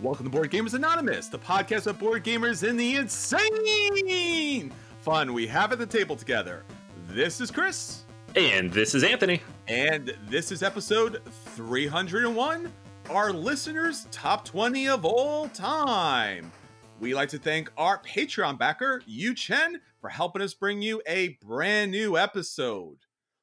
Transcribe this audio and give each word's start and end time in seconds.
Welcome 0.00 0.26
to 0.26 0.30
Board 0.30 0.52
Gamers 0.52 0.74
Anonymous, 0.74 1.26
the 1.26 1.40
podcast 1.40 1.88
of 1.88 1.98
board 1.98 2.22
gamers 2.22 2.62
in 2.62 2.76
the 2.76 2.94
insane 2.94 4.72
fun 5.00 5.32
we 5.32 5.44
have 5.48 5.72
at 5.72 5.80
the 5.80 5.86
table 5.86 6.14
together. 6.14 6.62
This 7.08 7.40
is 7.40 7.50
Chris. 7.50 8.04
And 8.36 8.70
this 8.70 8.94
is 8.94 9.02
Anthony. 9.02 9.42
And 9.66 10.14
this 10.28 10.52
is 10.52 10.62
episode 10.62 11.20
301 11.56 12.72
Our 13.10 13.32
Listeners' 13.32 14.06
Top 14.12 14.44
20 14.44 14.88
of 14.88 15.04
All 15.04 15.48
Time. 15.48 16.52
We 17.00 17.12
like 17.12 17.30
to 17.30 17.38
thank 17.38 17.68
our 17.76 18.00
Patreon 18.04 18.56
backer, 18.56 19.02
Yu 19.04 19.34
Chen, 19.34 19.80
for 20.00 20.10
helping 20.10 20.42
us 20.42 20.54
bring 20.54 20.80
you 20.80 21.02
a 21.08 21.36
brand 21.44 21.90
new 21.90 22.16
episode. 22.16 22.98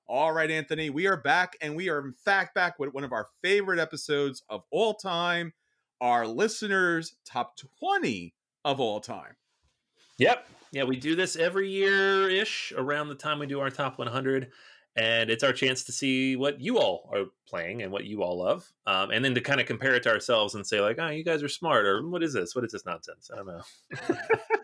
All 0.08 0.32
right, 0.32 0.50
Anthony, 0.50 0.90
we 0.90 1.06
are 1.06 1.18
back, 1.18 1.58
and 1.60 1.76
we 1.76 1.90
are 1.90 2.00
in 2.00 2.14
fact 2.14 2.56
back 2.56 2.80
with 2.80 2.94
one 2.94 3.04
of 3.04 3.12
our 3.12 3.28
favorite 3.42 3.80
episodes 3.80 4.42
of 4.50 4.64
all 4.72 4.94
time 4.94 5.52
our 6.02 6.28
listeners' 6.28 7.16
top 7.26 7.58
20 7.80 8.34
of 8.64 8.80
all 8.80 9.00
time. 9.00 9.36
Yep. 10.18 10.48
Yeah, 10.72 10.84
we 10.84 10.98
do 10.98 11.16
this 11.16 11.36
every 11.36 11.70
year 11.70 12.30
ish 12.30 12.74
around 12.76 13.10
the 13.10 13.16
time 13.16 13.40
we 13.40 13.48
do 13.48 13.60
our 13.60 13.70
top 13.70 13.98
100. 13.98 14.52
And 14.98 15.30
it's 15.30 15.44
our 15.44 15.52
chance 15.52 15.84
to 15.84 15.92
see 15.92 16.38
what 16.38 16.62
you 16.62 16.80
all 16.80 17.10
are 17.14 17.26
playing 17.48 17.82
and 17.82 17.92
what 17.92 18.06
you 18.06 18.24
all 18.24 18.38
love. 18.38 18.72
Um, 18.88 19.12
and 19.12 19.24
then 19.26 19.36
to 19.36 19.42
kind 19.42 19.60
of 19.60 19.68
compare 19.68 19.94
it 19.94 20.04
to 20.04 20.10
ourselves 20.10 20.56
and 20.56 20.66
say, 20.66 20.80
like, 20.80 20.98
oh, 21.00 21.10
you 21.10 21.24
guys 21.24 21.44
are 21.44 21.50
smart. 21.50 21.86
Or 21.86 22.08
what 22.08 22.24
is 22.24 22.34
this? 22.34 22.56
What 22.56 22.64
is 22.64 22.72
this 22.72 22.86
nonsense? 22.86 23.30
I 23.32 23.36
don't 23.36 23.48
know. 23.48 24.16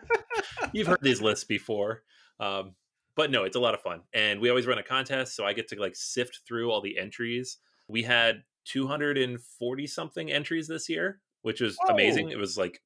You've 0.72 0.86
heard 0.86 1.02
these 1.02 1.20
lists 1.20 1.44
before. 1.44 2.02
Um, 2.40 2.74
but 3.14 3.30
no, 3.30 3.44
it's 3.44 3.56
a 3.56 3.60
lot 3.60 3.74
of 3.74 3.82
fun. 3.82 4.00
And 4.14 4.40
we 4.40 4.48
always 4.48 4.66
run 4.66 4.78
a 4.78 4.82
contest. 4.82 5.36
So 5.36 5.44
I 5.44 5.52
get 5.52 5.68
to 5.68 5.80
like 5.80 5.94
sift 5.94 6.40
through 6.46 6.70
all 6.70 6.80
the 6.80 6.98
entries. 6.98 7.58
We 7.88 8.02
had 8.02 8.42
240 8.64 9.86
something 9.86 10.30
entries 10.30 10.68
this 10.68 10.88
year, 10.88 11.20
which 11.42 11.60
was 11.60 11.76
oh. 11.86 11.92
amazing. 11.92 12.30
It 12.30 12.38
was 12.38 12.56
like 12.56 12.80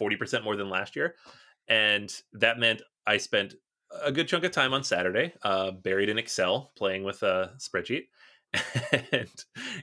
40% 0.00 0.44
more 0.44 0.56
than 0.56 0.68
last 0.68 0.96
year. 0.96 1.14
And 1.68 2.12
that 2.34 2.58
meant 2.58 2.82
I 3.06 3.16
spent 3.16 3.54
a 4.04 4.12
good 4.12 4.28
chunk 4.28 4.44
of 4.44 4.52
time 4.52 4.72
on 4.72 4.84
Saturday, 4.84 5.32
uh, 5.42 5.72
buried 5.72 6.08
in 6.08 6.18
Excel, 6.18 6.72
playing 6.76 7.04
with 7.04 7.22
a 7.22 7.52
spreadsheet 7.58 8.04
and 9.12 9.28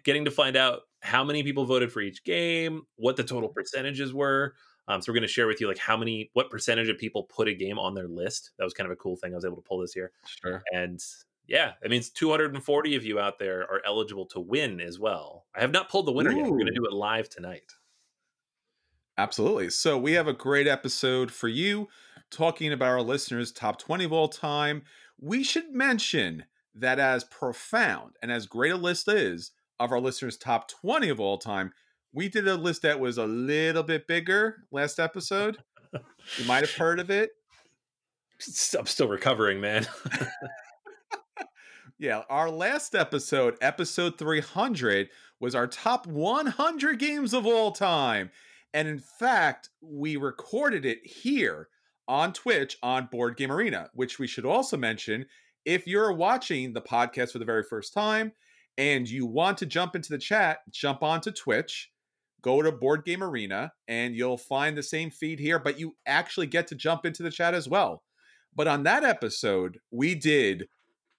getting 0.03 0.25
to 0.25 0.31
find 0.31 0.55
out 0.55 0.81
how 1.01 1.23
many 1.23 1.43
people 1.43 1.65
voted 1.65 1.91
for 1.91 2.01
each 2.01 2.23
game, 2.23 2.83
what 2.95 3.15
the 3.15 3.23
total 3.23 3.49
percentages 3.49 4.13
were. 4.13 4.53
Um, 4.89 5.01
so 5.01 5.11
we're 5.11 5.15
going 5.15 5.27
to 5.27 5.33
share 5.33 5.47
with 5.47 5.59
you 5.59 5.67
like 5.67 5.77
how 5.77 5.97
many, 5.97 6.29
what 6.33 6.49
percentage 6.49 6.87
of 6.87 6.97
people 6.97 7.23
put 7.23 7.47
a 7.47 7.53
game 7.53 7.77
on 7.77 7.93
their 7.93 8.07
list. 8.07 8.51
That 8.57 8.63
was 8.63 8.73
kind 8.73 8.85
of 8.85 8.93
a 8.93 8.97
cool 8.97 9.17
thing 9.17 9.33
I 9.33 9.35
was 9.35 9.45
able 9.45 9.57
to 9.57 9.61
pull 9.61 9.79
this 9.79 9.95
year. 9.95 10.11
Sure. 10.25 10.63
And 10.73 11.03
yeah, 11.47 11.73
it 11.81 11.89
means 11.89 12.09
240 12.09 12.95
of 12.95 13.05
you 13.05 13.19
out 13.19 13.39
there 13.39 13.61
are 13.61 13.81
eligible 13.85 14.25
to 14.27 14.39
win 14.39 14.81
as 14.81 14.99
well. 14.99 15.45
I 15.55 15.61
have 15.61 15.71
not 15.71 15.89
pulled 15.89 16.05
the 16.05 16.11
winner 16.11 16.31
Ooh. 16.31 16.35
yet. 16.35 16.43
We're 16.43 16.57
going 16.57 16.67
to 16.67 16.73
do 16.73 16.85
it 16.85 16.93
live 16.93 17.29
tonight. 17.29 17.71
Absolutely. 19.17 19.69
So 19.69 19.97
we 19.97 20.13
have 20.13 20.27
a 20.27 20.33
great 20.33 20.67
episode 20.67 21.31
for 21.31 21.47
you 21.47 21.87
talking 22.29 22.73
about 22.73 22.89
our 22.89 23.01
listeners' 23.01 23.51
top 23.51 23.79
20 23.79 24.03
of 24.03 24.13
all 24.13 24.27
time. 24.27 24.83
We 25.19 25.43
should 25.43 25.73
mention 25.73 26.45
that 26.75 26.99
as 26.99 27.23
profound 27.23 28.17
and 28.21 28.31
as 28.31 28.45
great 28.45 28.73
a 28.73 28.77
list 28.77 29.07
is 29.07 29.51
of 29.79 29.91
our 29.91 29.99
listeners' 29.99 30.37
top 30.37 30.67
20 30.67 31.09
of 31.09 31.19
all 31.19 31.37
time, 31.37 31.71
we 32.13 32.29
did 32.29 32.47
a 32.47 32.55
list 32.55 32.81
that 32.83 32.99
was 32.99 33.17
a 33.17 33.25
little 33.25 33.83
bit 33.83 34.05
bigger 34.07 34.57
last 34.71 34.99
episode. 34.99 35.57
you 35.93 36.45
might 36.45 36.61
have 36.61 36.75
heard 36.75 36.99
of 36.99 37.09
it. 37.09 37.31
I'm 38.77 38.85
still 38.85 39.07
recovering, 39.07 39.61
man. 39.61 39.87
yeah, 41.99 42.21
our 42.29 42.49
last 42.49 42.93
episode, 42.93 43.55
episode 43.61 44.17
300, 44.17 45.09
was 45.39 45.55
our 45.55 45.67
top 45.67 46.05
100 46.05 46.99
games 46.99 47.33
of 47.33 47.45
all 47.45 47.71
time. 47.71 48.29
And 48.73 48.87
in 48.87 48.99
fact, 48.99 49.69
we 49.81 50.15
recorded 50.15 50.85
it 50.85 50.99
here 51.03 51.69
on 52.07 52.33
Twitch 52.33 52.77
on 52.83 53.07
Board 53.11 53.35
Game 53.35 53.51
Arena, 53.51 53.89
which 53.93 54.19
we 54.19 54.27
should 54.27 54.45
also 54.45 54.77
mention 54.77 55.25
if 55.65 55.87
you're 55.87 56.13
watching 56.13 56.73
the 56.73 56.81
podcast 56.81 57.31
for 57.31 57.39
the 57.39 57.45
very 57.45 57.63
first 57.63 57.93
time 57.93 58.31
and 58.77 59.09
you 59.09 59.25
want 59.25 59.57
to 59.57 59.65
jump 59.65 59.95
into 59.95 60.09
the 60.09 60.17
chat, 60.17 60.59
jump 60.69 61.01
onto 61.01 61.31
Twitch, 61.31 61.91
go 62.41 62.61
to 62.61 62.71
Board 62.71 63.03
Game 63.03 63.23
Arena, 63.23 63.73
and 63.87 64.15
you'll 64.15 64.37
find 64.37 64.77
the 64.77 64.83
same 64.83 65.09
feed 65.09 65.39
here, 65.39 65.59
but 65.59 65.79
you 65.79 65.95
actually 66.05 66.47
get 66.47 66.67
to 66.67 66.75
jump 66.75 67.05
into 67.05 67.23
the 67.23 67.31
chat 67.31 67.53
as 67.53 67.67
well. 67.67 68.03
But 68.55 68.67
on 68.67 68.83
that 68.83 69.03
episode, 69.03 69.79
we 69.91 70.15
did 70.15 70.67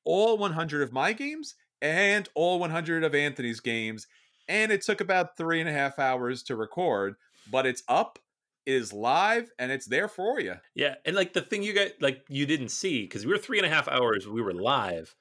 all 0.08 0.38
100 0.38 0.82
of 0.82 0.92
my 0.92 1.12
games 1.12 1.54
and 1.82 2.28
all 2.34 2.58
100 2.58 3.04
of 3.04 3.14
Anthony's 3.14 3.60
games. 3.60 4.06
And 4.48 4.72
it 4.72 4.80
took 4.80 5.00
about 5.00 5.36
three 5.36 5.60
and 5.60 5.68
a 5.68 5.72
half 5.72 5.98
hours 5.98 6.42
to 6.44 6.56
record 6.56 7.16
but 7.50 7.66
it's 7.66 7.82
up 7.88 8.18
it 8.66 8.72
is 8.72 8.92
live 8.92 9.50
and 9.58 9.72
it's 9.72 9.86
there 9.86 10.08
for 10.08 10.40
you 10.40 10.54
yeah 10.74 10.94
and 11.04 11.16
like 11.16 11.32
the 11.32 11.40
thing 11.40 11.62
you 11.62 11.72
got 11.72 11.88
like 12.00 12.22
you 12.28 12.46
didn't 12.46 12.68
see 12.68 13.02
because 13.02 13.24
we 13.24 13.32
were 13.32 13.38
three 13.38 13.58
and 13.58 13.66
a 13.66 13.70
half 13.70 13.88
hours 13.88 14.28
we 14.28 14.42
were 14.42 14.52
live 14.52 15.14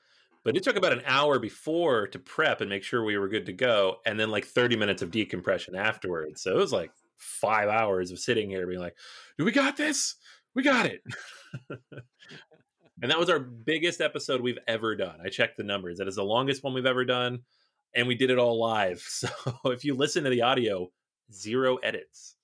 but 0.43 0.55
it 0.55 0.63
took 0.63 0.75
about 0.75 0.93
an 0.93 1.03
hour 1.05 1.39
before 1.39 2.07
to 2.07 2.19
prep 2.19 2.61
and 2.61 2.69
make 2.69 2.83
sure 2.83 3.03
we 3.03 3.17
were 3.17 3.27
good 3.27 3.45
to 3.45 3.53
go 3.53 3.97
and 4.05 4.19
then 4.19 4.29
like 4.29 4.45
30 4.45 4.75
minutes 4.75 5.01
of 5.01 5.11
decompression 5.11 5.75
afterwards 5.75 6.41
so 6.41 6.51
it 6.51 6.57
was 6.57 6.73
like 6.73 6.91
five 7.15 7.69
hours 7.69 8.11
of 8.11 8.19
sitting 8.19 8.49
here 8.49 8.67
being 8.67 8.79
like 8.79 8.95
do 9.37 9.45
we 9.45 9.51
got 9.51 9.77
this 9.77 10.15
we 10.53 10.61
got 10.61 10.85
it 10.85 11.01
and 13.01 13.11
that 13.11 13.19
was 13.19 13.29
our 13.29 13.39
biggest 13.39 14.01
episode 14.01 14.41
we've 14.41 14.59
ever 14.67 14.95
done 14.95 15.17
i 15.23 15.29
checked 15.29 15.57
the 15.57 15.63
numbers 15.63 15.97
that 15.97 16.07
is 16.07 16.15
the 16.15 16.23
longest 16.23 16.63
one 16.63 16.73
we've 16.73 16.85
ever 16.85 17.05
done 17.05 17.39
and 17.95 18.07
we 18.07 18.15
did 18.15 18.29
it 18.29 18.37
all 18.37 18.59
live 18.59 18.99
so 19.07 19.29
if 19.65 19.83
you 19.85 19.95
listen 19.95 20.23
to 20.23 20.29
the 20.29 20.41
audio 20.41 20.89
zero 21.31 21.77
edits. 21.77 22.35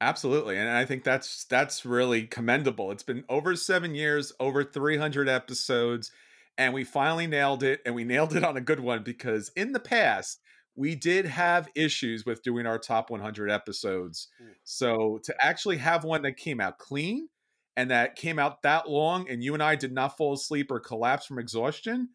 Absolutely. 0.00 0.58
And 0.58 0.68
I 0.68 0.84
think 0.84 1.04
that's 1.04 1.44
that's 1.44 1.86
really 1.86 2.26
commendable. 2.26 2.90
It's 2.90 3.02
been 3.02 3.24
over 3.28 3.56
7 3.56 3.94
years, 3.94 4.32
over 4.38 4.62
300 4.62 5.28
episodes, 5.28 6.10
and 6.58 6.74
we 6.74 6.84
finally 6.84 7.26
nailed 7.26 7.62
it 7.62 7.80
and 7.86 7.94
we 7.94 8.04
nailed 8.04 8.36
it 8.36 8.44
on 8.44 8.56
a 8.56 8.60
good 8.60 8.80
one 8.80 9.02
because 9.02 9.50
in 9.56 9.72
the 9.72 9.80
past 9.80 10.40
we 10.74 10.94
did 10.94 11.24
have 11.24 11.70
issues 11.74 12.26
with 12.26 12.42
doing 12.42 12.66
our 12.66 12.78
top 12.78 13.08
100 13.08 13.50
episodes. 13.50 14.28
Ooh. 14.42 14.48
So 14.64 15.20
to 15.24 15.34
actually 15.40 15.78
have 15.78 16.04
one 16.04 16.20
that 16.22 16.36
came 16.36 16.60
out 16.60 16.78
clean 16.78 17.28
and 17.76 17.90
that 17.90 18.16
came 18.16 18.38
out 18.38 18.62
that 18.62 18.88
long 18.88 19.28
and 19.28 19.42
you 19.42 19.54
and 19.54 19.62
I 19.62 19.76
did 19.76 19.92
not 19.92 20.16
fall 20.16 20.34
asleep 20.34 20.70
or 20.70 20.80
collapse 20.80 21.26
from 21.26 21.38
exhaustion, 21.38 22.08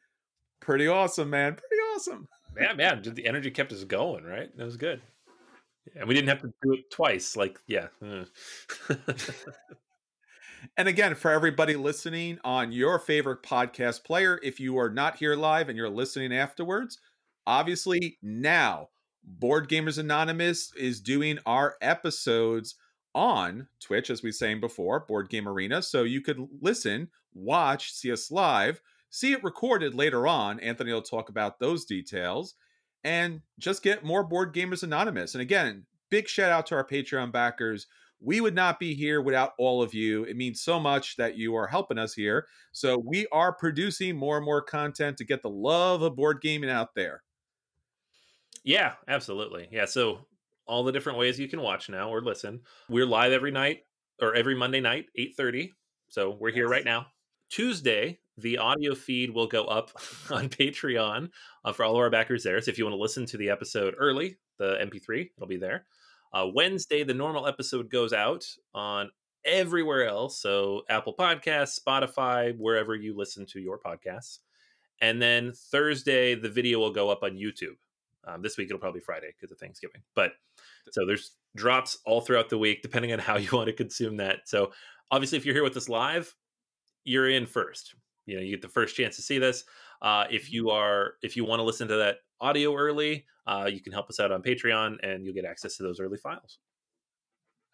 pretty 0.59 0.87
awesome, 0.87 1.29
man. 1.29 1.55
Pretty 1.55 1.81
awesome. 1.95 2.27
Man, 2.55 2.77
man, 2.77 3.01
the 3.03 3.25
energy 3.25 3.51
kept 3.51 3.71
us 3.71 3.83
going, 3.83 4.23
right? 4.23 4.55
That 4.57 4.65
was 4.65 4.77
good 4.77 5.01
and 5.95 6.07
we 6.07 6.13
didn't 6.13 6.29
have 6.29 6.41
to 6.41 6.53
do 6.61 6.73
it 6.73 6.89
twice. 6.91 7.35
Like, 7.35 7.59
yeah. 7.67 7.87
Mm. 8.01 8.27
and 10.77 10.87
again, 10.87 11.15
for 11.15 11.31
everybody 11.31 11.75
listening 11.75 12.39
on 12.43 12.71
your 12.71 12.99
favorite 12.99 13.43
podcast 13.43 14.03
player, 14.03 14.39
if 14.43 14.59
you 14.59 14.77
are 14.77 14.89
not 14.89 15.17
here 15.17 15.35
live 15.35 15.69
and 15.69 15.77
you're 15.77 15.89
listening 15.89 16.33
afterwards, 16.33 16.99
obviously 17.47 18.17
now 18.21 18.89
Board 19.23 19.69
Gamers 19.69 19.97
Anonymous 19.97 20.73
is 20.75 21.01
doing 21.01 21.39
our 21.45 21.75
episodes 21.81 22.75
on 23.13 23.67
Twitch, 23.79 24.09
as 24.09 24.23
we 24.23 24.29
were 24.29 24.33
saying 24.33 24.59
before, 24.59 25.01
Board 25.01 25.29
Game 25.29 25.47
Arena. 25.47 25.81
So 25.81 26.03
you 26.03 26.21
could 26.21 26.47
listen, 26.61 27.09
watch, 27.33 27.91
see 27.93 28.11
us 28.11 28.31
live, 28.31 28.81
see 29.09 29.33
it 29.33 29.43
recorded 29.43 29.93
later 29.95 30.27
on. 30.27 30.59
Anthony 30.59 30.93
will 30.93 31.01
talk 31.01 31.29
about 31.29 31.59
those 31.59 31.85
details 31.85 32.55
and 33.03 33.41
just 33.59 33.83
get 33.83 34.05
more 34.05 34.23
Board 34.23 34.53
Gamers 34.53 34.83
Anonymous. 34.83 35.35
And 35.35 35.41
again, 35.41 35.85
big 36.09 36.27
shout 36.27 36.51
out 36.51 36.65
to 36.67 36.75
our 36.75 36.87
Patreon 36.87 37.31
backers. 37.31 37.87
We 38.23 38.39
would 38.39 38.53
not 38.53 38.79
be 38.79 38.93
here 38.93 39.21
without 39.21 39.53
all 39.57 39.81
of 39.81 39.95
you. 39.95 40.23
It 40.25 40.37
means 40.37 40.61
so 40.61 40.79
much 40.79 41.15
that 41.17 41.37
you 41.37 41.55
are 41.55 41.65
helping 41.65 41.97
us 41.97 42.13
here. 42.13 42.45
So 42.71 43.01
we 43.03 43.25
are 43.31 43.51
producing 43.51 44.15
more 44.15 44.37
and 44.37 44.45
more 44.45 44.61
content 44.61 45.17
to 45.17 45.25
get 45.25 45.41
the 45.41 45.49
love 45.49 46.03
of 46.03 46.15
board 46.15 46.39
gaming 46.39 46.69
out 46.69 46.93
there. 46.95 47.23
Yeah, 48.63 48.93
absolutely. 49.07 49.67
Yeah, 49.71 49.85
so 49.85 50.27
all 50.65 50.83
the 50.83 50.91
different 50.91 51.17
ways 51.17 51.39
you 51.39 51.47
can 51.47 51.61
watch 51.61 51.89
now 51.89 52.09
or 52.09 52.21
listen. 52.21 52.61
We're 52.89 53.05
live 53.05 53.31
every 53.31 53.51
night 53.51 53.85
or 54.21 54.35
every 54.35 54.55
Monday 54.55 54.81
night, 54.81 55.07
8:30. 55.17 55.71
So 56.09 56.31
we're 56.39 56.51
here 56.51 56.67
right 56.67 56.85
now. 56.85 57.07
Tuesday, 57.49 58.19
the 58.37 58.57
audio 58.57 58.95
feed 58.95 59.31
will 59.31 59.47
go 59.47 59.65
up 59.65 59.91
on 60.29 60.49
Patreon 60.49 61.29
uh, 61.65 61.73
for 61.73 61.83
all 61.83 61.95
of 61.95 61.99
our 61.99 62.09
backers 62.09 62.43
there. 62.43 62.59
So 62.61 62.71
if 62.71 62.77
you 62.77 62.85
want 62.85 62.93
to 62.93 63.01
listen 63.01 63.25
to 63.27 63.37
the 63.37 63.49
episode 63.49 63.95
early, 63.97 64.37
the 64.57 64.77
MP3, 64.81 65.29
it'll 65.35 65.47
be 65.47 65.57
there. 65.57 65.85
Uh, 66.33 66.47
Wednesday, 66.53 67.03
the 67.03 67.13
normal 67.13 67.47
episode 67.47 67.89
goes 67.89 68.13
out 68.13 68.45
on 68.73 69.09
everywhere 69.43 70.07
else. 70.07 70.39
So 70.39 70.83
Apple 70.89 71.13
Podcasts, 71.17 71.79
Spotify, 71.79 72.55
wherever 72.57 72.95
you 72.95 73.15
listen 73.15 73.45
to 73.47 73.59
your 73.59 73.79
podcasts. 73.79 74.39
And 75.01 75.21
then 75.21 75.51
Thursday, 75.53 76.35
the 76.35 76.49
video 76.49 76.79
will 76.79 76.91
go 76.91 77.09
up 77.09 77.23
on 77.23 77.31
YouTube. 77.31 77.75
Um, 78.25 78.41
this 78.41 78.57
week 78.57 78.67
it'll 78.67 78.79
probably 78.79 78.99
be 78.99 79.05
Friday 79.05 79.33
because 79.37 79.51
of 79.51 79.57
Thanksgiving. 79.57 80.01
But 80.15 80.33
so 80.91 81.05
there's 81.05 81.31
drops 81.55 81.97
all 82.05 82.21
throughout 82.21 82.49
the 82.49 82.57
week, 82.57 82.81
depending 82.81 83.11
on 83.13 83.19
how 83.19 83.37
you 83.37 83.49
want 83.51 83.67
to 83.67 83.73
consume 83.73 84.17
that. 84.17 84.39
So 84.45 84.71
obviously, 85.09 85.37
if 85.37 85.45
you're 85.45 85.55
here 85.55 85.63
with 85.63 85.77
us 85.77 85.89
live, 85.89 86.33
you're 87.03 87.29
in 87.29 87.45
first 87.45 87.95
you 88.25 88.35
know 88.35 88.41
you 88.41 88.51
get 88.51 88.61
the 88.61 88.67
first 88.67 88.95
chance 88.95 89.15
to 89.15 89.21
see 89.21 89.39
this 89.39 89.63
Uh, 90.01 90.25
if 90.31 90.51
you 90.51 90.69
are 90.71 91.13
if 91.21 91.35
you 91.35 91.45
want 91.45 91.59
to 91.59 91.63
listen 91.63 91.87
to 91.87 91.95
that 91.95 92.17
audio 92.39 92.75
early, 92.75 93.25
uh, 93.45 93.69
you 93.71 93.79
can 93.79 93.93
help 93.93 94.09
us 94.09 94.19
out 94.19 94.31
on 94.31 94.41
Patreon, 94.41 94.97
and 95.03 95.23
you'll 95.23 95.35
get 95.35 95.45
access 95.45 95.77
to 95.77 95.83
those 95.83 95.99
early 95.99 96.17
files. 96.17 96.57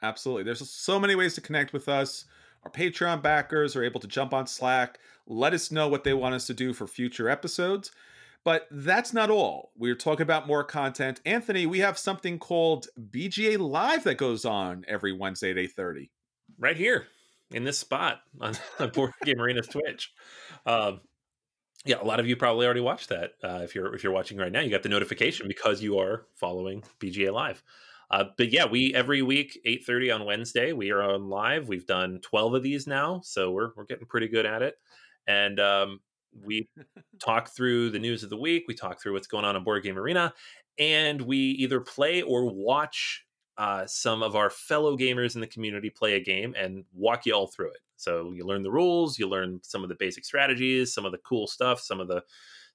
Absolutely. 0.02 0.44
There's 0.44 0.70
so 0.70 1.00
many 1.00 1.16
ways 1.16 1.36
to 1.36 1.42
connect 1.42 1.72
with 1.72 1.88
us. 1.88 2.26
Our 2.64 2.72
Patreon 2.72 3.22
backers 3.22 3.78
are 3.78 3.84
able 3.84 4.02
to 4.02 4.08
jump 4.08 4.34
on 4.34 4.46
Slack, 4.46 5.00
let 5.26 5.54
us 5.54 5.72
know 5.72 5.88
what 5.88 6.04
they 6.04 6.14
want 6.14 6.36
us 6.36 6.48
to 6.48 6.54
do 6.54 6.74
for 6.74 6.86
future 6.86 7.30
episodes. 7.30 7.92
But 8.48 8.66
that's 8.72 9.12
not 9.12 9.30
all. 9.30 9.74
We're 9.76 9.94
talking 9.94 10.22
about 10.22 10.48
more 10.48 10.64
content. 10.64 11.20
Anthony, 11.26 11.66
we 11.66 11.80
have 11.80 11.98
something 11.98 12.40
called 12.40 12.88
BGA 12.98 13.60
Live 13.60 14.06
that 14.06 14.16
goes 14.16 14.46
on 14.46 14.86
every 14.88 15.12
Wednesday 15.12 15.52
at 15.52 15.58
8:30. 15.58 16.12
Right 16.58 16.78
here 16.78 17.08
in 17.52 17.66
this 17.66 17.78
spot 17.78 18.22
on, 18.40 18.56
Board 18.94 19.12
Game 19.26 19.42
Arena's 19.42 19.68
Twitch. 19.68 20.14
Um, 20.66 21.02
yeah, 21.84 22.02
a 22.02 22.06
lot 22.06 22.22
of 22.22 22.28
you 22.30 22.38
probably 22.38 22.66
already 22.66 22.80
watched 22.80 23.10
that. 23.10 23.32
Uh, 23.44 23.60
if 23.66 23.76
you're 23.76 23.94
if 23.94 24.02
you're 24.02 24.14
watching 24.14 24.38
right 24.38 24.54
now, 24.54 24.62
you 24.62 24.70
got 24.70 24.84
the 24.84 24.88
notification 24.88 25.50
because 25.50 25.84
you 25.84 26.00
are 26.00 26.28
following 26.36 26.86
BGA 27.02 27.34
Live. 27.34 27.62
Uh, 28.10 28.24
but 28.38 28.54
yeah, 28.54 28.64
we 28.64 28.96
every 28.96 29.22
week 29.24 29.60
eight 29.66 29.84
thirty 29.86 30.10
on 30.10 30.24
Wednesday 30.24 30.72
we 30.72 30.90
are 30.92 31.02
on 31.02 31.28
live. 31.28 31.68
We've 31.68 31.86
done 31.86 32.22
twelve 32.22 32.54
of 32.54 32.64
these 32.64 32.88
now, 32.88 33.20
so 33.26 33.52
we're 33.52 33.72
we're 33.76 33.84
getting 33.84 34.08
pretty 34.08 34.30
good 34.30 34.46
at 34.46 34.62
it. 34.62 34.76
And 35.28 35.60
um, 35.60 36.00
we 36.44 36.68
talk 37.20 37.50
through 37.50 37.92
the 37.92 38.00
news 38.00 38.24
of 38.24 38.30
the 38.30 38.38
week. 38.38 38.66
We 38.68 38.74
talk 38.74 39.02
through 39.02 39.14
what's 39.14 39.28
going 39.28 39.46
on 39.46 39.56
in 39.56 39.64
Board 39.64 39.84
Game 39.84 39.98
Arena, 39.98 40.34
and 40.78 41.22
we 41.22 41.38
either 41.38 41.80
play 41.80 42.22
or 42.22 42.46
watch 42.46 43.26
uh, 43.58 43.86
some 43.88 44.22
of 44.22 44.36
our 44.36 44.50
fellow 44.50 44.96
gamers 44.96 45.36
in 45.36 45.42
the 45.42 45.48
community 45.48 45.90
play 45.90 46.14
a 46.14 46.20
game 46.20 46.54
and 46.58 46.86
walk 46.94 47.26
you 47.26 47.34
all 47.34 47.48
through 47.48 47.72
it. 47.72 47.80
So 47.96 48.32
you 48.34 48.46
learn 48.46 48.62
the 48.62 48.72
rules, 48.72 49.18
you 49.18 49.28
learn 49.28 49.60
some 49.64 49.82
of 49.84 49.90
the 49.90 49.96
basic 49.96 50.24
strategies, 50.24 50.94
some 50.94 51.06
of 51.06 51.12
the 51.12 51.18
cool 51.20 51.48
stuff, 51.48 51.80
some 51.80 52.00
of 52.00 52.08
the 52.08 52.24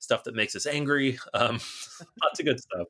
stuff 0.00 0.24
that 0.24 0.34
makes 0.34 0.56
us 0.56 0.66
angry. 0.66 1.18
Um, 1.34 1.60
lots 2.22 2.40
of 2.40 2.46
good 2.46 2.60
stuff. 2.60 2.88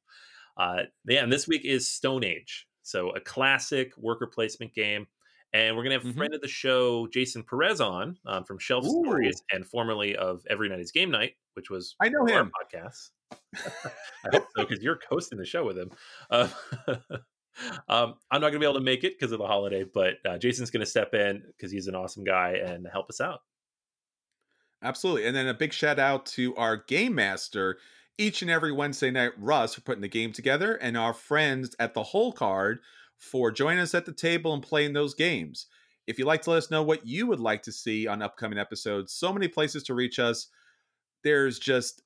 Uh, 0.57 0.83
yeah, 1.07 1.23
and 1.23 1.33
this 1.33 1.47
week 1.47 1.65
is 1.65 1.89
Stone 1.89 2.25
Age. 2.25 2.67
So 2.83 3.11
a 3.11 3.21
classic 3.21 3.93
worker 3.97 4.27
placement 4.27 4.75
game. 4.75 5.07
And 5.55 5.77
we're 5.77 5.83
going 5.83 5.91
to 5.91 5.99
have 5.99 6.09
mm-hmm. 6.09 6.19
friend 6.19 6.35
of 6.35 6.41
the 6.41 6.49
show, 6.49 7.07
Jason 7.09 7.43
Perez, 7.43 7.81
on 7.81 8.17
um, 8.25 8.45
from 8.45 8.59
Shelf 8.59 8.87
Ooh. 8.87 9.03
Stories 9.05 9.43
and 9.53 9.67
formerly 9.67 10.17
of 10.17 10.43
Every 10.49 10.69
Night 10.69 10.81
is 10.81 10.93
Game 10.93 11.11
Night, 11.11 11.35
which 11.55 11.69
was 11.69 11.95
I 12.01 12.09
know 12.09 12.25
him 12.25 12.51
podcast. 12.51 13.11
I 13.55 14.31
hope 14.33 14.47
so 14.57 14.65
because 14.65 14.83
you're 14.83 14.99
hosting 15.09 15.39
the 15.39 15.45
show 15.45 15.65
with 15.67 15.77
him. 15.77 15.91
Uh, 16.31 16.49
um, 17.89 18.15
I'm 18.31 18.41
not 18.41 18.51
going 18.51 18.55
to 18.55 18.59
be 18.61 18.67
able 18.67 18.75
to 18.75 18.81
make 18.81 19.05
it 19.05 19.19
because 19.19 19.33
of 19.33 19.39
the 19.39 19.47
holiday, 19.47 19.85
but 19.85 20.15
uh, 20.27 20.39
Jason's 20.39 20.71
going 20.71 20.85
to 20.85 20.91
step 20.91 21.13
in 21.13 21.43
because 21.49 21.71
he's 21.71 21.87
an 21.87 21.95
awesome 21.95 22.25
guy 22.25 22.53
and 22.53 22.87
help 22.91 23.11
us 23.11 23.21
out. 23.21 23.41
Absolutely. 24.83 25.27
And 25.27 25.37
then 25.37 25.47
a 25.47 25.55
big 25.55 25.73
shout 25.73 25.99
out 25.99 26.27
to 26.27 26.57
our 26.57 26.77
game 26.77 27.15
master 27.15 27.79
each 28.19 28.43
and 28.43 28.51
every 28.51 28.73
Wednesday 28.73 29.11
night, 29.11 29.33
Russ, 29.39 29.75
for 29.75 29.81
putting 29.81 30.03
the 30.03 30.09
game 30.09 30.33
together, 30.33 30.75
and 30.75 30.97
our 30.97 31.15
friends 31.15 31.75
at 31.79 31.95
the 31.95 32.03
Whole 32.03 32.33
Card 32.33 32.81
for 33.23 33.53
joining 33.53 33.79
us 33.79 33.95
at 33.95 34.05
the 34.05 34.13
table 34.13 34.53
and 34.53 34.63
playing 34.63 34.93
those 34.93 35.15
games. 35.15 35.67
If 36.07 36.19
you'd 36.19 36.27
like 36.27 36.43
to 36.43 36.51
let 36.51 36.59
us 36.59 36.71
know 36.71 36.83
what 36.83 37.07
you 37.07 37.27
would 37.29 37.41
like 37.41 37.63
to 37.63 37.73
see 37.73 38.09
on 38.09 38.21
upcoming 38.21 38.59
episodes, 38.59 39.13
so 39.13 39.33
many 39.33 39.47
places 39.47 39.85
to 39.85 39.95
reach 39.95 40.19
us. 40.19 40.49
There's 41.23 41.61
just 41.61 42.03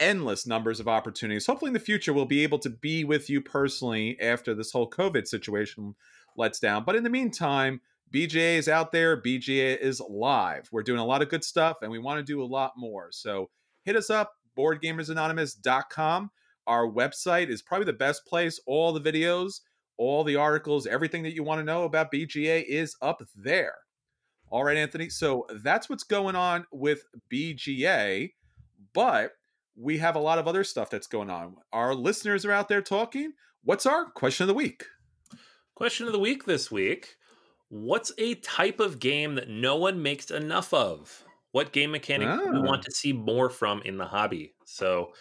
endless 0.00 0.46
numbers 0.46 0.80
of 0.80 0.88
opportunities. 0.88 1.46
Hopefully, 1.46 1.68
in 1.68 1.74
the 1.74 1.80
future, 1.80 2.14
we'll 2.14 2.24
be 2.24 2.42
able 2.42 2.58
to 2.60 2.70
be 2.70 3.04
with 3.04 3.28
you 3.28 3.42
personally 3.42 4.18
after 4.20 4.54
this 4.54 4.72
whole 4.72 4.88
COVID 4.88 5.28
situation 5.28 5.94
lets 6.36 6.58
down. 6.58 6.84
But 6.84 6.96
in 6.96 7.04
the 7.04 7.10
meantime, 7.10 7.82
BGA 8.12 8.56
is 8.56 8.68
out 8.68 8.90
there. 8.90 9.20
BGA 9.20 9.78
is 9.78 10.00
live. 10.00 10.68
We're 10.72 10.82
doing 10.82 11.00
a 11.00 11.04
lot 11.04 11.20
of 11.20 11.28
good 11.28 11.44
stuff 11.44 11.78
and 11.82 11.90
we 11.90 11.98
want 11.98 12.18
to 12.18 12.32
do 12.32 12.42
a 12.42 12.46
lot 12.46 12.72
more. 12.76 13.08
So 13.12 13.50
hit 13.84 13.96
us 13.96 14.08
up, 14.08 14.32
boardgamersanonymous.com. 14.56 16.30
Our 16.66 16.86
website 16.88 17.48
is 17.48 17.60
probably 17.60 17.84
the 17.84 17.92
best 17.92 18.24
place. 18.24 18.58
All 18.66 18.92
the 18.92 19.00
videos, 19.00 19.60
all 19.96 20.24
the 20.24 20.36
articles, 20.36 20.86
everything 20.86 21.22
that 21.22 21.34
you 21.34 21.42
want 21.42 21.60
to 21.60 21.64
know 21.64 21.84
about 21.84 22.12
BGA 22.12 22.64
is 22.64 22.96
up 23.00 23.22
there. 23.36 23.74
All 24.50 24.64
right, 24.64 24.76
Anthony. 24.76 25.08
So 25.08 25.46
that's 25.62 25.88
what's 25.88 26.04
going 26.04 26.36
on 26.36 26.66
with 26.72 27.04
BGA. 27.32 28.32
But 28.92 29.32
we 29.76 29.98
have 29.98 30.14
a 30.14 30.20
lot 30.20 30.38
of 30.38 30.46
other 30.46 30.64
stuff 30.64 30.90
that's 30.90 31.06
going 31.06 31.30
on. 31.30 31.56
Our 31.72 31.94
listeners 31.94 32.44
are 32.44 32.52
out 32.52 32.68
there 32.68 32.82
talking. 32.82 33.32
What's 33.64 33.86
our 33.86 34.10
question 34.10 34.44
of 34.44 34.48
the 34.48 34.54
week? 34.54 34.84
Question 35.74 36.06
of 36.06 36.12
the 36.12 36.18
week 36.18 36.44
this 36.44 36.70
week 36.70 37.16
What's 37.68 38.12
a 38.18 38.36
type 38.36 38.78
of 38.78 39.00
game 39.00 39.34
that 39.34 39.48
no 39.48 39.76
one 39.76 40.02
makes 40.02 40.30
enough 40.30 40.72
of? 40.72 41.24
What 41.50 41.72
game 41.72 41.90
mechanic 41.90 42.28
ah. 42.28 42.36
do 42.36 42.52
we 42.52 42.60
want 42.60 42.82
to 42.82 42.92
see 42.92 43.12
more 43.12 43.50
from 43.50 43.82
in 43.82 43.96
the 43.96 44.06
hobby? 44.06 44.54
So, 44.64 45.12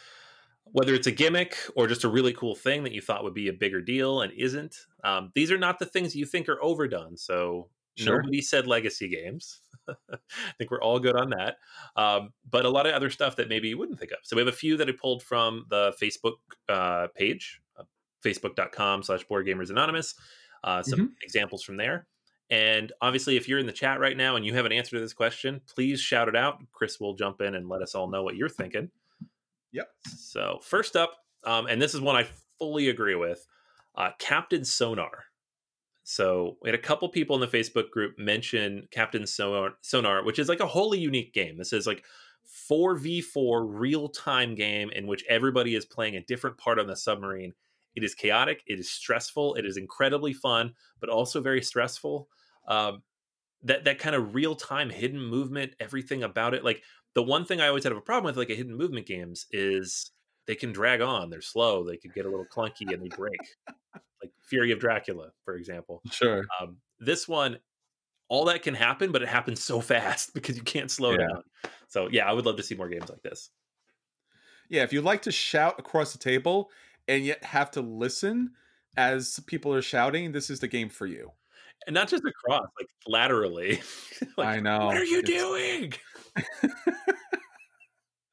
whether 0.73 0.93
it's 0.93 1.07
a 1.07 1.11
gimmick 1.11 1.55
or 1.75 1.87
just 1.87 2.03
a 2.03 2.09
really 2.09 2.33
cool 2.33 2.55
thing 2.55 2.83
that 2.83 2.91
you 2.91 3.01
thought 3.01 3.23
would 3.23 3.33
be 3.33 3.47
a 3.47 3.53
bigger 3.53 3.79
deal 3.79 4.21
and 4.21 4.33
isn't, 4.33 4.75
um, 5.03 5.31
these 5.35 5.51
are 5.51 5.57
not 5.57 5.79
the 5.79 5.85
things 5.85 6.15
you 6.15 6.25
think 6.25 6.49
are 6.49 6.61
overdone. 6.61 7.15
So, 7.15 7.69
sure. 7.95 8.17
nobody 8.17 8.41
said 8.41 8.67
legacy 8.67 9.07
games. 9.07 9.61
I 9.87 10.17
think 10.57 10.71
we're 10.71 10.81
all 10.81 10.99
good 10.99 11.15
on 11.15 11.29
that. 11.29 11.57
Um, 11.95 12.31
but 12.49 12.65
a 12.65 12.69
lot 12.69 12.87
of 12.87 12.93
other 12.93 13.11
stuff 13.11 13.35
that 13.35 13.49
maybe 13.49 13.69
you 13.69 13.77
wouldn't 13.77 13.99
think 13.99 14.11
of. 14.11 14.17
So 14.23 14.35
we 14.35 14.41
have 14.41 14.47
a 14.47 14.55
few 14.55 14.75
that 14.77 14.89
I 14.89 14.93
pulled 14.93 15.21
from 15.21 15.65
the 15.69 15.93
Facebook 16.01 16.33
uh, 16.67 17.07
page, 17.15 17.61
uh, 17.79 17.83
facebook.com 18.25 19.03
slash 19.03 19.23
board 19.25 19.45
gamers 19.45 19.69
anonymous. 19.69 20.15
Uh, 20.63 20.81
some 20.81 20.99
mm-hmm. 20.99 21.13
examples 21.21 21.61
from 21.61 21.77
there. 21.77 22.07
And 22.49 22.91
obviously, 23.01 23.35
if 23.35 23.47
you're 23.47 23.59
in 23.59 23.65
the 23.65 23.71
chat 23.71 23.99
right 23.99 24.15
now 24.15 24.35
and 24.35 24.45
you 24.45 24.53
have 24.53 24.65
an 24.65 24.71
answer 24.71 24.95
to 24.95 24.99
this 24.99 25.13
question, 25.13 25.61
please 25.67 25.99
shout 25.99 26.27
it 26.27 26.35
out. 26.35 26.59
Chris 26.71 26.99
will 26.99 27.15
jump 27.15 27.41
in 27.41 27.55
and 27.55 27.67
let 27.67 27.81
us 27.81 27.95
all 27.95 28.07
know 28.07 28.23
what 28.23 28.35
you're 28.35 28.49
thinking. 28.49 28.89
Yep. 29.73 29.87
So, 30.17 30.59
first 30.61 30.95
up, 30.95 31.15
um, 31.43 31.67
and 31.67 31.81
this 31.81 31.93
is 31.93 32.01
one 32.01 32.15
I 32.15 32.27
fully 32.57 32.89
agree 32.89 33.15
with 33.15 33.45
uh, 33.95 34.11
Captain 34.19 34.63
Sonar. 34.63 35.25
So, 36.03 36.57
we 36.61 36.69
had 36.69 36.79
a 36.79 36.81
couple 36.81 37.09
people 37.09 37.35
in 37.35 37.41
the 37.41 37.57
Facebook 37.57 37.89
group 37.89 38.17
mention 38.17 38.87
Captain 38.91 39.27
Sonar, 39.27 39.73
Sonar, 39.81 40.23
which 40.23 40.39
is 40.39 40.47
like 40.47 40.59
a 40.59 40.67
wholly 40.67 40.99
unique 40.99 41.33
game. 41.33 41.57
This 41.57 41.73
is 41.73 41.87
like 41.87 42.03
4v4 42.69 43.65
real 43.67 44.09
time 44.09 44.55
game 44.55 44.89
in 44.91 45.07
which 45.07 45.23
everybody 45.29 45.75
is 45.75 45.85
playing 45.85 46.15
a 46.15 46.23
different 46.23 46.57
part 46.57 46.79
on 46.79 46.87
the 46.87 46.95
submarine 46.95 47.53
it 47.95 48.03
is 48.03 48.15
chaotic. 48.15 48.63
It 48.67 48.79
is 48.79 48.89
stressful. 48.89 49.55
It 49.55 49.65
is 49.65 49.77
incredibly 49.77 50.33
fun, 50.33 50.73
but 50.99 51.09
also 51.09 51.41
very 51.41 51.61
stressful. 51.61 52.27
Um, 52.67 53.03
that 53.63 53.85
that 53.85 53.99
kind 53.99 54.15
of 54.15 54.35
real 54.35 54.55
time 54.55 54.89
hidden 54.89 55.21
movement, 55.21 55.75
everything 55.79 56.23
about 56.23 56.53
it. 56.53 56.63
Like 56.63 56.83
the 57.15 57.23
one 57.23 57.45
thing 57.45 57.61
I 57.61 57.67
always 57.67 57.83
had 57.83 57.93
a 57.93 58.01
problem 58.01 58.25
with, 58.25 58.37
like 58.37 58.49
a 58.49 58.55
hidden 58.55 58.75
movement 58.75 59.05
games, 59.05 59.45
is 59.51 60.11
they 60.47 60.55
can 60.55 60.71
drag 60.71 61.01
on. 61.01 61.29
They're 61.29 61.41
slow. 61.41 61.83
They 61.83 61.97
could 61.97 62.13
get 62.13 62.25
a 62.25 62.29
little 62.29 62.45
clunky 62.45 62.91
and 62.91 63.03
they 63.03 63.15
break. 63.15 63.39
like 64.21 64.31
Fury 64.41 64.71
of 64.71 64.79
Dracula, 64.79 65.31
for 65.45 65.55
example. 65.55 66.01
Sure. 66.11 66.43
Um, 66.59 66.77
this 66.99 67.27
one, 67.27 67.57
all 68.29 68.45
that 68.45 68.63
can 68.63 68.73
happen, 68.73 69.11
but 69.11 69.21
it 69.21 69.29
happens 69.29 69.61
so 69.61 69.79
fast 69.79 70.33
because 70.33 70.55
you 70.55 70.63
can't 70.63 70.91
slow 70.91 71.11
yeah. 71.11 71.17
down. 71.17 71.43
So 71.87 72.09
yeah, 72.11 72.29
I 72.29 72.33
would 72.33 72.45
love 72.45 72.57
to 72.57 72.63
see 72.63 72.75
more 72.75 72.89
games 72.89 73.09
like 73.09 73.21
this. 73.21 73.49
Yeah, 74.69 74.83
if 74.83 74.93
you 74.93 75.01
like 75.01 75.23
to 75.23 75.31
shout 75.31 75.75
across 75.77 76.13
the 76.13 76.19
table, 76.19 76.71
and 77.07 77.25
yet 77.25 77.43
have 77.43 77.71
to 77.71 77.81
listen 77.81 78.51
as 78.95 79.39
people 79.47 79.73
are 79.73 79.81
shouting, 79.81 80.31
this 80.31 80.49
is 80.49 80.59
the 80.59 80.67
game 80.67 80.89
for 80.89 81.05
you. 81.05 81.31
And 81.87 81.93
not 81.93 82.07
just 82.07 82.23
across, 82.25 82.65
like 82.79 82.89
laterally. 83.07 83.81
like, 84.37 84.47
I 84.47 84.59
know. 84.59 84.85
What 84.85 84.97
are 84.97 85.03
you 85.03 85.19
it's... 85.19 85.29
doing? 85.29 85.93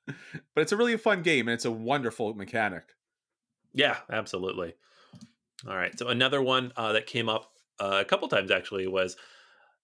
but 0.07 0.62
it's 0.62 0.73
a 0.73 0.76
really 0.76 0.97
fun 0.97 1.23
game 1.23 1.49
and 1.49 1.54
it's 1.54 1.64
a 1.64 1.71
wonderful 1.71 2.35
mechanic. 2.35 2.85
Yeah, 3.73 3.99
absolutely. 4.11 4.75
All 5.66 5.76
right. 5.76 5.97
So 5.99 6.09
another 6.09 6.42
one 6.42 6.73
uh, 6.76 6.92
that 6.92 7.07
came 7.07 7.28
up 7.28 7.50
uh, 7.78 7.99
a 8.00 8.04
couple 8.04 8.28
times 8.28 8.50
actually 8.50 8.87
was 8.87 9.16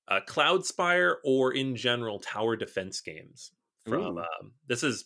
uh, 0.08 0.20
Cloudspire 0.26 1.16
or 1.25 1.52
in 1.52 1.76
general 1.76 2.18
tower 2.18 2.56
defense 2.56 3.00
games. 3.00 3.52
From 3.87 4.18
um, 4.18 4.52
this 4.66 4.82
is 4.82 5.04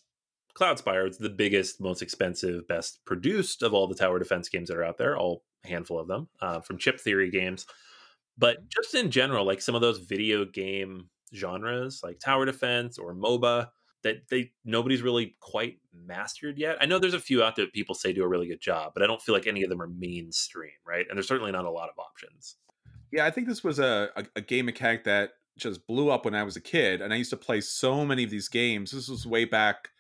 Cloudspire. 0.55 1.07
It's 1.07 1.19
the 1.19 1.29
biggest, 1.29 1.81
most 1.81 2.01
expensive, 2.01 2.67
best 2.67 3.01
produced 3.05 3.63
of 3.63 3.75
all 3.75 3.87
the 3.87 3.95
tower 3.95 4.19
defense 4.19 4.49
games 4.49 4.69
that 4.69 4.77
are 4.77 4.85
out 4.85 4.97
there, 4.97 5.17
all 5.17 5.45
a 5.65 5.69
handful 5.69 5.99
of 5.99 6.09
them 6.09 6.29
uh, 6.41 6.61
from 6.61 6.79
Chip 6.79 6.99
Theory 6.99 7.31
games. 7.31 7.67
But 8.41 8.57
mm-hmm. 8.57 8.67
just 8.71 8.95
in 8.95 9.11
general, 9.13 9.47
like 9.47 9.61
some 9.61 9.77
of 9.77 9.81
those 9.81 9.99
video 9.99 10.45
game 10.45 11.09
genres, 11.33 12.01
like 12.03 12.19
tower 12.19 12.45
defense 12.45 12.99
or 12.99 13.15
MOBA, 13.15 13.69
that 14.03 14.29
they 14.31 14.51
nobody's 14.65 15.03
really 15.03 15.37
quite 15.41 15.79
mastered 15.95 16.59
yet. 16.59 16.79
I 16.81 16.87
know 16.87 16.99
there's 16.99 17.15
a 17.15 17.21
few 17.21 17.45
out 17.45 17.55
there 17.55 17.67
that 17.67 17.75
people 17.75 17.95
say 17.95 18.13
do 18.13 18.25
a 18.25 18.29
really 18.29 18.49
good 18.49 18.61
job, 18.61 18.93
but 18.95 19.03
I 19.03 19.07
don't 19.07 19.23
feel 19.23 19.35
like 19.35 19.47
any 19.47 19.63
of 19.63 19.69
them 19.69 19.81
are 19.81 19.87
mainstream, 19.87 20.73
right? 20.85 21.07
And 21.09 21.17
there's 21.17 21.29
certainly 21.29 21.53
not 21.53 21.67
a 21.67 21.71
lot 21.71 21.91
of 21.91 21.99
options. 21.99 22.57
Yeah, 23.13 23.27
I 23.27 23.31
think 23.31 23.47
this 23.47 23.63
was 23.63 23.79
a, 23.79 24.09
a, 24.17 24.25
a 24.37 24.41
game 24.41 24.67
mechanic 24.67 25.05
that 25.05 25.33
just 25.59 25.87
blew 25.87 26.11
up 26.11 26.25
when 26.25 26.35
I 26.35 26.43
was 26.45 26.57
a 26.57 26.61
kid, 26.61 27.03
and 27.03 27.13
I 27.13 27.17
used 27.17 27.31
to 27.31 27.37
play 27.37 27.61
so 27.61 28.07
many 28.07 28.25
of 28.25 28.31
these 28.31 28.49
games. 28.49 28.93
This 28.93 29.09
was 29.09 29.27
way 29.27 29.45
back 29.45 29.91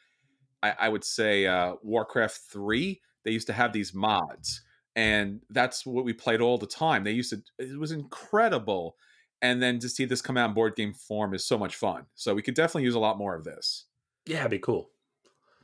I, 0.62 0.75
I 0.78 0.88
would 0.88 1.04
say 1.04 1.47
uh, 1.47 1.75
Warcraft 1.82 2.38
three. 2.50 3.00
They 3.25 3.30
used 3.32 3.47
to 3.49 3.52
have 3.52 3.73
these 3.73 3.94
mods, 3.94 4.62
and 4.97 5.40
that's 5.50 5.87
what 5.87 6.04
we 6.04 6.12
played 6.12 6.40
all 6.40 6.59
the 6.59 6.66
time. 6.66 7.04
They 7.04 7.12
used 7.12 7.30
to. 7.30 7.42
It 7.59 7.78
was 7.78 7.92
incredible, 7.92 8.97
and 9.42 9.62
then 9.62 9.78
to 9.80 9.88
see 9.88 10.04
this 10.04 10.23
come 10.23 10.37
out 10.37 10.49
in 10.49 10.54
board 10.54 10.76
game 10.76 10.94
form 10.94 11.35
is 11.35 11.44
so 11.44 11.59
much 11.59 11.76
fun. 11.76 12.06
So 12.14 12.35
we 12.35 12.42
could 12.42 12.54
definitely 12.54 12.85
use 12.85 12.94
a 12.94 13.00
lot 13.00 13.18
more 13.18 13.35
of 13.35 13.44
this. 13.44 13.87
Yeah, 14.26 14.40
it'd 14.40 14.50
be 14.50 14.59
cool. 14.59 14.90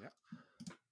Yeah. 0.01 0.09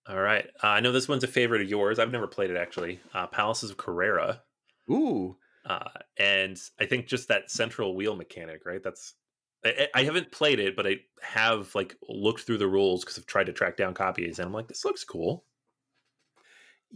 All 0.09 0.21
right. 0.21 0.47
Uh, 0.63 0.69
I 0.69 0.81
know 0.81 0.93
this 0.93 1.09
one's 1.09 1.25
a 1.25 1.29
favorite 1.29 1.63
of 1.63 1.71
yours. 1.71 1.99
I've 1.99 2.13
never 2.13 2.27
played 2.27 2.51
it 2.51 2.57
actually. 2.57 3.01
Uh, 3.13 3.27
Palaces 3.27 3.71
of 3.71 3.77
Carrara. 3.77 4.43
Ooh. 4.91 5.37
Uh, 5.65 5.89
and 6.19 6.61
I 6.79 6.85
think 6.85 7.07
just 7.07 7.29
that 7.29 7.51
central 7.51 7.97
wheel 7.97 8.17
mechanic, 8.17 8.67
right? 8.67 8.83
That's 8.83 9.15
I, 9.65 9.89
I 9.95 10.03
haven't 10.05 10.31
played 10.31 10.61
it, 10.61 10.77
but 10.77 10.87
I 10.87 10.97
have 11.23 11.75
like 11.75 11.97
looked 12.09 12.43
through 12.43 12.59
the 12.59 12.69
rules 12.69 13.03
because 13.03 13.19
I've 13.19 13.27
tried 13.27 13.47
to 13.47 13.53
track 13.53 13.77
down 13.77 13.95
copies, 13.95 14.39
and 14.39 14.47
I'm 14.47 14.53
like, 14.53 14.69
this 14.69 14.85
looks 14.85 15.05
cool. 15.05 15.45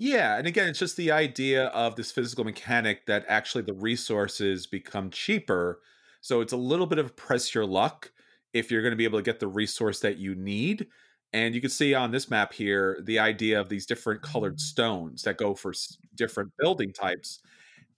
Yeah, 0.01 0.39
and 0.39 0.47
again, 0.47 0.69
it's 0.69 0.79
just 0.79 0.97
the 0.97 1.11
idea 1.11 1.67
of 1.67 1.97
this 1.97 2.13
physical 2.13 2.45
mechanic 2.45 3.07
that 3.07 3.25
actually 3.27 3.63
the 3.65 3.73
resources 3.75 4.65
become 4.65 5.11
cheaper. 5.11 5.81
So 6.21 6.41
it's 6.41 6.53
a 6.53 6.57
little 6.57 6.87
bit 6.87 7.01
of 7.01 7.07
a 7.07 7.13
press 7.13 7.53
your 7.53 7.67
luck 7.67 8.13
if 8.53 8.71
you're 8.71 8.83
going 8.83 8.93
to 8.93 8.97
be 8.97 9.05
able 9.05 9.19
to 9.19 9.25
get 9.25 9.41
the 9.41 9.49
resource 9.49 9.99
that 10.01 10.17
you 10.19 10.37
need. 10.37 10.87
And 11.33 11.53
you 11.53 11.61
can 11.61 11.71
see 11.71 11.95
on 11.95 12.13
this 12.13 12.31
map 12.31 12.53
here 12.53 13.01
the 13.03 13.19
idea 13.19 13.61
of 13.61 13.69
these 13.69 13.87
different 13.87 14.23
colored 14.23 14.59
mm. 14.59 14.61
stones 14.61 15.23
that 15.23 15.37
go 15.37 15.53
for 15.55 15.73
different 16.15 16.53
building 16.61 16.93
types. 16.93 17.41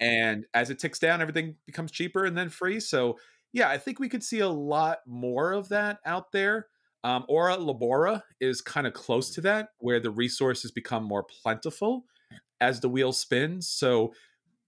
And 0.00 0.46
as 0.54 0.70
it 0.70 0.78
ticks 0.78 0.98
down, 0.98 1.20
everything 1.20 1.56
becomes 1.66 1.90
cheaper 1.90 2.24
and 2.24 2.36
then 2.36 2.48
free. 2.48 2.80
So, 2.80 3.18
yeah, 3.52 3.68
I 3.68 3.76
think 3.76 3.98
we 3.98 4.08
could 4.08 4.24
see 4.24 4.40
a 4.40 4.48
lot 4.48 5.00
more 5.06 5.52
of 5.52 5.68
that 5.68 5.98
out 6.06 6.32
there. 6.32 6.68
Um, 7.02 7.24
Ora 7.28 7.56
Labora 7.56 8.22
is 8.40 8.60
kind 8.60 8.86
of 8.86 8.92
close 8.92 9.30
to 9.30 9.40
that, 9.42 9.70
where 9.78 10.00
the 10.00 10.10
resources 10.10 10.70
become 10.70 11.04
more 11.04 11.24
plentiful 11.24 12.04
as 12.60 12.80
the 12.80 12.88
wheel 12.88 13.12
spins. 13.12 13.68
So, 13.68 14.12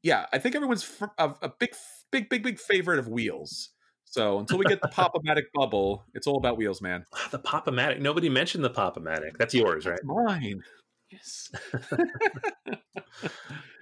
yeah, 0.03 0.27
I 0.33 0.39
think 0.39 0.55
everyone's 0.55 0.91
a, 1.19 1.33
a 1.43 1.53
big, 1.59 1.71
big, 2.11 2.29
big, 2.29 2.43
big 2.43 2.59
favorite 2.59 2.99
of 2.99 3.09
wheels. 3.09 3.71
So 4.05 4.39
until 4.39 4.59
we 4.59 4.67
get 4.67 4.83
the 4.83 4.89
Pop-O-Matic 4.89 5.45
bubble, 5.55 6.05
it's 6.15 6.27
all 6.27 6.37
about 6.37 6.59
wheels, 6.59 6.83
man. 6.83 7.05
The 7.31 7.39
Pop-O-Matic. 7.39 8.01
Nobody 8.01 8.29
mentioned 8.29 8.63
the 8.63 8.71
Pop-O-Matic. 8.71 9.39
That's 9.39 9.55
yours, 9.55 9.85
That's 9.85 10.03
right? 10.05 10.27
Mine. 10.27 10.63
Yes. 11.11 11.51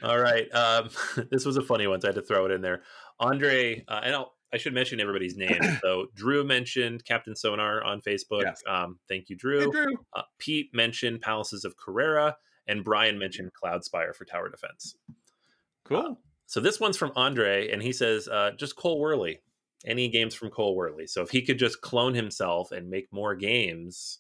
all 0.03 0.19
right. 0.19 0.53
Um, 0.55 0.91
this 1.31 1.45
was 1.45 1.57
a 1.57 1.63
funny 1.63 1.89
one, 1.89 2.01
so 2.01 2.09
I 2.09 2.11
had 2.11 2.17
to 2.17 2.23
throw 2.23 2.47
it 2.47 2.53
in 2.53 2.61
there. 2.61 2.83
Andre, 3.19 3.85
uh, 3.89 4.01
and 4.05 4.15
I'll, 4.15 4.33
I 4.53 4.57
should 4.57 4.75
mention 4.75 5.01
everybody's 5.01 5.37
name. 5.37 5.61
So 5.83 6.07
Drew 6.15 6.45
mentioned 6.45 7.05
Captain 7.05 7.37
Sonar 7.37 7.83
on 7.83 8.01
Facebook. 8.01 8.43
Yes. 8.43 8.63
Um, 8.69 8.99
thank 9.09 9.29
you, 9.29 9.37
Drew. 9.37 9.61
Hey, 9.61 9.71
Drew. 9.71 9.97
Uh, 10.15 10.23
Pete 10.39 10.71
mentioned 10.73 11.21
Palaces 11.21 11.65
of 11.65 11.77
Carrara, 11.77 12.37
and 12.67 12.85
Brian 12.85 13.19
mentioned 13.19 13.53
Cloudspire 13.53 14.15
for 14.15 14.25
tower 14.25 14.49
defense. 14.49 14.97
Cool. 15.85 15.99
Uh, 15.99 16.15
so 16.47 16.61
this 16.61 16.81
one's 16.81 16.97
from 16.97 17.13
Andre, 17.15 17.71
and 17.71 17.83
he 17.83 17.93
says, 17.93 18.27
uh, 18.29 18.51
just 18.57 18.77
Cole 18.77 19.01
Wehrle 19.01 19.37
any 19.85 20.09
games 20.09 20.35
from 20.35 20.51
Cole 20.51 20.77
Wehrle. 20.77 21.09
So 21.09 21.23
if 21.23 21.31
he 21.31 21.43
could 21.43 21.59
just 21.59 21.81
clone 21.81 22.15
himself 22.15 22.73
and 22.73 22.91
make 22.91 23.13
more 23.13 23.35
games, 23.35 24.19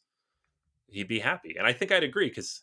he'd 0.89 1.09
be 1.09 1.19
happy. 1.19 1.57
And 1.59 1.67
I 1.67 1.73
think 1.73 1.93
I'd 1.93 2.03
agree 2.03 2.29
because 2.29 2.63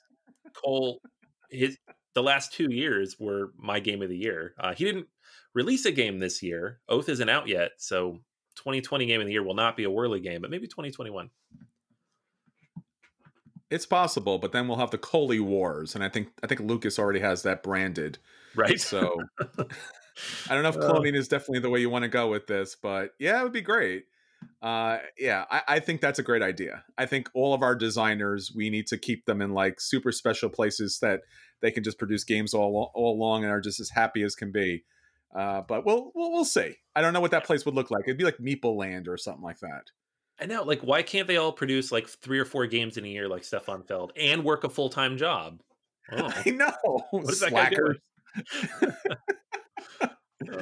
Cole, 0.54 1.02
his 1.50 1.78
the 2.14 2.24
last 2.24 2.54
two 2.54 2.72
years 2.72 3.18
were 3.20 3.52
my 3.58 3.80
game 3.80 4.02
of 4.02 4.10
the 4.10 4.18
year. 4.18 4.56
Uh, 4.60 4.74
he 4.74 4.86
didn't 4.86 5.08
release 5.58 5.86
a 5.86 5.92
game 5.92 6.20
this 6.20 6.44
year. 6.44 6.80
Oath 6.88 7.10
isn't 7.10 7.30
out 7.30 7.48
yet, 7.48 7.72
so 7.78 8.20
2020 8.58 9.08
game 9.08 9.22
of 9.22 9.26
the 9.26 9.34
year 9.34 9.44
will 9.44 9.56
not 9.56 9.76
be 9.76 9.86
a 9.86 9.90
Wehrle 9.90 10.22
game, 10.22 10.42
but 10.42 10.52
maybe 10.52 10.68
2021. 10.68 11.32
It's 13.72 13.88
possible, 13.88 14.38
but 14.38 14.52
then 14.52 14.68
we'll 14.68 14.78
have 14.78 14.92
the 14.92 15.00
Coley 15.00 15.40
Wars, 15.40 15.96
and 15.96 16.04
I 16.04 16.10
think 16.10 16.30
I 16.44 16.48
think 16.48 16.62
Lucas 16.62 17.00
already 17.00 17.20
has 17.20 17.42
that 17.42 17.64
branded, 17.64 18.20
right? 18.56 18.80
So 18.80 19.20
I 19.42 20.54
don't 20.54 20.62
know 20.62 20.70
if 20.70 20.78
cloning 20.78 21.16
uh, 21.16 21.20
is 21.20 21.28
definitely 21.28 21.60
the 21.60 21.72
way 21.72 21.82
you 21.82 21.90
want 21.90 22.04
to 22.04 22.08
go 22.08 22.30
with 22.30 22.46
this, 22.46 22.78
but 22.82 23.12
yeah, 23.20 23.42
it 23.42 23.44
would 23.44 23.52
be 23.52 23.62
great. 23.62 24.06
Uh, 24.62 25.00
yeah, 25.18 25.46
I, 25.50 25.62
I, 25.68 25.80
think 25.80 26.00
that's 26.00 26.20
a 26.20 26.24
great 26.24 26.44
idea. 26.44 26.84
I 26.96 27.08
think 27.08 27.28
all 27.34 27.56
of 27.56 27.64
our 27.64 27.76
designers, 27.76 28.52
we 28.56 28.70
need 28.70 28.86
to 28.88 28.98
keep 28.98 29.26
them 29.26 29.42
in 29.42 29.52
like 29.54 29.82
super 29.82 30.12
special 30.12 30.50
places 30.50 31.00
that 31.02 31.22
they 31.62 31.72
can 31.72 31.84
just 31.84 31.98
produce 31.98 32.24
games 32.24 32.54
all 32.54 32.92
all 32.94 33.16
along 33.16 33.44
and 33.44 33.52
are 33.52 33.60
just 33.60 33.80
as 33.80 33.90
happy 33.90 34.22
as 34.22 34.36
can 34.36 34.52
be. 34.52 34.84
Uh, 35.36 35.62
but 35.62 35.86
we'll, 35.86 36.12
we'll 36.16 36.32
we'll 36.32 36.46
see. 36.46 36.76
I 36.96 37.02
don't 37.02 37.14
know 37.14 37.22
what 37.22 37.32
that 37.32 37.46
place 37.46 37.66
would 37.66 37.76
look 37.76 37.92
like. 37.92 38.04
It'd 38.06 38.18
be 38.18 38.24
like 38.24 38.38
Meeple 38.38 38.76
Land 38.76 39.08
or 39.08 39.18
something 39.18 39.44
like 39.44 39.60
that. 39.60 39.92
I 40.40 40.46
know. 40.46 40.64
Like, 40.64 40.82
why 40.82 41.02
can't 41.04 41.28
they 41.28 41.38
all 41.38 41.52
produce 41.52 41.92
like 41.92 42.08
three 42.08 42.40
or 42.40 42.46
four 42.46 42.66
games 42.68 42.98
in 42.98 43.06
a 43.06 43.10
year, 43.10 43.28
like 43.28 43.44
Stefan 43.44 43.84
Feld, 43.84 44.14
and 44.16 44.44
work 44.44 44.64
a 44.64 44.70
full 44.70 44.90
time 44.90 45.18
job? 45.18 45.62
Oh. 46.10 46.32
I 46.34 46.52
know. 46.52 46.72
What 47.12 47.34
is 47.34 47.44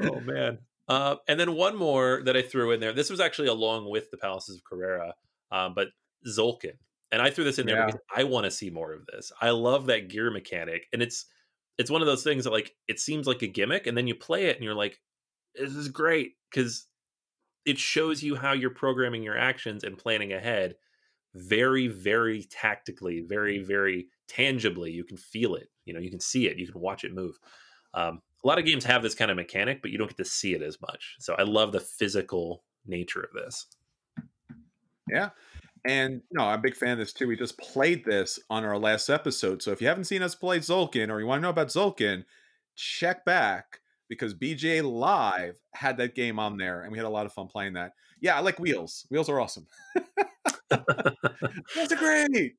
oh 0.02 0.20
man. 0.22 0.58
Uh, 0.88 1.18
and 1.28 1.40
then 1.40 1.54
one 1.54 1.76
more 1.76 2.22
that 2.26 2.36
I 2.36 2.42
threw 2.42 2.72
in 2.72 2.80
there. 2.80 2.94
This 2.94 3.12
was 3.12 3.20
actually 3.20 3.50
along 3.50 3.88
with 3.88 4.10
the 4.10 4.18
Palaces 4.18 4.58
of 4.58 4.64
Carrara, 4.64 5.14
um, 5.52 5.76
but 5.76 5.90
Tzolk'in. 6.28 6.78
And 7.12 7.22
I 7.22 7.30
threw 7.30 7.44
this 7.44 7.60
in 7.60 7.68
there 7.68 7.78
yeah. 7.78 7.86
because 7.86 8.02
I 8.16 8.24
want 8.24 8.46
to 8.46 8.52
see 8.52 8.72
more 8.72 8.92
of 8.92 9.06
this. 9.06 9.32
I 9.40 9.52
love 9.52 9.86
that 9.86 10.10
gear 10.10 10.32
mechanic, 10.32 10.88
and 10.92 11.04
it's 11.04 11.28
it's 11.78 11.92
one 11.92 12.02
of 12.02 12.08
those 12.08 12.24
things 12.24 12.44
that 12.44 12.52
like 12.52 12.76
it 12.88 13.00
seems 13.00 13.28
like 13.28 13.42
a 13.42 13.48
gimmick, 13.48 13.88
and 13.88 13.98
then 13.98 14.08
you 14.08 14.16
play 14.16 14.46
it 14.46 14.56
and 14.56 14.64
you're 14.64 14.74
like, 14.74 15.00
this 15.56 15.76
is 15.76 15.90
great 15.90 16.34
because 16.50 16.88
it 17.66 17.78
shows 17.78 18.22
you 18.22 18.36
how 18.36 18.54
you're 18.54 18.70
programming 18.70 19.24
your 19.24 19.38
actions 19.38 19.84
and 19.84 19.98
planning 19.98 20.34
ahead 20.34 20.76
very 21.34 21.90
very 21.90 22.44
tactically 22.44 23.20
very 23.28 23.62
very 23.62 24.08
tangibly 24.26 24.90
you 24.90 25.04
can 25.04 25.18
feel 25.18 25.56
it 25.56 25.68
you 25.84 25.94
know 25.94 26.00
you 26.00 26.10
can 26.10 26.20
see 26.22 26.48
it 26.48 26.58
you 26.58 26.66
can 26.66 26.80
watch 26.80 27.04
it 27.04 27.14
move 27.14 27.38
um, 27.96 28.22
a 28.44 28.48
lot 28.48 28.60
of 28.60 28.66
games 28.66 28.84
have 28.86 29.02
this 29.02 29.16
kind 29.16 29.32
of 29.32 29.38
mechanic, 29.38 29.82
but 29.82 29.90
you 29.90 29.98
don't 29.98 30.08
get 30.08 30.18
to 30.18 30.26
see 30.26 30.54
it 30.54 30.62
as 30.62 30.80
much. 30.80 31.16
So 31.20 31.34
I 31.40 31.44
love 31.44 31.72
the 31.72 31.80
physical 31.80 32.64
nature 32.86 33.22
of 33.22 33.34
this. 33.34 33.66
Yeah. 35.10 35.30
And 35.88 36.22
no, 36.32 36.46
I'm 36.46 36.60
a 36.60 36.62
big 36.62 36.76
fan 36.76 36.94
of 36.94 36.98
this 37.00 37.14
too. 37.14 37.28
We 37.28 37.36
just 37.36 37.58
played 37.58 38.06
this 38.06 38.40
on 38.50 38.64
our 38.66 38.78
last 38.78 39.10
episode. 39.10 39.62
So 39.62 39.72
if 39.72 39.82
you 39.82 39.88
haven't 39.88 40.06
seen 40.06 40.24
us 40.24 40.36
play 40.36 40.60
Tzolk'in 40.60 41.10
or 41.10 41.20
you 41.20 41.28
want 41.28 41.40
to 41.40 41.44
know 41.44 41.50
about 41.50 41.68
Tzolk'in, 41.68 42.26
check 42.76 43.24
back 43.26 43.80
because 44.10 44.34
BGA 44.34 44.84
Live 44.84 45.60
had 45.74 45.98
that 45.98 46.16
game 46.16 46.40
on 46.40 46.58
there 46.58 46.82
and 46.82 46.92
we 46.92 46.98
had 46.98 47.06
a 47.06 47.10
lot 47.10 47.26
of 47.26 47.34
fun 47.34 47.48
playing 47.48 47.74
that. 47.74 47.94
Yeah, 48.20 48.36
I 48.36 48.40
like 48.40 48.60
wheels. 48.60 49.06
Wheels 49.10 49.30
are 49.30 49.40
awesome. 49.40 49.68
Wheels 51.76 51.92
are 51.92 51.96
great 51.98 52.56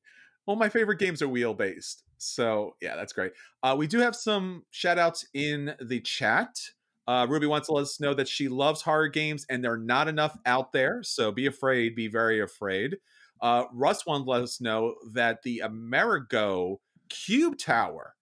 all 0.47 0.55
my 0.55 0.69
favorite 0.69 0.97
games 0.97 1.21
are 1.21 1.27
wheel 1.27 1.53
based. 1.53 2.03
So 2.17 2.75
yeah, 2.81 2.95
that's 2.95 3.13
great. 3.13 3.33
Uh, 3.61 3.75
we 3.77 3.85
do 3.85 3.99
have 3.99 4.15
some 4.15 4.63
shout 4.71 4.97
outs 4.97 5.27
in 5.33 5.75
the 5.81 5.99
chat. 5.99 6.57
Uh, 7.05 7.27
Ruby 7.29 7.47
wants 7.47 7.67
to 7.67 7.73
let 7.73 7.83
us 7.83 7.99
know 7.99 8.13
that 8.13 8.27
she 8.27 8.47
loves 8.47 8.81
horror 8.81 9.07
games 9.07 9.45
and 9.49 9.63
there 9.63 9.73
are 9.73 9.77
not 9.77 10.07
enough 10.07 10.35
out 10.45 10.73
there. 10.73 11.03
So 11.03 11.31
be 11.31 11.45
afraid, 11.45 11.95
be 11.95 12.07
very 12.07 12.41
afraid. 12.41 12.97
Uh, 13.41 13.65
Russ 13.73 14.05
wanted 14.05 14.25
to 14.25 14.29
let 14.31 14.41
us 14.41 14.61
know 14.61 14.95
that 15.13 15.43
the 15.43 15.59
Amerigo 15.59 16.79
Cube 17.09 17.57
Tower 17.57 18.15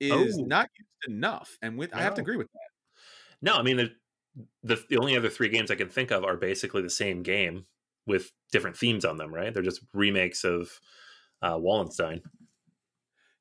is 0.00 0.38
oh. 0.38 0.44
not 0.44 0.68
used 0.78 1.16
enough. 1.16 1.56
And 1.62 1.78
with, 1.78 1.94
I 1.94 2.02
have 2.02 2.14
to 2.14 2.20
agree 2.20 2.36
with 2.36 2.48
that. 2.52 3.02
No, 3.42 3.56
I 3.56 3.62
mean, 3.62 3.76
the, 3.76 3.90
the, 4.62 4.82
the 4.88 4.98
only 4.98 5.16
other 5.16 5.30
three 5.30 5.48
games 5.48 5.70
I 5.70 5.74
can 5.74 5.88
think 5.88 6.10
of 6.10 6.24
are 6.24 6.36
basically 6.36 6.82
the 6.82 6.90
same 6.90 7.22
game 7.22 7.64
with 8.06 8.32
different 8.52 8.76
themes 8.76 9.04
on 9.04 9.16
them, 9.16 9.32
right? 9.32 9.52
They're 9.52 9.62
just 9.62 9.80
remakes 9.94 10.44
of 10.44 10.80
uh, 11.42 11.56
Wallenstein. 11.58 12.22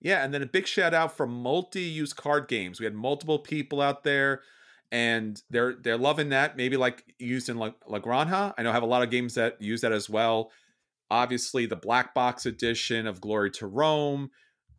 Yeah, 0.01 0.23
and 0.23 0.33
then 0.33 0.41
a 0.41 0.45
big 0.45 0.67
shout 0.67 0.93
out 0.93 1.15
for 1.17 1.27
multi-use 1.27 2.13
card 2.13 2.47
games. 2.47 2.79
We 2.79 2.85
had 2.85 2.95
multiple 2.95 3.39
people 3.39 3.81
out 3.81 4.03
there, 4.03 4.41
and 4.91 5.41
they're 5.49 5.73
they're 5.73 5.97
loving 5.97 6.29
that. 6.29 6.55
Maybe 6.55 6.77
like 6.77 7.03
used 7.19 7.49
in 7.49 7.57
La, 7.57 7.71
La 7.85 7.99
Granja. 7.99 8.53
I 8.57 8.63
know 8.63 8.69
I 8.69 8.73
have 8.73 8.83
a 8.83 8.87
lot 8.87 9.03
of 9.03 9.09
games 9.09 9.35
that 9.35 9.61
use 9.61 9.81
that 9.81 9.91
as 9.91 10.09
well. 10.09 10.51
Obviously, 11.11 11.65
the 11.65 11.75
black 11.75 12.13
box 12.13 12.45
edition 12.45 13.07
of 13.07 13.21
Glory 13.21 13.51
to 13.51 13.67
Rome, 13.67 14.29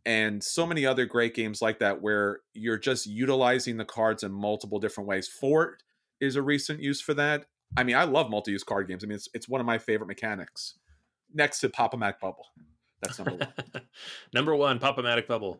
and 0.05 0.43
so 0.43 0.65
many 0.65 0.85
other 0.85 1.05
great 1.05 1.35
games 1.35 1.61
like 1.61 1.79
that 1.79 2.01
where 2.01 2.39
you're 2.53 2.77
just 2.77 3.05
utilizing 3.05 3.77
the 3.77 3.85
cards 3.85 4.23
in 4.23 4.31
multiple 4.31 4.79
different 4.79 5.07
ways. 5.07 5.27
Fort 5.27 5.83
is 6.19 6.35
a 6.35 6.41
recent 6.41 6.81
use 6.81 7.01
for 7.01 7.13
that. 7.13 7.45
I 7.77 7.83
mean, 7.83 7.95
I 7.95 8.03
love 8.03 8.29
multi-use 8.29 8.63
card 8.63 8.87
games. 8.87 9.03
I 9.03 9.07
mean, 9.07 9.15
it's 9.15 9.29
it's 9.33 9.47
one 9.47 9.61
of 9.61 9.67
my 9.67 9.77
favorite 9.77 10.07
mechanics, 10.07 10.75
next 11.33 11.59
to 11.59 11.69
Pop-O-Matic 11.69 12.19
Bubble. 12.19 12.47
That's 13.01 13.19
number 13.19 13.35
one. 13.35 13.83
number 14.33 14.55
one, 14.55 14.79
Pop-O-Matic 14.79 15.27
Bubble. 15.27 15.59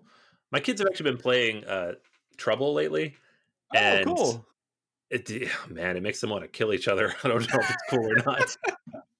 My 0.51 0.59
kids 0.59 0.81
have 0.81 0.87
actually 0.87 1.11
been 1.11 1.21
playing 1.21 1.63
uh, 1.65 1.93
Trouble 2.37 2.73
lately. 2.73 3.15
Oh, 3.73 3.77
and 3.77 4.05
cool. 4.05 4.45
It, 5.09 5.29
man, 5.69 5.97
it 5.97 6.03
makes 6.03 6.19
them 6.19 6.29
want 6.29 6.43
to 6.43 6.47
kill 6.47 6.73
each 6.73 6.87
other. 6.87 7.13
I 7.23 7.27
don't 7.27 7.41
know 7.53 7.59
if 7.59 7.69
it's 7.69 7.83
cool 7.89 8.11
or 8.11 8.15
not. 8.25 8.57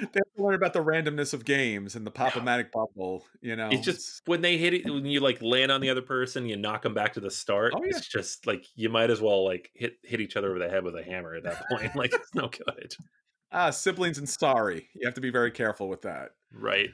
they 0.12 0.20
have 0.20 0.34
to 0.36 0.42
learn 0.42 0.54
about 0.54 0.72
the 0.72 0.82
randomness 0.82 1.32
of 1.32 1.44
games 1.44 1.94
and 1.94 2.06
the 2.06 2.10
Pop-O-Matic 2.10 2.72
Bubble. 2.72 3.24
You 3.40 3.56
know, 3.56 3.68
it's 3.70 3.84
just 3.84 4.22
when 4.26 4.42
they 4.42 4.58
hit 4.58 4.74
it, 4.74 4.84
when 4.84 5.04
you 5.06 5.20
like 5.20 5.40
land 5.42 5.70
on 5.72 5.80
the 5.80 5.90
other 5.90 6.02
person, 6.02 6.46
you 6.46 6.56
knock 6.56 6.82
them 6.82 6.94
back 6.94 7.14
to 7.14 7.20
the 7.20 7.30
start. 7.30 7.72
Oh, 7.74 7.82
yeah. 7.82 7.96
It's 7.96 8.06
just 8.06 8.46
like 8.46 8.64
you 8.74 8.88
might 8.88 9.10
as 9.10 9.20
well 9.20 9.44
like 9.44 9.70
hit 9.74 9.98
hit 10.02 10.20
each 10.20 10.36
other 10.36 10.50
over 10.50 10.58
the 10.58 10.68
head 10.68 10.84
with 10.84 10.94
a 10.94 11.02
hammer 11.02 11.34
at 11.34 11.44
that 11.44 11.62
point. 11.70 11.94
like 11.96 12.12
it's 12.12 12.34
no 12.34 12.48
good. 12.48 12.94
Ah, 13.52 13.70
siblings 13.70 14.18
and 14.18 14.28
sorry. 14.28 14.88
You 14.94 15.06
have 15.06 15.14
to 15.14 15.20
be 15.20 15.30
very 15.30 15.50
careful 15.50 15.88
with 15.88 16.02
that. 16.02 16.30
Right. 16.52 16.90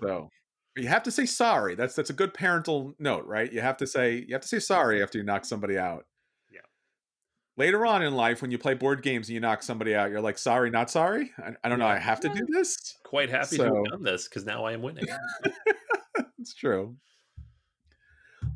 so 0.00 0.28
you 0.76 0.88
have 0.88 1.02
to 1.04 1.10
say 1.10 1.26
sorry. 1.26 1.74
That's 1.74 1.94
that's 1.94 2.10
a 2.10 2.14
good 2.14 2.34
parental 2.34 2.94
note, 2.98 3.26
right? 3.26 3.52
You 3.52 3.60
have 3.60 3.76
to 3.78 3.86
say 3.86 4.24
you 4.26 4.34
have 4.34 4.42
to 4.42 4.48
say 4.48 4.58
sorry 4.58 5.02
after 5.02 5.18
you 5.18 5.24
knock 5.24 5.44
somebody 5.44 5.78
out. 5.78 6.04
Yeah. 7.60 7.66
Later 7.66 7.86
on 7.86 8.02
in 8.02 8.14
life, 8.14 8.42
when 8.42 8.50
you 8.50 8.58
play 8.58 8.74
board 8.74 9.02
games 9.02 9.28
and 9.28 9.34
you 9.34 9.40
knock 9.40 9.62
somebody 9.62 9.94
out, 9.94 10.10
you're 10.10 10.20
like, 10.20 10.38
sorry, 10.38 10.70
not 10.70 10.90
sorry. 10.90 11.30
I, 11.38 11.50
I 11.62 11.68
don't 11.68 11.78
yeah. 11.78 11.86
know. 11.86 11.90
I 11.90 11.98
have 11.98 12.20
to 12.20 12.28
do 12.28 12.46
this. 12.48 12.96
Quite 13.04 13.30
happy 13.30 13.56
so... 13.56 13.64
to 13.68 13.74
have 13.74 13.84
done 13.90 14.02
this 14.02 14.28
because 14.28 14.44
now 14.44 14.64
I 14.64 14.72
am 14.72 14.82
winning. 14.82 15.06
it's 16.38 16.54
true. 16.54 16.96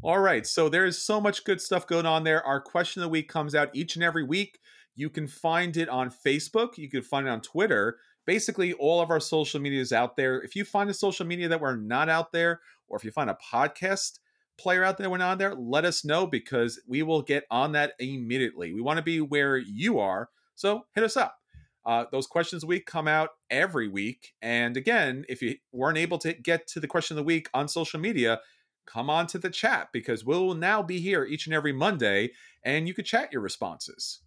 All 0.03 0.19
right. 0.19 0.47
So 0.47 0.69
there's 0.69 0.99
so 0.99 1.21
much 1.21 1.45
good 1.45 1.61
stuff 1.61 1.87
going 1.87 2.07
on 2.07 2.25
there. 2.25 2.43
Our 2.45 2.61
question 2.61 3.03
of 3.03 3.07
the 3.07 3.11
week 3.11 3.29
comes 3.29 3.55
out 3.55 3.71
each 3.75 3.97
and 3.97 4.05
every 4.05 4.25
week. 4.25 4.59
You 4.97 5.11
can 5.11 5.27
find 5.27 5.77
it 5.77 5.89
on 5.89 6.11
Facebook. 6.11 6.79
You 6.79 6.89
can 6.89 7.03
find 7.03 7.27
it 7.27 7.31
on 7.31 7.41
Twitter. 7.41 7.99
Basically, 8.27 8.73
all 8.75 9.01
of 9.01 9.11
our 9.11 9.21
social 9.21 9.61
media 9.61 9.81
is 9.81 9.93
out 9.93 10.17
there. 10.17 10.41
If 10.41 10.57
you 10.57 10.65
find 10.65 10.89
a 10.89 10.95
social 10.95 11.27
media 11.27 11.49
that 11.49 11.61
we're 11.61 11.77
not 11.77 12.09
out 12.09 12.33
there, 12.33 12.61
or 12.89 12.97
if 12.97 13.05
you 13.05 13.11
find 13.11 13.29
a 13.29 13.37
podcast 13.53 14.19
player 14.59 14.85
out 14.85 14.99
there 14.99 15.11
we're 15.11 15.19
not 15.19 15.39
there, 15.39 15.55
let 15.55 15.85
us 15.85 16.05
know 16.05 16.27
because 16.27 16.81
we 16.87 17.03
will 17.03 17.23
get 17.23 17.45
on 17.51 17.73
that 17.73 17.93
immediately. 17.99 18.73
We 18.73 18.81
want 18.81 18.99
to 18.99 19.03
be 19.03 19.21
where 19.21 19.57
you 19.57 19.99
are. 19.99 20.31
So 20.55 20.87
hit 20.95 21.05
us 21.05 21.17
up. 21.17 21.37
Uh, 21.87 22.05
those 22.11 22.27
questions 22.27 22.63
of 22.63 22.69
the 22.69 22.71
week 22.71 22.87
come 22.87 23.07
out 23.07 23.31
every 23.51 23.89
week. 23.89 24.33
And 24.41 24.77
again, 24.77 25.25
if 25.29 25.43
you 25.43 25.57
weren't 25.73 25.99
able 25.99 26.19
to 26.19 26.33
get 26.33 26.67
to 26.69 26.81
the 26.81 26.87
question 26.87 27.15
of 27.15 27.19
the 27.19 27.27
week 27.27 27.49
on 27.53 27.69
social 27.69 28.01
media, 28.01 28.41
come 28.87 29.11
on 29.11 29.27
to 29.29 29.39
the 29.39 29.51
chat 29.51 29.89
because 29.93 30.25
we'll 30.25 30.55
now 30.55 30.83
be 30.83 31.01
here 31.01 31.25
each 31.25 31.47
and 31.47 31.55
every 31.55 31.73
Monday 31.73 32.31
and 32.65 32.89
you 32.89 32.95
could 32.95 33.05
chat 33.05 33.33
your 33.33 33.43
responses. 33.43 34.21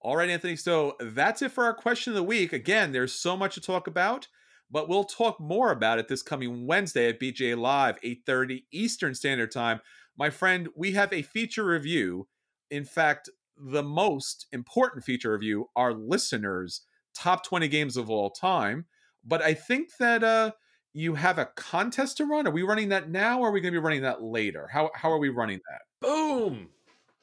All 0.00 0.16
right, 0.16 0.30
Anthony. 0.30 0.56
So 0.56 0.96
that's 1.00 1.42
it 1.42 1.52
for 1.52 1.64
our 1.64 1.74
question 1.74 2.12
of 2.12 2.16
the 2.16 2.22
week. 2.22 2.52
Again, 2.52 2.92
there's 2.92 3.12
so 3.12 3.36
much 3.36 3.54
to 3.54 3.60
talk 3.60 3.86
about, 3.86 4.28
but 4.70 4.88
we'll 4.88 5.04
talk 5.04 5.40
more 5.40 5.72
about 5.72 5.98
it 5.98 6.08
this 6.08 6.22
coming 6.22 6.66
Wednesday 6.66 7.08
at 7.08 7.20
BGA 7.20 7.56
Live, 7.56 7.98
8:30 8.02 8.64
Eastern 8.70 9.14
Standard 9.14 9.50
Time. 9.50 9.80
My 10.16 10.30
friend, 10.30 10.68
we 10.76 10.92
have 10.92 11.12
a 11.12 11.22
feature 11.22 11.64
review. 11.64 12.28
In 12.70 12.84
fact, 12.84 13.30
the 13.56 13.82
most 13.82 14.46
important 14.52 15.04
feature 15.04 15.32
review, 15.32 15.68
our 15.76 15.92
listeners' 15.92 16.82
top 17.14 17.44
20 17.44 17.68
games 17.68 17.96
of 17.96 18.10
all 18.10 18.30
time. 18.30 18.86
But 19.24 19.42
I 19.42 19.54
think 19.54 19.96
that 19.98 20.24
uh, 20.24 20.52
you 20.92 21.14
have 21.14 21.38
a 21.38 21.46
contest 21.56 22.16
to 22.18 22.24
run. 22.24 22.46
Are 22.46 22.52
we 22.52 22.62
running 22.62 22.88
that 22.90 23.10
now, 23.10 23.40
or 23.40 23.48
are 23.48 23.52
we 23.52 23.60
going 23.60 23.74
to 23.74 23.80
be 23.80 23.84
running 23.84 24.02
that 24.02 24.22
later? 24.22 24.68
How 24.72 24.90
how 24.94 25.10
are 25.10 25.18
we 25.18 25.28
running 25.28 25.60
that? 25.68 25.82
Boom! 26.00 26.68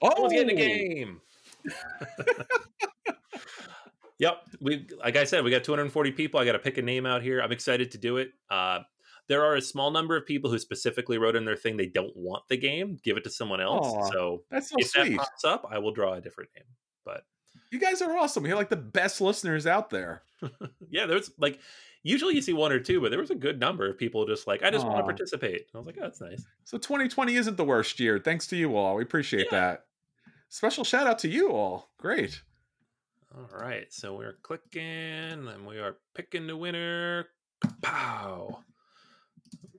Oh, 0.01 0.23
let's 0.23 0.33
get 0.33 0.49
in 0.49 0.55
the 0.55 0.61
game. 0.61 1.21
yep, 4.19 4.41
we 4.59 4.87
like 4.99 5.15
I 5.15 5.23
said, 5.23 5.43
we 5.43 5.51
got 5.51 5.63
240 5.63 6.11
people. 6.11 6.39
I 6.39 6.45
got 6.45 6.53
to 6.53 6.59
pick 6.59 6.77
a 6.77 6.81
name 6.81 7.05
out 7.05 7.21
here. 7.21 7.41
I'm 7.41 7.51
excited 7.51 7.91
to 7.91 7.97
do 7.97 8.17
it. 8.17 8.31
Uh, 8.49 8.79
there 9.27 9.43
are 9.43 9.55
a 9.55 9.61
small 9.61 9.91
number 9.91 10.15
of 10.15 10.25
people 10.25 10.49
who 10.49 10.57
specifically 10.57 11.17
wrote 11.17 11.35
in 11.35 11.45
their 11.45 11.57
thing 11.57 11.75
they 11.75 11.87
don't 11.87 12.15
want 12.15 12.43
the 12.47 12.57
game. 12.57 12.97
Give 13.03 13.17
it 13.17 13.23
to 13.25 13.29
someone 13.29 13.59
else. 13.59 13.87
Aww, 13.87 14.11
so, 14.11 14.43
that's 14.49 14.69
so 14.69 14.75
if 14.79 14.87
sweet. 14.87 15.09
that 15.09 15.17
pops 15.17 15.43
up, 15.43 15.67
I 15.69 15.79
will 15.79 15.91
draw 15.91 16.13
a 16.13 16.21
different 16.21 16.51
name. 16.55 16.65
But 17.03 17.25
you 17.71 17.79
guys 17.79 18.01
are 18.01 18.17
awesome. 18.17 18.45
You're 18.45 18.55
like 18.55 18.69
the 18.69 18.77
best 18.77 19.19
listeners 19.19 19.67
out 19.67 19.89
there. 19.89 20.23
yeah, 20.89 21.05
there's 21.07 21.31
like 21.37 21.59
usually 22.03 22.35
you 22.35 22.41
see 22.41 22.53
one 22.53 22.71
or 22.71 22.79
two, 22.79 23.01
but 23.01 23.11
there 23.11 23.19
was 23.19 23.31
a 23.31 23.35
good 23.35 23.59
number 23.59 23.89
of 23.89 23.97
people 23.97 24.25
just 24.25 24.47
like, 24.47 24.63
I 24.63 24.69
just 24.69 24.85
Aww. 24.85 24.89
want 24.89 24.99
to 24.99 25.03
participate. 25.03 25.65
I 25.73 25.77
was 25.77 25.87
like, 25.87 25.97
oh, 25.99 26.03
that's 26.03 26.21
nice. 26.21 26.45
So 26.63 26.77
2020 26.77 27.35
isn't 27.35 27.57
the 27.57 27.65
worst 27.65 27.99
year. 27.99 28.19
Thanks 28.19 28.47
to 28.47 28.55
you 28.55 28.77
all. 28.77 28.95
We 28.95 29.03
appreciate 29.03 29.47
yeah. 29.51 29.59
that. 29.59 29.85
Special 30.49 30.85
shout 30.85 31.07
out 31.07 31.19
to 31.19 31.27
you 31.27 31.51
all. 31.51 31.89
Great. 31.97 32.41
All 33.35 33.49
right. 33.59 33.87
So 33.91 34.15
we're 34.15 34.37
clicking 34.41 34.81
and 34.81 35.65
we 35.67 35.79
are 35.79 35.97
picking 36.15 36.47
the 36.47 36.57
winner. 36.57 37.27
Pow. 37.81 38.59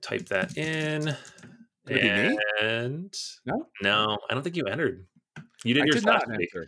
Type 0.01 0.27
that 0.29 0.57
in. 0.57 1.15
And 1.89 3.13
no, 3.45 3.67
no, 3.81 4.17
I 4.29 4.33
don't 4.33 4.43
think 4.43 4.55
you 4.55 4.65
entered. 4.65 5.07
You 5.63 5.73
did 5.73 5.83
I 5.83 5.85
your 5.85 5.93
did 5.95 6.05
not 6.05 6.23
enter. 6.31 6.67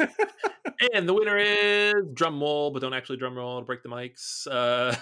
and 0.94 1.08
the 1.08 1.14
winner 1.14 1.36
is 1.36 1.94
drum 2.14 2.40
roll, 2.40 2.70
but 2.70 2.80
don't 2.80 2.94
actually 2.94 3.18
drum 3.18 3.36
roll 3.36 3.60
to 3.60 3.66
break 3.66 3.82
the 3.82 3.88
mics. 3.88 4.46
Uh, 4.50 4.94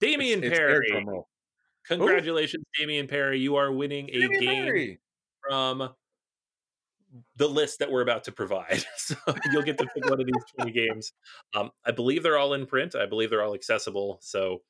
Damian 0.00 0.44
it's, 0.44 0.56
Perry. 0.56 0.88
It's 0.90 1.26
Congratulations, 1.86 2.64
Ooh. 2.64 2.80
Damian 2.82 3.06
Perry. 3.08 3.40
You 3.40 3.56
are 3.56 3.72
winning 3.72 4.08
a 4.10 4.20
Damian 4.20 4.40
game 4.40 4.64
Perry. 4.64 5.00
from 5.48 5.90
the 7.36 7.48
list 7.48 7.78
that 7.78 7.90
we're 7.90 8.02
about 8.02 8.24
to 8.24 8.32
provide. 8.32 8.84
so 8.96 9.14
you'll 9.52 9.62
get 9.62 9.78
to 9.78 9.86
pick 9.94 10.08
one 10.08 10.20
of 10.20 10.26
these 10.26 10.44
20 10.58 10.72
games. 10.72 11.12
Um, 11.54 11.70
I 11.84 11.92
believe 11.92 12.22
they're 12.22 12.38
all 12.38 12.54
in 12.54 12.66
print. 12.66 12.94
I 12.94 13.06
believe 13.06 13.30
they're 13.30 13.42
all 13.42 13.54
accessible. 13.54 14.18
So 14.20 14.62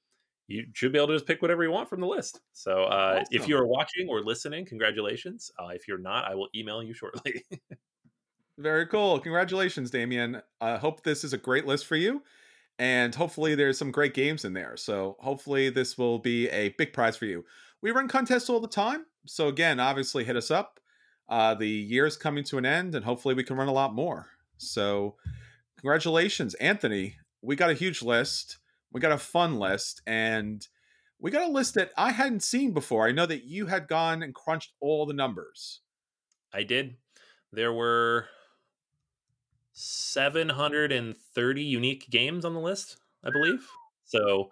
you 0.46 0.66
should 0.74 0.92
be 0.92 0.98
able 0.98 1.08
to 1.08 1.14
just 1.14 1.26
pick 1.26 1.40
whatever 1.40 1.62
you 1.62 1.70
want 1.70 1.88
from 1.88 2.00
the 2.00 2.06
list. 2.06 2.40
So 2.52 2.84
uh, 2.84 3.20
awesome. 3.20 3.24
if 3.30 3.48
you're 3.48 3.66
watching 3.66 4.08
or 4.08 4.20
listening, 4.20 4.66
congratulations. 4.66 5.50
Uh, 5.58 5.68
if 5.68 5.88
you're 5.88 5.98
not, 5.98 6.30
I 6.30 6.34
will 6.34 6.48
email 6.54 6.82
you 6.82 6.94
shortly. 6.94 7.44
Very 8.58 8.86
cool. 8.86 9.18
Congratulations, 9.18 9.90
Damian. 9.90 10.40
I 10.60 10.76
hope 10.76 11.02
this 11.02 11.24
is 11.24 11.32
a 11.32 11.38
great 11.38 11.66
list 11.66 11.86
for 11.86 11.96
you. 11.96 12.22
And 12.78 13.14
hopefully 13.14 13.54
there's 13.54 13.78
some 13.78 13.90
great 13.90 14.14
games 14.14 14.44
in 14.44 14.52
there. 14.52 14.76
So 14.76 15.16
hopefully 15.20 15.70
this 15.70 15.96
will 15.96 16.18
be 16.18 16.48
a 16.48 16.70
big 16.70 16.92
prize 16.92 17.16
for 17.16 17.24
you. 17.24 17.44
We 17.82 17.90
run 17.90 18.08
contests 18.08 18.50
all 18.50 18.60
the 18.60 18.68
time. 18.68 19.06
So 19.26 19.48
again, 19.48 19.80
obviously 19.80 20.24
hit 20.24 20.36
us 20.36 20.50
up. 20.50 20.80
Uh, 21.28 21.54
the 21.54 21.68
year 21.68 22.06
is 22.06 22.16
coming 22.16 22.44
to 22.44 22.58
an 22.58 22.66
end, 22.66 22.94
and 22.94 23.04
hopefully 23.04 23.34
we 23.34 23.44
can 23.44 23.56
run 23.56 23.68
a 23.68 23.72
lot 23.72 23.94
more. 23.94 24.28
So 24.58 25.16
congratulations, 25.78 26.54
Anthony. 26.54 27.16
We 27.42 27.56
got 27.56 27.70
a 27.70 27.74
huge 27.74 28.02
list. 28.02 28.58
We 28.92 29.00
got 29.00 29.12
a 29.12 29.18
fun 29.18 29.58
list, 29.58 30.02
and 30.06 30.66
we 31.18 31.30
got 31.30 31.48
a 31.48 31.52
list 31.52 31.74
that 31.74 31.90
I 31.96 32.12
hadn't 32.12 32.42
seen 32.42 32.72
before. 32.72 33.06
I 33.06 33.12
know 33.12 33.26
that 33.26 33.44
you 33.44 33.66
had 33.66 33.88
gone 33.88 34.22
and 34.22 34.34
crunched 34.34 34.72
all 34.80 35.06
the 35.06 35.14
numbers. 35.14 35.80
I 36.52 36.62
did. 36.62 36.96
There 37.52 37.72
were 37.72 38.26
730 39.72 41.62
unique 41.62 42.08
games 42.10 42.44
on 42.44 42.54
the 42.54 42.60
list, 42.60 42.98
I 43.24 43.30
believe. 43.30 43.66
So 44.04 44.50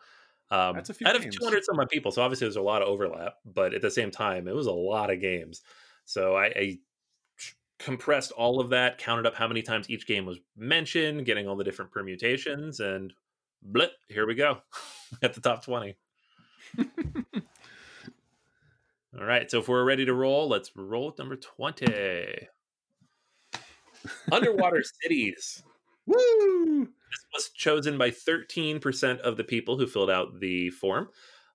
um, 0.50 0.74
That's 0.74 0.90
a 0.90 0.94
few 0.94 1.06
out 1.06 1.20
games. 1.20 1.34
of 1.34 1.40
200 1.40 1.64
some 1.64 1.78
odd 1.78 1.88
people. 1.88 2.10
So 2.10 2.22
obviously 2.22 2.46
there's 2.46 2.56
a 2.56 2.62
lot 2.62 2.82
of 2.82 2.88
overlap, 2.88 3.34
but 3.44 3.74
at 3.74 3.82
the 3.82 3.90
same 3.90 4.10
time, 4.10 4.48
it 4.48 4.54
was 4.54 4.66
a 4.66 4.72
lot 4.72 5.10
of 5.10 5.20
games. 5.20 5.62
So 6.04 6.36
I, 6.36 6.44
I 6.46 6.78
compressed 7.78 8.32
all 8.32 8.60
of 8.60 8.70
that, 8.70 8.98
counted 8.98 9.26
up 9.26 9.34
how 9.34 9.48
many 9.48 9.62
times 9.62 9.90
each 9.90 10.06
game 10.06 10.26
was 10.26 10.38
mentioned, 10.56 11.26
getting 11.26 11.48
all 11.48 11.56
the 11.56 11.64
different 11.64 11.90
permutations, 11.90 12.80
and 12.80 13.12
blip, 13.62 13.92
here 14.08 14.26
we 14.26 14.34
go 14.34 14.58
at 15.22 15.34
the 15.34 15.40
top 15.40 15.64
20. 15.64 15.96
all 16.78 16.84
right. 19.24 19.50
So 19.50 19.58
if 19.58 19.68
we're 19.68 19.84
ready 19.84 20.04
to 20.04 20.14
roll, 20.14 20.48
let's 20.48 20.70
roll 20.76 21.06
with 21.06 21.18
number 21.18 21.36
20. 21.36 22.48
Underwater 24.30 24.82
cities. 25.02 25.62
Woo! 26.06 26.84
This 26.84 27.26
was 27.34 27.50
chosen 27.50 27.98
by 27.98 28.10
13% 28.10 29.20
of 29.20 29.36
the 29.36 29.44
people 29.44 29.78
who 29.78 29.86
filled 29.86 30.10
out 30.10 30.40
the 30.40 30.70
form. 30.70 31.08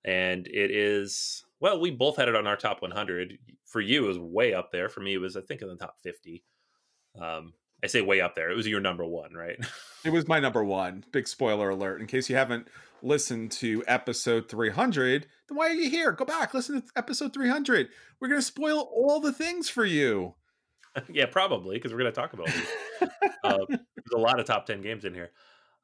And 0.06 0.48
it 0.48 0.72
is, 0.72 1.44
well, 1.60 1.80
we 1.80 1.92
both 1.92 2.18
had 2.18 2.28
it 2.28 2.36
on 2.36 2.48
our 2.48 2.58
top 2.58 2.82
100. 2.82 3.38
For 3.66 3.82
you, 3.82 4.06
it 4.06 4.08
was 4.08 4.20
way 4.20 4.54
up 4.54 4.72
there. 4.72 4.90
For 4.90 5.00
me, 5.00 5.14
it 5.14 5.20
was, 5.20 5.36
I 5.36 5.42
think, 5.42 5.62
in 5.62 5.68
the 5.68 5.76
top 5.76 5.96
50. 6.04 6.44
Um, 7.20 7.54
I 7.84 7.88
say 7.88 8.02
way 8.02 8.22
up 8.22 8.36
there. 8.36 8.50
It 8.50 8.56
was 8.56 8.68
your 8.68 8.80
number 8.80 9.06
one, 9.06 9.34
right? 9.34 9.58
it 10.06 10.12
was 10.12 10.28
my 10.28 10.40
number 10.40 10.64
one. 10.64 11.04
Big 11.12 11.28
spoiler 11.28 11.70
alert. 11.70 12.02
In 12.02 12.08
case 12.08 12.30
you 12.30 12.36
haven't 12.36 12.68
listened 13.02 13.52
to 13.52 13.84
episode 13.88 14.50
300, 14.50 15.28
then 15.48 15.58
why 15.58 15.68
are 15.68 15.74
you 15.74 15.90
here? 15.90 16.12
Go 16.12 16.26
back, 16.26 16.54
listen 16.54 16.82
to 16.82 16.88
episode 16.96 17.34
300. 17.34 17.90
We're 18.20 18.28
going 18.28 18.42
to 18.42 18.46
spoil 18.46 18.90
all 18.94 19.20
the 19.20 19.34
things 19.34 19.70
for 19.70 19.86
you. 19.86 20.36
yeah, 21.10 21.26
probably 21.26 21.78
because 21.78 21.92
we're 21.92 22.00
going 22.00 22.12
to 22.12 22.20
talk 22.20 22.34
about 22.34 22.48
these. 22.48 23.10
uh, 23.44 23.58
there's 23.70 23.80
a 24.16 24.18
lot 24.18 24.40
of 24.40 24.46
top 24.46 24.66
ten 24.66 24.82
games 24.82 25.06
in 25.06 25.14
here. 25.14 25.32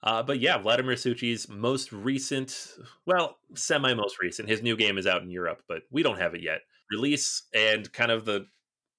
Uh, 0.03 0.21
but 0.21 0.39
yeah, 0.39 0.57
Vladimir 0.57 0.95
Suchý's 0.95 1.47
most 1.47 1.93
recent, 1.93 2.75
well, 3.05 3.37
semi 3.55 3.93
most 3.93 4.19
recent. 4.19 4.49
His 4.49 4.61
new 4.61 4.75
game 4.75 4.97
is 4.97 5.07
out 5.07 5.21
in 5.21 5.31
Europe, 5.31 5.63
but 5.67 5.83
we 5.91 6.03
don't 6.03 6.19
have 6.19 6.35
it 6.35 6.43
yet. 6.43 6.59
Release 6.91 7.43
and 7.55 7.91
kind 7.93 8.11
of 8.11 8.25
the 8.25 8.45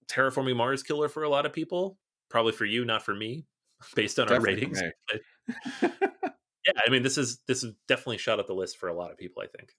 terraforming 0.09 0.57
Mars 0.57 0.83
killer 0.83 1.09
for 1.09 1.23
a 1.23 1.29
lot 1.29 1.45
of 1.45 1.53
people. 1.53 1.99
Probably 2.31 2.53
for 2.53 2.65
you, 2.65 2.87
not 2.87 3.05
for 3.05 3.15
me, 3.15 3.45
based 3.95 4.19
on 4.19 4.29
definitely 4.29 4.51
our 4.51 4.55
ratings. 4.55 4.83
yeah, 5.83 6.73
I 6.87 6.91
mean, 6.91 7.03
this 7.03 7.19
is 7.19 7.41
this 7.47 7.63
is 7.63 7.75
definitely 7.87 8.19
shot 8.19 8.41
up 8.41 8.47
the 8.47 8.55
list 8.55 8.79
for 8.79 8.89
a 8.89 8.95
lot 8.95 9.11
of 9.11 9.19
people. 9.19 9.43
I 9.43 9.47
think 9.47 9.75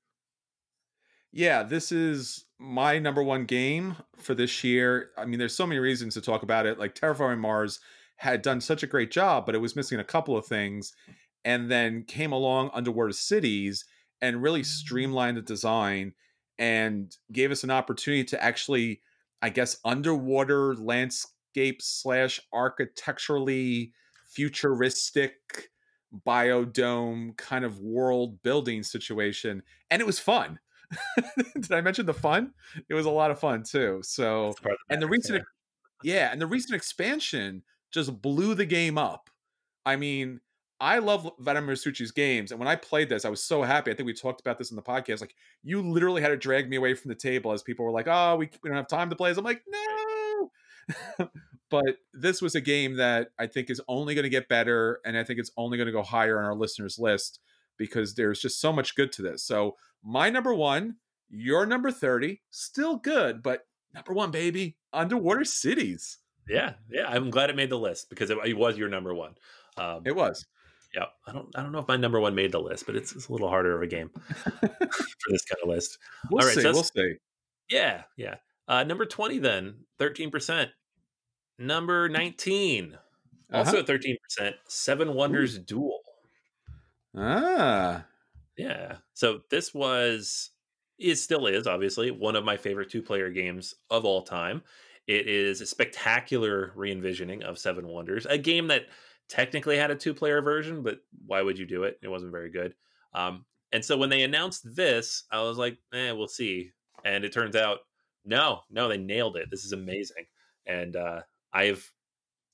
yeah, 1.36 1.64
this 1.64 1.92
is 1.92 2.46
my 2.60 2.98
number 2.98 3.22
one 3.22 3.44
game 3.44 3.98
for 4.16 4.34
this 4.34 4.64
year. 4.64 5.10
I 5.18 5.26
mean, 5.26 5.38
there's 5.38 5.54
so 5.54 5.68
many 5.68 5.80
reasons 5.80 6.14
to 6.14 6.22
talk 6.22 6.44
about 6.44 6.66
it. 6.66 6.80
Like 6.80 6.96
Terraforming 6.96 7.40
Mars 7.40 7.82
had 8.18 8.42
done 8.42 8.62
such 8.62 8.84
a 8.84 8.88
great 8.88 9.12
job, 9.12 9.46
but 9.46 9.56
it 9.56 9.60
was 9.60 9.76
missing 9.76 10.00
a 10.00 10.04
couple 10.04 10.38
of 10.38 10.46
things. 10.46 10.94
And 11.44 11.70
then 11.70 12.04
came 12.04 12.32
along 12.32 12.72
Underwater 12.74 13.12
Cities 13.12 13.86
and 14.22 14.42
really 14.42 14.64
streamlined 14.64 15.38
the 15.38 15.42
design 15.42 16.14
and 16.58 17.16
gave 17.32 17.52
us 17.52 17.64
an 17.64 17.72
opportunity 17.72 18.24
to 18.24 18.44
actually, 18.44 19.02
I 19.42 19.50
guess, 19.50 19.78
underwater 19.86 20.74
landscape 20.76 21.82
slash 21.82 22.40
architecturally 22.52 23.94
futuristic 24.28 25.70
biodome 26.26 27.36
kind 27.38 27.66
of 27.66 27.80
world 27.80 28.42
building 28.42 28.84
situation. 28.84 29.62
And 29.92 30.02
it 30.02 30.06
was 30.06 30.20
fun. 30.20 30.60
Did 31.56 31.72
I 31.72 31.82
mention 31.82 32.06
the 32.06 32.14
fun? 32.14 32.54
It 32.90 32.94
was 32.94 33.06
a 33.06 33.12
lot 33.12 33.32
of 33.32 33.40
fun 33.40 33.64
too. 33.64 34.00
So, 34.04 34.54
and 34.90 35.02
the 35.02 35.08
recent, 35.08 35.44
yeah. 36.04 36.14
yeah, 36.16 36.32
and 36.32 36.42
the 36.42 36.48
recent 36.48 36.76
expansion 36.76 37.64
just 37.96 38.22
blew 38.22 38.54
the 38.54 38.66
game 38.66 38.98
up. 38.98 39.32
I 39.86 39.96
mean, 39.96 40.42
I 40.80 41.00
love 41.00 41.32
Vladimir 41.40 41.76
Suchý's 41.76 42.12
games, 42.12 42.52
and 42.52 42.60
when 42.60 42.68
I 42.68 42.76
played 42.76 43.08
this, 43.08 43.24
I 43.24 43.30
was 43.30 43.42
so 43.42 43.64
happy. 43.64 43.92
I 43.92 43.94
think 43.96 44.06
we 44.06 44.14
talked 44.14 44.42
about 44.42 44.58
this 44.58 44.72
in 44.72 44.76
the 44.76 44.82
podcast. 44.82 45.22
Like, 45.22 45.36
you 45.64 45.82
literally 45.82 46.22
had 46.22 46.28
to 46.30 46.38
drag 46.38 46.70
me 46.70 46.76
away 46.76 46.94
from 46.94 47.10
the 47.10 47.16
table 47.16 47.54
as 47.54 47.64
people 47.64 47.86
were 47.86 47.92
like, 47.92 48.08
"Oh, 48.10 48.36
we, 48.36 48.50
we 48.62 48.70
don't 48.70 48.78
have 48.78 48.88
time 48.88 49.10
to 49.10 49.16
play." 49.16 49.32
As 49.32 49.38
I'm 49.38 49.46
like, 49.46 49.64
"No," 49.68 51.30
but 51.70 51.98
this 52.14 52.42
was 52.42 52.56
a 52.56 52.62
game 52.62 52.98
that 52.98 53.30
I 53.40 53.48
think 53.48 53.70
is 53.70 53.82
only 53.88 54.16
going 54.16 54.24
to 54.24 54.30
get 54.30 54.50
better, 54.50 55.00
and 55.06 55.18
I 55.18 55.24
think 55.24 55.40
it's 55.40 55.52
only 55.56 55.78
going 55.78 55.88
to 55.88 55.94
go 55.94 56.04
higher 56.04 56.38
on 56.40 56.46
our 56.46 56.56
listeners' 56.56 57.00
list 57.00 57.40
because 57.78 58.16
there's 58.16 58.42
just 58.42 58.60
so 58.60 58.74
much 58.74 58.96
good 58.96 59.14
to 59.14 59.22
this. 59.22 59.44
So, 59.44 59.78
my 60.04 60.30
number 60.30 60.54
one, 60.54 60.98
your 61.30 61.66
number 61.66 61.90
thirty, 61.90 62.42
still 62.50 62.98
good, 62.98 63.42
but 63.42 63.62
number 63.94 64.14
one, 64.14 64.32
baby, 64.32 64.76
Underwater 64.92 65.46
Cities. 65.46 66.18
Yeah, 66.48 66.74
yeah, 66.90 67.08
I'm 67.08 67.30
glad 67.30 67.50
it 67.50 67.56
made 67.56 67.70
the 67.70 67.80
list 67.80 68.10
because 68.10 68.30
it, 68.30 68.38
it 68.46 68.58
was 68.58 68.78
your 68.78 68.90
number 68.90 69.14
one. 69.14 69.36
Um, 69.78 70.04
it 70.06 70.16
was. 70.16 70.46
Yeah, 70.94 71.06
I 71.28 71.34
don't 71.34 71.50
I 71.56 71.62
don't 71.62 71.72
know 71.72 71.80
if 71.80 71.88
my 71.88 71.98
number 71.98 72.20
one 72.20 72.36
made 72.36 72.52
the 72.52 72.60
list, 72.60 72.86
but 72.86 72.96
it's, 72.96 73.14
it's 73.14 73.28
a 73.28 73.32
little 73.32 73.50
harder 73.50 73.76
of 73.76 73.82
a 73.82 73.88
game 73.88 74.10
for 74.40 75.30
this 75.30 75.46
kind 75.46 75.60
of 75.62 75.70
list. 75.70 75.98
We'll 76.32 76.42
All 76.42 76.48
right, 76.48 76.56
see. 76.56 76.62
So 76.62 76.72
we'll 76.72 76.84
see. 76.84 77.16
Yeah, 77.70 78.04
yeah. 78.16 78.36
Uh, 78.68 78.84
number 78.84 79.06
twenty 79.06 79.40
then, 79.40 79.76
thirteen 80.00 80.32
percent. 80.32 80.72
Number 81.60 82.08
nineteen, 82.08 82.98
also 83.52 83.72
uh-huh. 83.72 83.80
at 83.80 83.88
thirteen 83.88 84.18
percent. 84.24 84.56
Seven 84.68 85.14
Wonders 85.14 85.58
Ooh. 85.58 85.64
Duel. 85.64 86.00
Ah, 87.18 88.06
yeah. 88.58 88.98
So 89.14 89.42
this 89.50 89.74
was, 89.74 90.52
it 91.00 91.16
still 91.16 91.48
is 91.48 91.68
obviously 91.68 92.12
one 92.12 92.36
of 92.36 92.44
my 92.44 92.58
favorite 92.58 92.90
two 92.90 93.02
player 93.02 93.30
games 93.30 93.76
of 93.90 94.06
all 94.06 94.24
time. 94.24 94.64
It 95.08 95.28
is 95.28 95.62
a 95.62 95.66
spectacular 95.66 96.72
re 96.76 96.92
envisioning 96.92 97.44
of 97.44 97.60
Seven 97.60 97.88
Wonders, 97.88 98.26
a 98.26 98.38
game 98.38 98.68
that 98.68 98.88
technically 99.30 99.78
had 99.78 99.92
a 99.92 99.96
two 99.96 100.14
player 100.14 100.42
version, 100.42 100.84
but 100.84 101.00
why 101.26 101.42
would 101.42 101.58
you 101.58 101.66
do 101.66 101.84
it? 101.84 102.00
It 102.02 102.08
wasn't 102.08 102.32
very 102.32 102.50
good. 102.50 102.74
Um, 103.14 103.46
and 103.72 103.84
so 103.84 103.98
when 103.98 104.10
they 104.10 104.24
announced 104.24 104.64
this, 104.76 105.24
I 105.32 105.42
was 105.42 105.58
like, 105.58 105.78
eh, 105.94 106.12
we'll 106.12 106.28
see. 106.28 106.72
And 107.04 107.24
it 107.24 107.34
turns 107.34 107.56
out, 107.56 107.80
no, 108.24 108.62
no, 108.70 108.88
they 108.88 108.98
nailed 108.98 109.38
it. 109.38 109.50
This 109.52 109.64
is 109.64 109.72
amazing. 109.72 110.26
And 110.66 110.96
uh, 110.96 111.22
I've, 111.54 111.92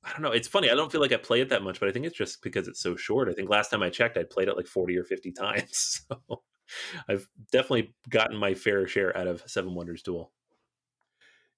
I 0.03 0.11
don't 0.11 0.21
know. 0.21 0.31
It's 0.31 0.47
funny. 0.47 0.69
I 0.69 0.75
don't 0.75 0.91
feel 0.91 1.01
like 1.01 1.11
I 1.11 1.17
play 1.17 1.41
it 1.41 1.49
that 1.49 1.63
much, 1.63 1.79
but 1.79 1.87
I 1.87 1.91
think 1.91 2.05
it's 2.05 2.17
just 2.17 2.41
because 2.41 2.67
it's 2.67 2.81
so 2.81 2.95
short. 2.95 3.29
I 3.29 3.33
think 3.33 3.49
last 3.49 3.69
time 3.69 3.83
I 3.83 3.89
checked, 3.89 4.17
I'd 4.17 4.29
played 4.29 4.47
it 4.47 4.57
like 4.57 4.67
40 4.67 4.97
or 4.97 5.03
50 5.03 5.31
times. 5.39 6.01
So 6.09 6.41
I've 7.07 7.27
definitely 7.51 7.93
gotten 8.09 8.37
my 8.37 8.53
fair 8.53 8.87
share 8.87 9.15
out 9.15 9.27
of 9.27 9.43
Seven 9.45 9.75
Wonders 9.75 10.01
Duel. 10.01 10.31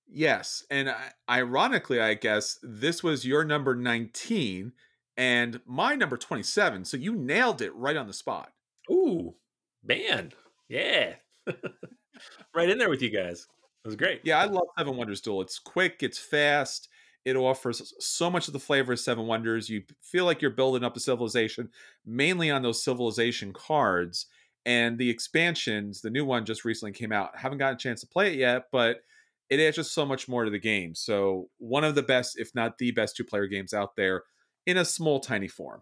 Yes. 0.07 0.63
And 0.69 0.93
ironically, 1.29 1.99
I 1.99 2.13
guess 2.13 2.59
this 2.61 3.03
was 3.03 3.25
your 3.25 3.43
number 3.43 3.75
19 3.75 4.71
and 5.17 5.61
my 5.65 5.95
number 5.95 6.17
27. 6.17 6.85
So 6.85 6.97
you 6.97 7.15
nailed 7.15 7.61
it 7.61 7.75
right 7.75 7.97
on 7.97 8.07
the 8.07 8.13
spot. 8.13 8.51
Ooh, 8.91 9.35
man. 9.83 10.31
Yeah. 10.67 11.13
right 12.55 12.69
in 12.69 12.77
there 12.77 12.89
with 12.89 13.01
you 13.01 13.09
guys. 13.09 13.47
It 13.83 13.87
was 13.87 13.95
great. 13.95 14.21
Yeah, 14.23 14.39
I 14.39 14.45
love 14.45 14.67
Seven 14.77 14.95
Wonders 14.95 15.21
Duel. 15.21 15.41
It's 15.41 15.59
quick, 15.59 15.97
it's 16.01 16.17
fast. 16.17 16.89
It 17.25 17.35
offers 17.35 17.93
so 17.99 18.29
much 18.29 18.47
of 18.47 18.53
the 18.53 18.59
flavor 18.59 18.93
of 18.93 18.99
Seven 18.99 19.27
Wonders. 19.27 19.69
You 19.69 19.83
feel 20.01 20.25
like 20.25 20.41
you're 20.41 20.51
building 20.51 20.83
up 20.83 20.97
a 20.97 20.99
civilization 20.99 21.69
mainly 22.05 22.51
on 22.51 22.61
those 22.61 22.83
civilization 22.83 23.53
cards. 23.53 24.27
And 24.65 24.97
the 24.97 25.09
expansions, 25.09 26.01
the 26.01 26.09
new 26.09 26.25
one 26.25 26.45
just 26.45 26.63
recently 26.65 26.93
came 26.93 27.11
out. 27.11 27.37
haven't 27.37 27.57
gotten 27.57 27.75
a 27.75 27.79
chance 27.79 28.01
to 28.01 28.07
play 28.07 28.31
it 28.31 28.39
yet, 28.39 28.67
but 28.71 29.03
it 29.49 29.59
adds 29.59 29.75
just 29.75 29.93
so 29.93 30.05
much 30.05 30.27
more 30.27 30.45
to 30.45 30.51
the 30.51 30.59
game. 30.59 30.95
So, 30.95 31.49
one 31.57 31.83
of 31.83 31.95
the 31.95 32.03
best, 32.03 32.39
if 32.39 32.53
not 32.55 32.77
the 32.77 32.91
best, 32.91 33.15
two 33.15 33.23
player 33.23 33.47
games 33.47 33.73
out 33.73 33.95
there 33.95 34.23
in 34.65 34.77
a 34.77 34.85
small, 34.85 35.19
tiny 35.19 35.47
form. 35.47 35.81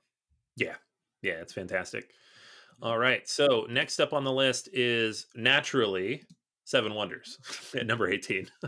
Yeah. 0.55 0.75
Yeah, 1.21 1.33
it's 1.33 1.53
fantastic. 1.53 2.11
All 2.81 2.97
right. 2.97 3.27
So 3.27 3.67
next 3.69 3.99
up 3.99 4.13
on 4.13 4.23
the 4.23 4.31
list 4.31 4.69
is 4.73 5.27
naturally 5.35 6.23
Seven 6.65 6.93
Wonders 6.93 7.37
at 7.75 7.85
number 7.85 8.09
18. 8.09 8.47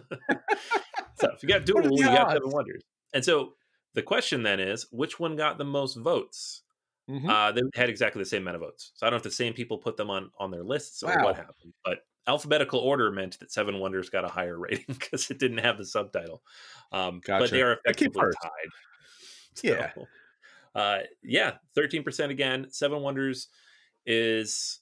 so 1.16 1.30
if 1.32 1.42
you 1.42 1.50
got 1.50 1.66
Duel, 1.66 1.98
you 1.98 2.06
got 2.06 2.32
Seven 2.32 2.50
Wonders. 2.50 2.84
And 3.14 3.26
so 3.26 3.54
the 3.96 4.04
question 4.04 4.44
then 4.44 4.60
is 4.60 4.88
which 4.92 5.20
one 5.20 5.36
got 5.36 5.58
the 5.58 5.66
most 5.66 5.96
votes? 5.96 6.62
Mm-hmm. 7.10 7.30
Uh, 7.30 7.52
they 7.52 7.62
had 7.76 7.90
exactly 7.90 8.22
the 8.22 8.30
same 8.30 8.44
amount 8.44 8.56
of 8.56 8.62
votes. 8.62 8.92
So 8.96 9.06
I 9.06 9.10
don't 9.10 9.16
know 9.16 9.18
if 9.18 9.24
the 9.24 9.32
same 9.32 9.54
people 9.54 9.78
put 9.78 9.98
them 9.98 10.10
on 10.10 10.32
on 10.40 10.52
their 10.52 10.64
lists 10.64 11.04
or 11.04 11.14
wow. 11.16 11.26
what 11.26 11.36
happened, 11.36 11.74
but 11.84 12.00
alphabetical 12.28 12.80
order 12.80 13.12
meant 13.12 13.40
that 13.40 13.52
Seven 13.52 13.80
Wonders 13.80 14.10
got 14.10 14.26
a 14.26 14.30
higher 14.30 14.58
rating 14.60 14.86
because 14.88 15.30
it 15.30 15.40
didn't 15.40 15.60
have 15.60 15.78
the 15.78 15.86
subtitle. 15.86 16.42
Um, 16.92 17.22
gotcha. 17.26 17.44
But 17.44 17.52
they 17.52 17.62
are 17.62 17.74
effectively 17.74 18.22
tied. 18.42 18.52
So, 19.56 19.68
yeah. 19.68 19.92
Uh, 20.74 21.02
yeah, 21.22 21.52
13% 21.78 22.32
again. 22.32 22.66
Seven 22.72 23.04
Wonders 23.04 23.50
is 24.08 24.80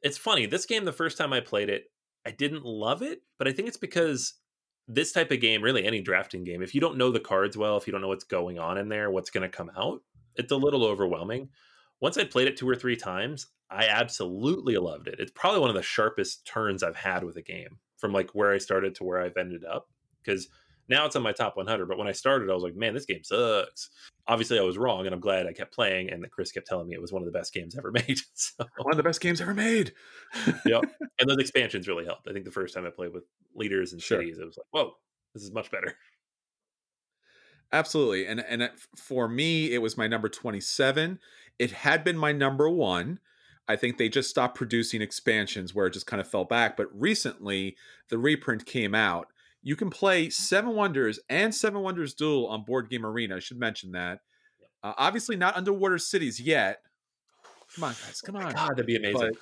it's 0.00 0.16
funny. 0.16 0.46
This 0.46 0.64
game, 0.64 0.84
the 0.84 0.92
first 0.92 1.18
time 1.18 1.32
I 1.32 1.40
played 1.40 1.68
it, 1.68 1.86
I 2.24 2.30
didn't 2.30 2.64
love 2.64 3.02
it, 3.02 3.22
but 3.38 3.48
I 3.48 3.52
think 3.52 3.66
it's 3.66 3.76
because 3.76 4.34
this 4.86 5.12
type 5.12 5.30
of 5.30 5.40
game, 5.40 5.62
really 5.62 5.84
any 5.84 6.00
drafting 6.00 6.44
game, 6.44 6.62
if 6.62 6.74
you 6.74 6.80
don't 6.80 6.98
know 6.98 7.10
the 7.10 7.20
cards 7.20 7.56
well, 7.56 7.76
if 7.76 7.86
you 7.86 7.92
don't 7.92 8.00
know 8.00 8.08
what's 8.08 8.24
going 8.24 8.58
on 8.58 8.78
in 8.78 8.88
there, 8.88 9.10
what's 9.10 9.30
going 9.30 9.42
to 9.42 9.56
come 9.56 9.70
out, 9.76 10.02
it's 10.36 10.52
a 10.52 10.56
little 10.56 10.84
overwhelming. 10.84 11.48
Once 12.02 12.18
I 12.18 12.24
played 12.24 12.48
it 12.48 12.56
two 12.56 12.68
or 12.68 12.74
three 12.74 12.96
times, 12.96 13.46
I 13.70 13.86
absolutely 13.86 14.76
loved 14.76 15.06
it. 15.06 15.20
It's 15.20 15.30
probably 15.30 15.60
one 15.60 15.70
of 15.70 15.76
the 15.76 15.82
sharpest 15.82 16.44
turns 16.44 16.82
I've 16.82 16.96
had 16.96 17.22
with 17.22 17.36
a 17.36 17.42
game 17.42 17.78
from 17.96 18.12
like 18.12 18.30
where 18.32 18.52
I 18.52 18.58
started 18.58 18.96
to 18.96 19.04
where 19.04 19.22
I've 19.22 19.36
ended 19.36 19.64
up 19.64 19.88
because 20.22 20.48
now 20.88 21.06
it's 21.06 21.14
on 21.14 21.22
my 21.22 21.30
top 21.30 21.56
100. 21.56 21.86
But 21.86 21.98
when 21.98 22.08
I 22.08 22.12
started, 22.12 22.50
I 22.50 22.54
was 22.54 22.64
like, 22.64 22.74
man, 22.74 22.92
this 22.92 23.06
game 23.06 23.22
sucks. 23.22 23.90
Obviously, 24.26 24.58
I 24.58 24.62
was 24.62 24.76
wrong, 24.76 25.06
and 25.06 25.14
I'm 25.14 25.20
glad 25.20 25.46
I 25.46 25.52
kept 25.52 25.72
playing. 25.72 26.10
And 26.10 26.24
that 26.24 26.32
Chris 26.32 26.50
kept 26.50 26.66
telling 26.66 26.88
me 26.88 26.94
it 26.94 27.00
was 27.00 27.12
one 27.12 27.22
of 27.22 27.26
the 27.26 27.38
best 27.38 27.54
games 27.54 27.78
ever 27.78 27.92
made. 28.08 28.18
so, 28.34 28.64
one 28.78 28.92
of 28.92 28.96
the 28.96 29.04
best 29.04 29.20
games 29.20 29.40
ever 29.40 29.54
made. 29.54 29.92
yep. 30.66 30.82
And 31.20 31.30
those 31.30 31.38
expansions 31.38 31.86
really 31.86 32.04
helped. 32.04 32.28
I 32.28 32.32
think 32.32 32.44
the 32.44 32.50
first 32.50 32.74
time 32.74 32.84
I 32.84 32.90
played 32.90 33.12
with 33.12 33.24
leaders 33.54 33.92
and 33.92 34.02
sure. 34.02 34.18
cities, 34.18 34.38
it 34.38 34.44
was 34.44 34.58
like, 34.58 34.66
whoa, 34.72 34.94
this 35.34 35.44
is 35.44 35.52
much 35.52 35.70
better. 35.70 35.94
Absolutely. 37.72 38.26
And 38.26 38.40
and 38.40 38.62
uh, 38.62 38.68
for 38.96 39.28
me, 39.28 39.72
it 39.72 39.78
was 39.78 39.96
my 39.96 40.06
number 40.06 40.28
27. 40.28 41.18
It 41.58 41.70
had 41.72 42.04
been 42.04 42.18
my 42.18 42.32
number 42.32 42.68
one. 42.68 43.20
I 43.68 43.76
think 43.76 43.96
they 43.96 44.08
just 44.08 44.28
stopped 44.28 44.56
producing 44.56 45.02
expansions 45.02 45.74
where 45.74 45.86
it 45.86 45.92
just 45.92 46.06
kind 46.06 46.20
of 46.20 46.28
fell 46.28 46.44
back. 46.44 46.76
But 46.76 46.88
recently, 46.92 47.76
the 48.08 48.18
reprint 48.18 48.66
came 48.66 48.94
out 48.94 49.28
you 49.62 49.76
can 49.76 49.90
play 49.90 50.28
Seven 50.28 50.74
Wonders 50.74 51.20
and 51.28 51.54
Seven 51.54 51.82
Wonders 51.82 52.14
Duel 52.14 52.48
on 52.48 52.64
Board 52.64 52.90
Game 52.90 53.06
Arena. 53.06 53.36
I 53.36 53.38
should 53.38 53.58
mention 53.58 53.92
that. 53.92 54.20
Uh, 54.82 54.92
obviously, 54.98 55.36
not 55.36 55.56
Underwater 55.56 55.98
Cities 55.98 56.40
yet. 56.40 56.82
Come 57.76 57.84
on, 57.84 57.94
guys. 58.04 58.20
Come 58.20 58.36
oh 58.36 58.40
on. 58.40 58.52
God, 58.52 58.70
that'd 58.70 58.86
be 58.86 58.96
amazing. 58.96 59.32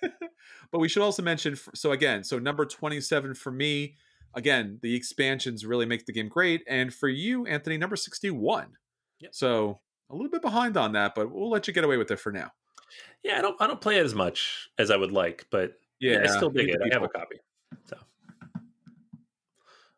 But, 0.00 0.12
but 0.72 0.78
we 0.78 0.88
should 0.88 1.02
also 1.02 1.22
mention 1.22 1.56
so, 1.74 1.92
again, 1.92 2.24
so 2.24 2.38
number 2.38 2.64
27 2.64 3.34
for 3.34 3.52
me, 3.52 3.96
again, 4.34 4.78
the 4.82 4.94
expansions 4.96 5.66
really 5.66 5.86
make 5.86 6.06
the 6.06 6.12
game 6.12 6.28
great. 6.28 6.62
And 6.66 6.92
for 6.92 7.08
you, 7.08 7.46
Anthony, 7.46 7.76
number 7.76 7.96
61. 7.96 8.68
Yep. 9.20 9.34
So 9.34 9.80
a 10.10 10.14
little 10.14 10.30
bit 10.30 10.42
behind 10.42 10.76
on 10.76 10.92
that, 10.92 11.14
but 11.14 11.30
we'll 11.30 11.50
let 11.50 11.68
you 11.68 11.74
get 11.74 11.84
away 11.84 11.96
with 11.96 12.10
it 12.10 12.20
for 12.20 12.32
now. 12.32 12.50
Yeah, 13.22 13.38
I 13.38 13.42
don't 13.42 13.60
I 13.60 13.66
don't 13.66 13.80
play 13.80 13.98
it 13.98 14.04
as 14.04 14.14
much 14.14 14.70
as 14.78 14.90
I 14.90 14.96
would 14.96 15.12
like, 15.12 15.46
but 15.50 15.74
yeah, 16.00 16.22
yeah 16.22 16.24
I 16.24 16.36
still 16.36 16.50
dig 16.50 16.68
it. 16.68 16.80
I 16.82 16.92
have 16.92 17.02
a 17.02 17.08
copy. 17.08 17.36
So 17.84 17.96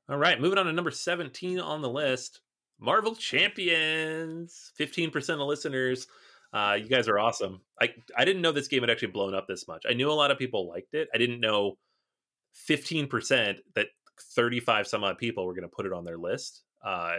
all 0.08 0.16
right, 0.18 0.40
moving 0.40 0.58
on 0.58 0.66
to 0.66 0.72
number 0.72 0.90
17 0.90 1.60
on 1.60 1.82
the 1.82 1.88
list 1.88 2.40
Marvel 2.80 3.14
Champions. 3.14 4.72
15% 4.78 5.30
of 5.34 5.40
listeners. 5.40 6.06
Uh, 6.52 6.78
you 6.80 6.88
guys 6.88 7.06
are 7.06 7.18
awesome. 7.18 7.60
I, 7.80 7.90
I 8.16 8.24
didn't 8.24 8.42
know 8.42 8.50
this 8.50 8.66
game 8.66 8.80
had 8.80 8.90
actually 8.90 9.12
blown 9.12 9.34
up 9.34 9.46
this 9.46 9.68
much. 9.68 9.84
I 9.88 9.92
knew 9.92 10.10
a 10.10 10.12
lot 10.12 10.30
of 10.30 10.38
people 10.38 10.68
liked 10.68 10.94
it. 10.94 11.08
I 11.14 11.18
didn't 11.18 11.40
know 11.40 11.78
15% 12.68 13.58
that 13.76 13.86
35 14.34 14.88
some 14.88 15.04
odd 15.04 15.18
people 15.18 15.46
were 15.46 15.54
going 15.54 15.62
to 15.62 15.68
put 15.68 15.86
it 15.86 15.92
on 15.92 16.04
their 16.04 16.18
list. 16.18 16.62
Uh, 16.84 17.18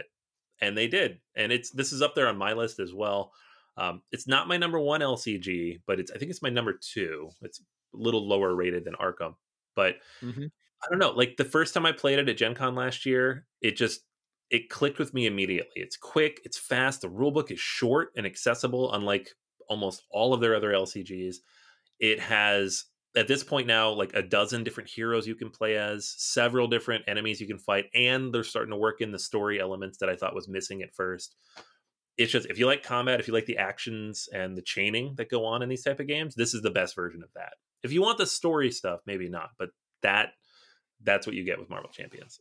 and 0.61 0.77
they 0.77 0.87
did. 0.87 1.19
And 1.35 1.51
it's 1.51 1.71
this 1.71 1.91
is 1.91 2.01
up 2.01 2.15
there 2.15 2.27
on 2.27 2.37
my 2.37 2.53
list 2.53 2.79
as 2.79 2.93
well. 2.93 3.31
Um, 3.77 4.01
it's 4.11 4.27
not 4.27 4.47
my 4.47 4.57
number 4.57 4.79
one 4.79 5.01
LCG, 5.01 5.81
but 5.87 5.99
it's 5.99 6.11
I 6.11 6.17
think 6.17 6.31
it's 6.31 6.41
my 6.41 6.49
number 6.49 6.73
two. 6.73 7.29
It's 7.41 7.59
a 7.59 7.63
little 7.97 8.27
lower 8.27 8.55
rated 8.55 8.85
than 8.85 8.95
Arkham, 8.95 9.35
but 9.75 9.95
mm-hmm. 10.21 10.45
I 10.83 10.87
don't 10.89 10.99
know. 10.99 11.11
Like 11.11 11.37
the 11.37 11.45
first 11.45 11.73
time 11.73 11.85
I 11.85 11.91
played 11.91 12.19
it 12.19 12.29
at 12.29 12.37
Gen 12.37 12.55
Con 12.55 12.75
last 12.75 13.05
year, 13.05 13.45
it 13.61 13.75
just 13.75 14.01
it 14.49 14.69
clicked 14.69 14.99
with 14.99 15.13
me 15.13 15.25
immediately. 15.25 15.71
It's 15.75 15.95
quick, 15.95 16.41
it's 16.43 16.57
fast, 16.57 17.01
the 17.01 17.09
rulebook 17.09 17.51
is 17.51 17.59
short 17.59 18.11
and 18.17 18.25
accessible, 18.25 18.93
unlike 18.93 19.29
almost 19.69 20.03
all 20.11 20.33
of 20.33 20.41
their 20.41 20.55
other 20.55 20.71
LCGs. 20.71 21.37
It 21.99 22.19
has 22.19 22.85
at 23.15 23.27
this 23.27 23.43
point 23.43 23.67
now 23.67 23.89
like 23.89 24.13
a 24.13 24.21
dozen 24.21 24.63
different 24.63 24.89
heroes 24.89 25.27
you 25.27 25.35
can 25.35 25.49
play 25.49 25.77
as, 25.77 26.13
several 26.17 26.67
different 26.67 27.03
enemies 27.07 27.41
you 27.41 27.47
can 27.47 27.59
fight, 27.59 27.85
and 27.93 28.33
they're 28.33 28.43
starting 28.43 28.71
to 28.71 28.77
work 28.77 29.01
in 29.01 29.11
the 29.11 29.19
story 29.19 29.59
elements 29.59 29.97
that 29.99 30.09
I 30.09 30.15
thought 30.15 30.35
was 30.35 30.47
missing 30.47 30.81
at 30.81 30.95
first. 30.95 31.35
It's 32.17 32.31
just 32.31 32.47
if 32.47 32.59
you 32.59 32.65
like 32.65 32.83
combat, 32.83 33.19
if 33.19 33.27
you 33.27 33.33
like 33.33 33.45
the 33.45 33.57
actions 33.57 34.29
and 34.33 34.57
the 34.57 34.61
chaining 34.61 35.15
that 35.15 35.29
go 35.29 35.45
on 35.45 35.61
in 35.61 35.69
these 35.69 35.83
type 35.83 35.99
of 35.99 36.07
games, 36.07 36.35
this 36.35 36.53
is 36.53 36.61
the 36.61 36.69
best 36.69 36.95
version 36.95 37.23
of 37.23 37.29
that. 37.35 37.53
If 37.83 37.91
you 37.91 38.01
want 38.01 38.17
the 38.17 38.27
story 38.27 38.71
stuff, 38.71 38.99
maybe 39.05 39.29
not, 39.29 39.49
but 39.57 39.69
that 40.03 40.29
that's 41.03 41.25
what 41.25 41.35
you 41.35 41.43
get 41.43 41.59
with 41.59 41.69
Marvel 41.69 41.89
Champions. 41.89 42.39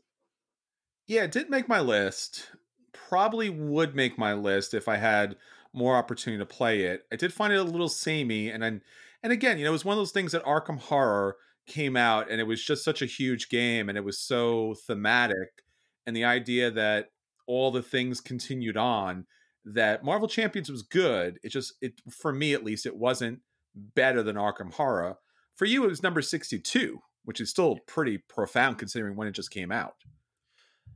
Yeah, 1.07 1.25
it 1.25 1.33
didn't 1.33 1.51
make 1.51 1.69
my 1.69 1.81
list. 1.81 2.51
Probably 2.93 3.49
would 3.49 3.95
make 3.95 4.19
my 4.19 4.35
list 4.35 4.75
if 4.75 4.87
I 4.87 4.97
had 4.97 5.37
more 5.73 5.97
opportunity 5.97 6.39
to 6.41 6.47
play 6.47 6.83
it. 6.83 7.05
I 7.13 7.17
did 7.17 7.33
find 7.33 7.53
it 7.53 7.59
a 7.59 7.65
little 7.65 7.89
samey, 7.89 8.51
and 8.51 8.63
then 8.63 8.83
and 9.23 9.33
again, 9.33 9.59
you 9.59 9.65
know, 9.65 9.71
it 9.71 9.73
was 9.73 9.85
one 9.85 9.95
of 9.95 10.01
those 10.01 10.13
things 10.13 10.33
that 10.33 10.45
Arkham 10.45 10.79
Horror 10.79 11.37
came 11.67 11.97
out, 11.97 12.31
and 12.31 12.41
it 12.41 12.45
was 12.45 12.65
just 12.65 12.85
such 12.85 13.03
a 13.03 13.07
huge 13.07 13.49
game, 13.49 13.89
and 13.89 13.97
it 13.97 14.05
was 14.05 14.19
so 14.19 14.75
thematic, 14.87 15.63
and 16.07 16.17
the 16.17 16.25
idea 16.25 16.71
that 16.71 17.11
all 17.47 17.71
the 17.71 17.83
things 17.83 18.21
continued 18.21 18.77
on 18.77 19.27
that 19.65 20.05
Marvel 20.05 20.29
Champions 20.29 20.71
was 20.71 20.83
good. 20.83 21.39
It 21.43 21.51
just 21.51 21.75
it 21.81 22.01
for 22.11 22.33
me 22.33 22.55
at 22.55 22.65
least 22.65 22.87
it 22.87 22.97
wasn't 22.97 23.41
better 23.75 24.23
than 24.23 24.37
Arkham 24.37 24.73
Horror. 24.73 25.17
For 25.57 25.65
you, 25.65 25.85
it 25.85 25.89
was 25.89 26.03
number 26.03 26.23
sixty-two, 26.23 27.01
which 27.25 27.41
is 27.41 27.51
still 27.51 27.79
pretty 27.87 28.19
profound 28.19 28.79
considering 28.79 29.17
when 29.17 29.29
it 29.29 29.35
just 29.35 29.51
came 29.51 29.71
out. 29.71 29.95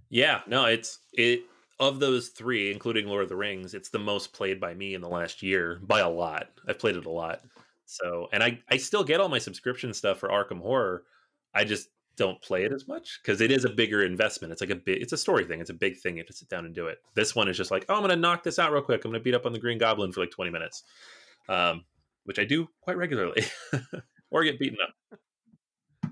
Yeah, 0.08 0.40
no, 0.46 0.64
it's 0.64 1.00
it 1.12 1.42
of 1.80 2.00
those 2.00 2.28
three, 2.28 2.70
including 2.70 3.06
Lord 3.06 3.24
of 3.24 3.28
the 3.28 3.36
Rings, 3.36 3.74
it's 3.74 3.90
the 3.90 3.98
most 3.98 4.32
played 4.32 4.60
by 4.60 4.74
me 4.74 4.94
in 4.94 5.00
the 5.00 5.08
last 5.08 5.42
year 5.42 5.80
by 5.82 6.00
a 6.00 6.08
lot. 6.08 6.48
I've 6.68 6.78
played 6.78 6.96
it 6.96 7.06
a 7.06 7.10
lot. 7.10 7.42
So, 7.86 8.28
and 8.32 8.42
I 8.42 8.60
I 8.70 8.76
still 8.76 9.04
get 9.04 9.20
all 9.20 9.28
my 9.28 9.38
subscription 9.38 9.92
stuff 9.92 10.18
for 10.18 10.28
Arkham 10.28 10.60
Horror. 10.60 11.04
I 11.54 11.64
just 11.64 11.88
don't 12.16 12.40
play 12.42 12.64
it 12.64 12.72
as 12.72 12.86
much 12.86 13.20
because 13.22 13.40
it 13.40 13.50
is 13.50 13.64
a 13.64 13.70
bigger 13.70 14.04
investment. 14.04 14.52
It's 14.52 14.60
like 14.60 14.70
a 14.70 14.76
big, 14.76 15.02
it's 15.02 15.12
a 15.12 15.16
story 15.16 15.44
thing. 15.44 15.60
It's 15.60 15.70
a 15.70 15.74
big 15.74 15.98
thing. 15.98 16.16
You 16.16 16.20
have 16.20 16.28
to 16.28 16.32
sit 16.32 16.48
down 16.48 16.64
and 16.64 16.74
do 16.74 16.86
it. 16.86 16.98
This 17.14 17.34
one 17.34 17.48
is 17.48 17.56
just 17.56 17.70
like, 17.70 17.84
oh, 17.88 17.94
I'm 17.94 18.00
going 18.00 18.10
to 18.10 18.16
knock 18.16 18.42
this 18.42 18.58
out 18.58 18.72
real 18.72 18.82
quick. 18.82 19.04
I'm 19.04 19.10
going 19.10 19.20
to 19.20 19.24
beat 19.24 19.34
up 19.34 19.46
on 19.46 19.52
the 19.52 19.58
Green 19.58 19.78
Goblin 19.78 20.12
for 20.12 20.20
like 20.20 20.30
20 20.30 20.50
minutes, 20.50 20.84
um, 21.48 21.84
which 22.24 22.38
I 22.38 22.44
do 22.44 22.68
quite 22.80 22.96
regularly, 22.96 23.44
or 24.30 24.44
get 24.44 24.58
beaten 24.58 24.78
up. 24.82 26.10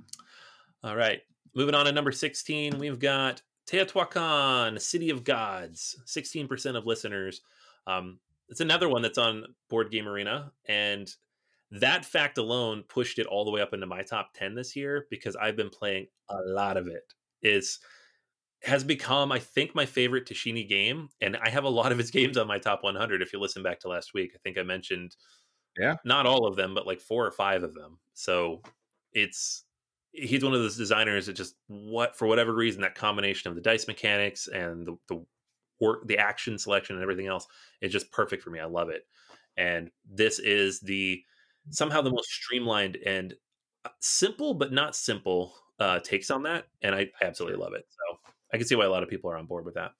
All 0.84 0.96
right, 0.96 1.20
moving 1.54 1.76
on 1.76 1.86
to 1.86 1.92
number 1.92 2.10
16, 2.10 2.78
we've 2.78 2.98
got 2.98 3.40
Teotihuacan, 3.68 4.80
City 4.80 5.10
of 5.10 5.22
Gods. 5.22 5.96
16% 6.06 6.76
of 6.76 6.86
listeners. 6.86 7.42
Um, 7.86 8.18
it's 8.48 8.60
another 8.60 8.88
one 8.88 9.02
that's 9.02 9.18
on 9.18 9.44
Board 9.70 9.92
Game 9.92 10.08
Arena, 10.08 10.50
and 10.66 11.08
that 11.72 12.04
fact 12.04 12.36
alone 12.36 12.84
pushed 12.88 13.18
it 13.18 13.26
all 13.26 13.44
the 13.44 13.50
way 13.50 13.62
up 13.62 13.72
into 13.72 13.86
my 13.86 14.02
top 14.02 14.34
10 14.34 14.54
this 14.54 14.76
year 14.76 15.06
because 15.10 15.34
I've 15.36 15.56
been 15.56 15.70
playing 15.70 16.06
a 16.28 16.36
lot 16.46 16.76
of 16.76 16.86
it. 16.86 17.02
It's 17.40 17.78
has 18.62 18.84
become, 18.84 19.32
I 19.32 19.40
think, 19.40 19.74
my 19.74 19.86
favorite 19.86 20.26
Tascini 20.26 20.68
game, 20.68 21.08
and 21.20 21.36
I 21.38 21.48
have 21.48 21.64
a 21.64 21.68
lot 21.68 21.90
of 21.90 21.98
his 21.98 22.10
games 22.10 22.36
on 22.36 22.46
my 22.46 22.58
top 22.58 22.84
100. 22.84 23.22
If 23.22 23.32
you 23.32 23.40
listen 23.40 23.62
back 23.62 23.80
to 23.80 23.88
last 23.88 24.12
week, 24.14 24.32
I 24.34 24.38
think 24.44 24.58
I 24.58 24.62
mentioned, 24.62 25.16
yeah, 25.78 25.96
not 26.04 26.26
all 26.26 26.46
of 26.46 26.56
them, 26.56 26.74
but 26.74 26.86
like 26.86 27.00
four 27.00 27.26
or 27.26 27.32
five 27.32 27.62
of 27.62 27.74
them. 27.74 27.98
So 28.14 28.62
it's 29.12 29.64
he's 30.12 30.44
one 30.44 30.52
of 30.52 30.60
those 30.60 30.76
designers 30.76 31.26
that 31.26 31.32
just 31.32 31.54
what 31.68 32.16
for 32.16 32.28
whatever 32.28 32.54
reason 32.54 32.82
that 32.82 32.94
combination 32.94 33.48
of 33.48 33.56
the 33.56 33.62
dice 33.62 33.88
mechanics 33.88 34.46
and 34.46 34.86
the, 34.86 34.96
the 35.08 35.24
work, 35.80 36.06
the 36.06 36.18
action 36.18 36.58
selection, 36.58 36.96
and 36.96 37.02
everything 37.02 37.28
else 37.28 37.46
is 37.80 37.90
just 37.90 38.12
perfect 38.12 38.42
for 38.42 38.50
me. 38.50 38.60
I 38.60 38.66
love 38.66 38.90
it, 38.90 39.04
and 39.56 39.90
this 40.08 40.38
is 40.38 40.80
the 40.80 41.22
somehow 41.70 42.02
the 42.02 42.10
most 42.10 42.30
streamlined 42.30 42.98
and 43.04 43.34
uh, 43.84 43.90
simple 44.00 44.54
but 44.54 44.72
not 44.72 44.96
simple 44.96 45.54
uh, 45.78 45.98
takes 46.00 46.30
on 46.30 46.44
that, 46.44 46.66
and 46.82 46.94
I, 46.94 47.08
I 47.20 47.24
absolutely 47.24 47.58
love 47.58 47.74
it. 47.74 47.84
So 47.88 48.32
I 48.52 48.56
can 48.58 48.66
see 48.66 48.74
why 48.74 48.84
a 48.84 48.90
lot 48.90 49.02
of 49.02 49.08
people 49.08 49.30
are 49.30 49.36
on 49.36 49.46
board 49.46 49.64
with 49.64 49.74
that. 49.74 49.92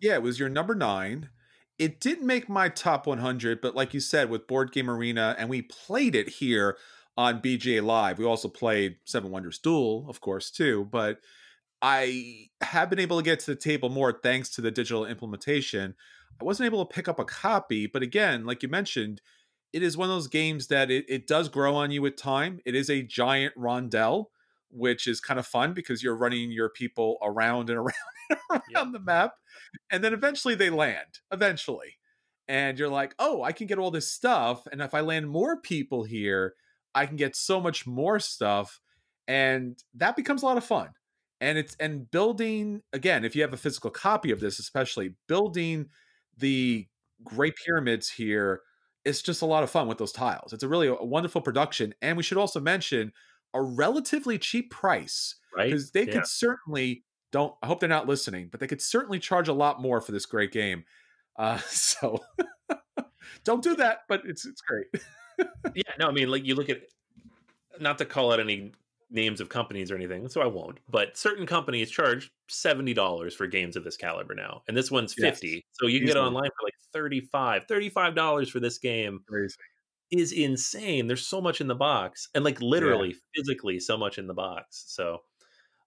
Yeah, 0.00 0.14
it 0.14 0.22
was 0.22 0.38
your 0.38 0.48
number 0.48 0.74
nine. 0.74 1.28
It 1.78 2.00
didn't 2.00 2.26
make 2.26 2.48
my 2.48 2.68
top 2.68 3.06
100, 3.06 3.60
but 3.60 3.74
like 3.74 3.94
you 3.94 4.00
said, 4.00 4.30
with 4.30 4.46
Board 4.46 4.72
Game 4.72 4.88
Arena, 4.88 5.34
and 5.38 5.48
we 5.48 5.62
played 5.62 6.14
it 6.14 6.28
here 6.28 6.76
on 7.16 7.40
BGA 7.40 7.82
Live. 7.82 8.18
We 8.18 8.24
also 8.24 8.48
played 8.48 8.96
Seven 9.04 9.30
Wonders 9.30 9.58
Duel, 9.58 10.06
of 10.08 10.20
course, 10.20 10.50
too. 10.50 10.88
But 10.90 11.18
I 11.82 12.48
have 12.60 12.90
been 12.90 12.98
able 12.98 13.18
to 13.18 13.24
get 13.24 13.40
to 13.40 13.46
the 13.46 13.56
table 13.56 13.88
more 13.88 14.12
thanks 14.12 14.48
to 14.50 14.60
the 14.60 14.70
digital 14.70 15.04
implementation. 15.04 15.94
I 16.40 16.44
wasn't 16.44 16.66
able 16.66 16.84
to 16.84 16.94
pick 16.94 17.08
up 17.08 17.18
a 17.18 17.24
copy, 17.24 17.86
but 17.86 18.02
again, 18.02 18.44
like 18.46 18.62
you 18.62 18.68
mentioned, 18.68 19.20
it 19.74 19.82
is 19.82 19.96
one 19.96 20.08
of 20.08 20.14
those 20.14 20.28
games 20.28 20.68
that 20.68 20.88
it, 20.88 21.04
it 21.08 21.26
does 21.26 21.48
grow 21.48 21.74
on 21.74 21.90
you 21.90 22.00
with 22.00 22.14
time. 22.14 22.60
It 22.64 22.76
is 22.76 22.88
a 22.88 23.02
giant 23.02 23.54
rondel, 23.56 24.26
which 24.70 25.08
is 25.08 25.20
kind 25.20 25.40
of 25.40 25.48
fun 25.48 25.74
because 25.74 26.00
you're 26.00 26.16
running 26.16 26.52
your 26.52 26.68
people 26.68 27.18
around 27.20 27.70
and 27.70 27.78
around 27.80 27.94
and 28.30 28.38
around 28.50 28.62
yep. 28.70 28.86
the 28.92 29.00
map. 29.00 29.32
And 29.90 30.04
then 30.04 30.14
eventually 30.14 30.54
they 30.54 30.70
land, 30.70 31.18
eventually. 31.32 31.98
And 32.46 32.78
you're 32.78 32.88
like, 32.88 33.16
oh, 33.18 33.42
I 33.42 33.50
can 33.50 33.66
get 33.66 33.78
all 33.78 33.90
this 33.90 34.08
stuff. 34.08 34.64
And 34.70 34.80
if 34.80 34.94
I 34.94 35.00
land 35.00 35.28
more 35.28 35.60
people 35.60 36.04
here, 36.04 36.54
I 36.94 37.06
can 37.06 37.16
get 37.16 37.34
so 37.34 37.60
much 37.60 37.84
more 37.84 38.20
stuff. 38.20 38.80
And 39.26 39.76
that 39.94 40.14
becomes 40.14 40.44
a 40.44 40.46
lot 40.46 40.56
of 40.56 40.64
fun. 40.64 40.90
And 41.40 41.58
it's 41.58 41.74
and 41.80 42.08
building 42.08 42.82
again, 42.92 43.24
if 43.24 43.34
you 43.34 43.42
have 43.42 43.52
a 43.52 43.56
physical 43.56 43.90
copy 43.90 44.30
of 44.30 44.38
this, 44.38 44.60
especially 44.60 45.16
building 45.26 45.86
the 46.38 46.86
Great 47.24 47.54
Pyramids 47.56 48.08
here 48.08 48.60
it's 49.04 49.22
just 49.22 49.42
a 49.42 49.46
lot 49.46 49.62
of 49.62 49.70
fun 49.70 49.88
with 49.88 49.98
those 49.98 50.12
tiles. 50.12 50.52
It's 50.52 50.62
a 50.62 50.68
really 50.68 50.88
a 50.88 50.94
wonderful 50.94 51.40
production, 51.40 51.94
and 52.02 52.16
we 52.16 52.22
should 52.22 52.38
also 52.38 52.60
mention 52.60 53.12
a 53.52 53.62
relatively 53.62 54.38
cheap 54.38 54.70
price, 54.70 55.36
right? 55.56 55.66
Because 55.66 55.92
they 55.92 56.06
yeah. 56.06 56.12
could 56.14 56.26
certainly 56.26 57.04
don't. 57.30 57.54
I 57.62 57.66
hope 57.66 57.80
they're 57.80 57.88
not 57.88 58.08
listening, 58.08 58.48
but 58.50 58.60
they 58.60 58.66
could 58.66 58.82
certainly 58.82 59.18
charge 59.18 59.48
a 59.48 59.52
lot 59.52 59.80
more 59.80 60.00
for 60.00 60.12
this 60.12 60.26
great 60.26 60.52
game. 60.52 60.84
Uh, 61.36 61.58
so 61.68 62.20
don't 63.44 63.62
do 63.62 63.76
that, 63.76 64.00
but 64.08 64.22
it's 64.24 64.46
it's 64.46 64.62
great. 64.62 64.86
yeah, 65.74 65.92
no, 65.98 66.08
I 66.08 66.12
mean, 66.12 66.30
like 66.30 66.44
you 66.44 66.54
look 66.54 66.70
at, 66.70 66.82
not 67.80 67.98
to 67.98 68.04
call 68.04 68.32
out 68.32 68.40
any 68.40 68.72
names 69.14 69.40
of 69.40 69.48
companies 69.48 69.90
or 69.90 69.94
anything, 69.94 70.28
so 70.28 70.42
I 70.42 70.46
won't. 70.46 70.78
But 70.90 71.16
certain 71.16 71.46
companies 71.46 71.90
charge 71.90 72.30
seventy 72.48 72.92
dollars 72.92 73.34
for 73.34 73.46
games 73.46 73.76
of 73.76 73.84
this 73.84 73.96
caliber 73.96 74.34
now, 74.34 74.62
and 74.68 74.76
this 74.76 74.90
one's 74.90 75.14
fifty. 75.14 75.48
Yes. 75.48 75.62
So 75.72 75.86
you 75.86 76.00
can 76.00 76.08
Easily. 76.08 76.20
get 76.20 76.24
it 76.24 76.26
online 76.26 76.50
for 76.50 76.66
like 76.66 76.74
35 76.92 77.66
$35 77.66 78.50
for 78.50 78.60
this 78.60 78.78
game. 78.78 79.20
Crazy. 79.26 79.54
Is 80.10 80.32
insane. 80.32 81.06
There's 81.06 81.26
so 81.26 81.40
much 81.40 81.60
in 81.60 81.66
the 81.66 81.74
box, 81.74 82.28
and 82.34 82.44
like 82.44 82.60
literally, 82.60 83.08
yeah. 83.08 83.14
physically, 83.34 83.80
so 83.80 83.96
much 83.96 84.18
in 84.18 84.26
the 84.26 84.34
box. 84.34 84.84
So, 84.88 85.22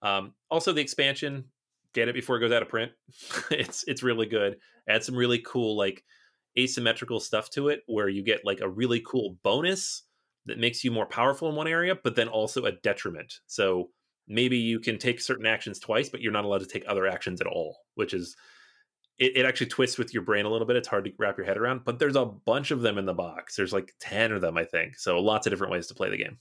um, 0.02 0.34
also 0.50 0.74
the 0.74 0.82
expansion, 0.82 1.46
get 1.94 2.08
it 2.08 2.16
before 2.16 2.38
it 2.38 2.40
goes 2.40 2.52
out 2.52 2.62
of 2.62 2.70
print. 2.70 2.92
it's 3.52 3.84
it's 3.88 4.04
really 4.04 4.26
good. 4.26 4.58
Add 4.90 5.04
some 5.04 5.16
really 5.16 5.40
cool 5.40 5.78
like 5.78 6.04
asymmetrical 6.58 7.20
stuff 7.20 7.50
to 7.52 7.70
it, 7.70 7.84
where 7.86 8.10
you 8.10 8.24
get 8.24 8.44
like 8.44 8.60
a 8.60 8.68
really 8.68 9.02
cool 9.06 9.38
bonus 9.44 10.04
that 10.48 10.58
makes 10.58 10.84
you 10.84 10.92
more 10.92 11.06
powerful 11.06 11.50
in 11.50 11.56
one 11.56 11.68
area, 11.68 11.96
but 11.96 12.16
then 12.16 12.28
also 12.28 12.66
a 12.66 12.72
detriment. 12.72 13.40
So 13.48 13.90
maybe 14.28 14.58
you 14.58 14.80
can 14.80 14.98
take 14.98 15.22
certain 15.22 15.46
actions 15.46 15.80
twice, 15.80 16.10
but 16.10 16.22
you're 16.22 16.32
not 16.32 16.46
allowed 16.46 16.60
to 16.60 16.66
take 16.66 16.84
other 16.88 17.08
actions 17.08 17.40
at 17.40 17.48
all, 17.48 17.78
which 17.96 18.14
is 18.14 18.36
it, 19.20 19.38
it, 19.38 19.46
actually 19.46 19.68
twists 19.68 19.98
with 19.98 20.14
your 20.14 20.24
brain 20.24 20.46
a 20.46 20.50
little 20.50 20.68
bit. 20.68 20.76
It's 20.76 20.88
hard 20.88 21.06
to 21.06 21.12
wrap 21.18 21.38
your 21.38 21.46
head 21.46 21.58
around, 21.58 21.84
but 21.84 22.00
there's 22.00 22.16
a 22.16 22.26
bunch 22.26 22.72
of 22.72 22.82
them 22.82 22.98
in 22.98 23.06
the 23.06 23.14
box. 23.14 23.56
There's 23.56 23.74
like 23.74 23.94
10 24.00 24.32
of 24.32 24.42
them, 24.42 24.58
I 24.58 24.64
think. 24.64 24.98
So 24.98 25.20
lots 25.20 25.48
of 25.48 25.52
different 25.52 25.74
ways 25.74 25.88
to 25.88 25.96
play 25.96 26.10
the 26.10 26.18
game. 26.18 26.38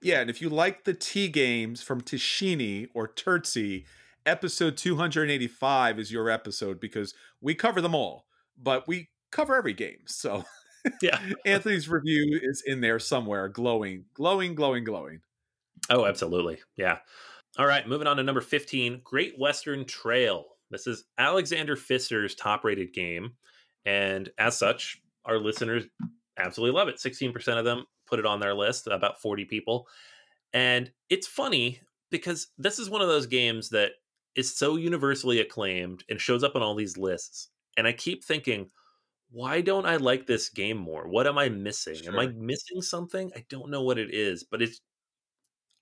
Yeah, 0.00 0.20
and 0.20 0.30
if 0.30 0.40
you 0.40 0.48
like 0.48 0.84
the 0.84 0.94
T 0.94 1.28
games 1.28 1.82
from 1.82 2.00
Tascini 2.00 2.88
or 2.94 3.08
Terzi, 3.08 3.84
episode 4.24 4.76
285 4.76 5.98
is 5.98 6.12
your 6.12 6.30
episode 6.30 6.78
because 6.80 7.14
we 7.40 7.54
cover 7.54 7.80
them 7.80 7.94
all, 7.94 8.26
but 8.56 8.86
we 8.86 9.08
cover 9.30 9.56
every 9.56 9.74
game. 9.74 9.98
So 10.06 10.44
yeah. 11.02 11.20
Anthony's 11.46 11.88
review 11.88 12.38
is 12.42 12.62
in 12.66 12.80
there 12.80 12.98
somewhere, 12.98 13.48
glowing, 13.48 14.04
glowing, 14.14 14.54
glowing, 14.54 14.84
glowing. 14.84 15.20
Oh, 15.90 16.06
absolutely. 16.06 16.58
Yeah. 16.76 16.98
All 17.58 17.66
right, 17.66 17.88
moving 17.88 18.06
on 18.06 18.18
to 18.18 18.22
number 18.22 18.40
15, 18.40 19.00
Great 19.04 19.34
Western 19.38 19.84
Trail. 19.84 20.44
This 20.70 20.86
is 20.86 21.04
Alexander 21.18 21.76
Pfister's 21.76 22.34
top 22.34 22.64
rated 22.64 22.92
game. 22.92 23.32
And 23.84 24.28
as 24.38 24.58
such, 24.58 25.00
our 25.24 25.38
listeners 25.38 25.84
absolutely 26.38 26.78
love 26.78 26.88
it. 26.88 26.96
16% 26.96 27.58
of 27.58 27.64
them 27.64 27.84
put 28.06 28.18
it 28.18 28.26
on 28.26 28.40
their 28.40 28.54
list, 28.54 28.86
about 28.86 29.20
40 29.20 29.46
people. 29.46 29.86
And 30.52 30.90
it's 31.08 31.26
funny 31.26 31.80
because 32.10 32.48
this 32.58 32.78
is 32.78 32.90
one 32.90 33.02
of 33.02 33.08
those 33.08 33.26
games 33.26 33.70
that 33.70 33.92
is 34.34 34.56
so 34.56 34.76
universally 34.76 35.40
acclaimed 35.40 36.04
and 36.08 36.20
shows 36.20 36.44
up 36.44 36.54
on 36.54 36.62
all 36.62 36.74
these 36.74 36.96
lists. 36.96 37.48
And 37.76 37.86
I 37.86 37.92
keep 37.92 38.24
thinking, 38.24 38.70
why 39.30 39.60
don't 39.60 39.86
I 39.86 39.96
like 39.96 40.26
this 40.26 40.48
game 40.48 40.78
more? 40.78 41.06
What 41.06 41.26
am 41.26 41.38
I 41.38 41.48
missing? 41.48 41.96
Sure. 41.96 42.12
Am 42.12 42.18
I 42.18 42.28
missing 42.28 42.80
something? 42.80 43.30
I 43.36 43.44
don't 43.48 43.70
know 43.70 43.82
what 43.82 43.98
it 43.98 44.14
is, 44.14 44.44
but 44.44 44.62
it's 44.62 44.80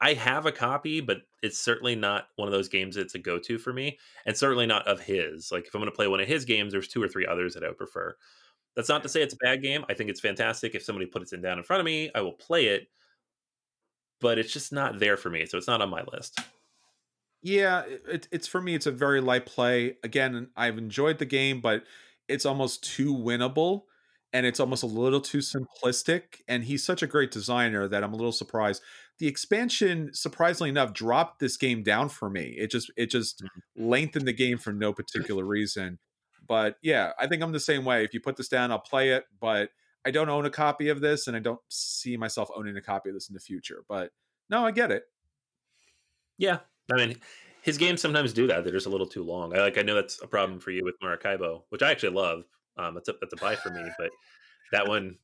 I 0.01 0.13
have 0.13 0.45
a 0.45 0.53
copy, 0.53 1.01
but 1.01 1.23
it's 1.43 1.59
certainly 1.59 1.95
not 1.95 2.29
one 2.37 2.49
of 2.49 2.53
those 2.53 2.69
games 2.69 2.97
that's 2.97 3.15
a 3.15 3.19
go 3.19 3.39
to 3.39 3.59
for 3.59 3.73
me, 3.73 3.99
and 4.27 4.37
certainly 4.37 4.67
not 4.67 4.87
of 4.87 5.01
his. 5.01 5.51
Like 5.51 5.67
if 5.67 5.75
I'm 5.75 5.81
going 5.81 5.91
to 5.91 5.97
play 5.97 6.07
one 6.07 6.21
of 6.21 6.29
his 6.29 6.45
games, 6.45 6.73
there's 6.73 6.89
two 6.89 7.03
or 7.03 7.09
three 7.09 7.27
others 7.27 7.55
that 7.55 7.65
I 7.65 7.69
would 7.69 7.79
prefer. 7.79 8.15
That's 8.75 8.91
not 8.91 9.03
to 9.05 9.09
say 9.09 9.23
it's 9.23 9.35
a 9.35 9.39
bad 9.39 9.63
game. 9.63 9.87
I 9.89 9.95
think 9.95 10.11
it's 10.11 10.21
fantastic. 10.21 10.75
If 10.75 10.83
somebody 10.83 11.07
puts 11.07 11.33
it 11.33 11.41
down 11.41 11.57
in 11.57 11.65
front 11.65 11.81
of 11.81 11.87
me, 11.87 12.11
I 12.15 12.21
will 12.21 12.33
play 12.33 12.67
it, 12.67 12.89
but 14.21 14.39
it's 14.39 14.53
just 14.53 14.71
not 14.71 14.99
there 14.99 15.17
for 15.17 15.31
me, 15.31 15.47
so 15.47 15.57
it's 15.57 15.67
not 15.67 15.81
on 15.81 15.89
my 15.89 16.03
list. 16.13 16.39
Yeah, 17.43 17.85
it, 17.87 18.29
it's 18.31 18.47
for 18.47 18.61
me. 18.61 18.75
It's 18.75 18.87
a 18.87 18.93
very 18.93 19.21
light 19.21 19.47
play. 19.47 19.97
Again, 20.03 20.49
I've 20.57 20.77
enjoyed 20.77 21.19
the 21.19 21.25
game, 21.25 21.61
but 21.61 21.85
it's 22.29 22.47
almost 22.47 22.85
too 22.85 23.15
winnable 23.15 23.83
and 24.33 24.45
it's 24.45 24.61
almost 24.61 24.83
a 24.83 24.87
little 24.87 25.21
too 25.21 25.39
simplistic. 25.39 26.41
And 26.49 26.65
he's 26.65 26.85
such 26.85 27.03
a 27.03 27.07
great 27.07 27.31
designer 27.31 27.89
that 27.89 28.05
I'm 28.05 28.13
a 28.13 28.17
little 28.17 28.33
surprised 28.33 28.83
the 29.19 29.27
expansion 29.27 30.11
surprisingly 30.13 30.69
enough 30.69 30.93
dropped 30.93 31.39
this 31.39 31.57
game 31.57 31.83
down 31.83 32.07
for 32.07 32.29
me 32.29 32.55
it 32.59 32.71
just 32.71 32.93
it 32.99 33.07
just 33.07 33.43
mm-hmm. 33.43 33.89
lengthened 33.89 34.29
the 34.29 34.33
game 34.35 34.59
for 34.59 34.75
no 34.75 34.93
particular 34.93 35.43
reason 35.43 35.99
But 36.47 36.77
yeah, 36.83 37.13
I 37.19 37.27
think 37.27 37.43
I'm 37.43 37.53
the 37.53 37.61
same 37.61 37.85
way. 37.85 38.05
If 38.05 38.15
you 38.15 38.21
put 38.21 38.37
this 38.37 38.49
down, 38.49 38.71
I'll 38.71 38.79
play 38.79 39.11
it, 39.11 39.25
but 39.41 39.71
I 40.05 40.11
don't 40.11 40.29
own 40.29 40.47
a 40.47 40.51
copy 40.51 40.89
of 40.89 41.01
this 41.01 41.27
and 41.27 41.37
I 41.37 41.41
don't 41.41 41.61
see 41.69 42.17
myself 42.17 42.49
owning 42.55 42.77
a 42.77 42.83
copy 42.83 43.09
of 43.11 43.15
this 43.15 43.29
in 43.29 43.35
the 43.35 43.41
future. 43.41 43.83
But 43.89 44.13
no, 44.49 44.65
I 44.65 44.71
get 44.71 44.93
it. 44.93 45.05
Yeah. 46.39 46.59
I 46.93 46.97
mean, 46.97 47.17
his 47.67 47.77
games 47.77 48.01
sometimes 48.01 48.33
do 48.33 48.47
that. 48.47 48.63
They're 48.63 48.73
just 48.73 48.87
a 48.87 48.91
little 48.91 49.09
too 49.09 49.25
long. 49.25 49.55
I 49.55 49.61
like 49.61 49.77
I 49.77 49.83
know 49.83 49.97
that's 49.97 50.23
a 50.23 50.27
problem 50.29 50.61
for 50.61 50.71
you 50.71 50.85
with 50.85 50.95
Maracaibo, 51.03 51.65
which 51.69 51.83
I 51.83 51.91
actually 51.91 52.15
love. 52.15 52.45
Um 52.79 52.95
that's 52.95 53.09
a 53.09 53.15
that's 53.21 53.33
a 53.33 53.37
buy 53.37 53.57
for 53.57 53.71
me, 53.71 53.83
but 53.99 54.11
that 54.73 54.87
one 54.89 55.19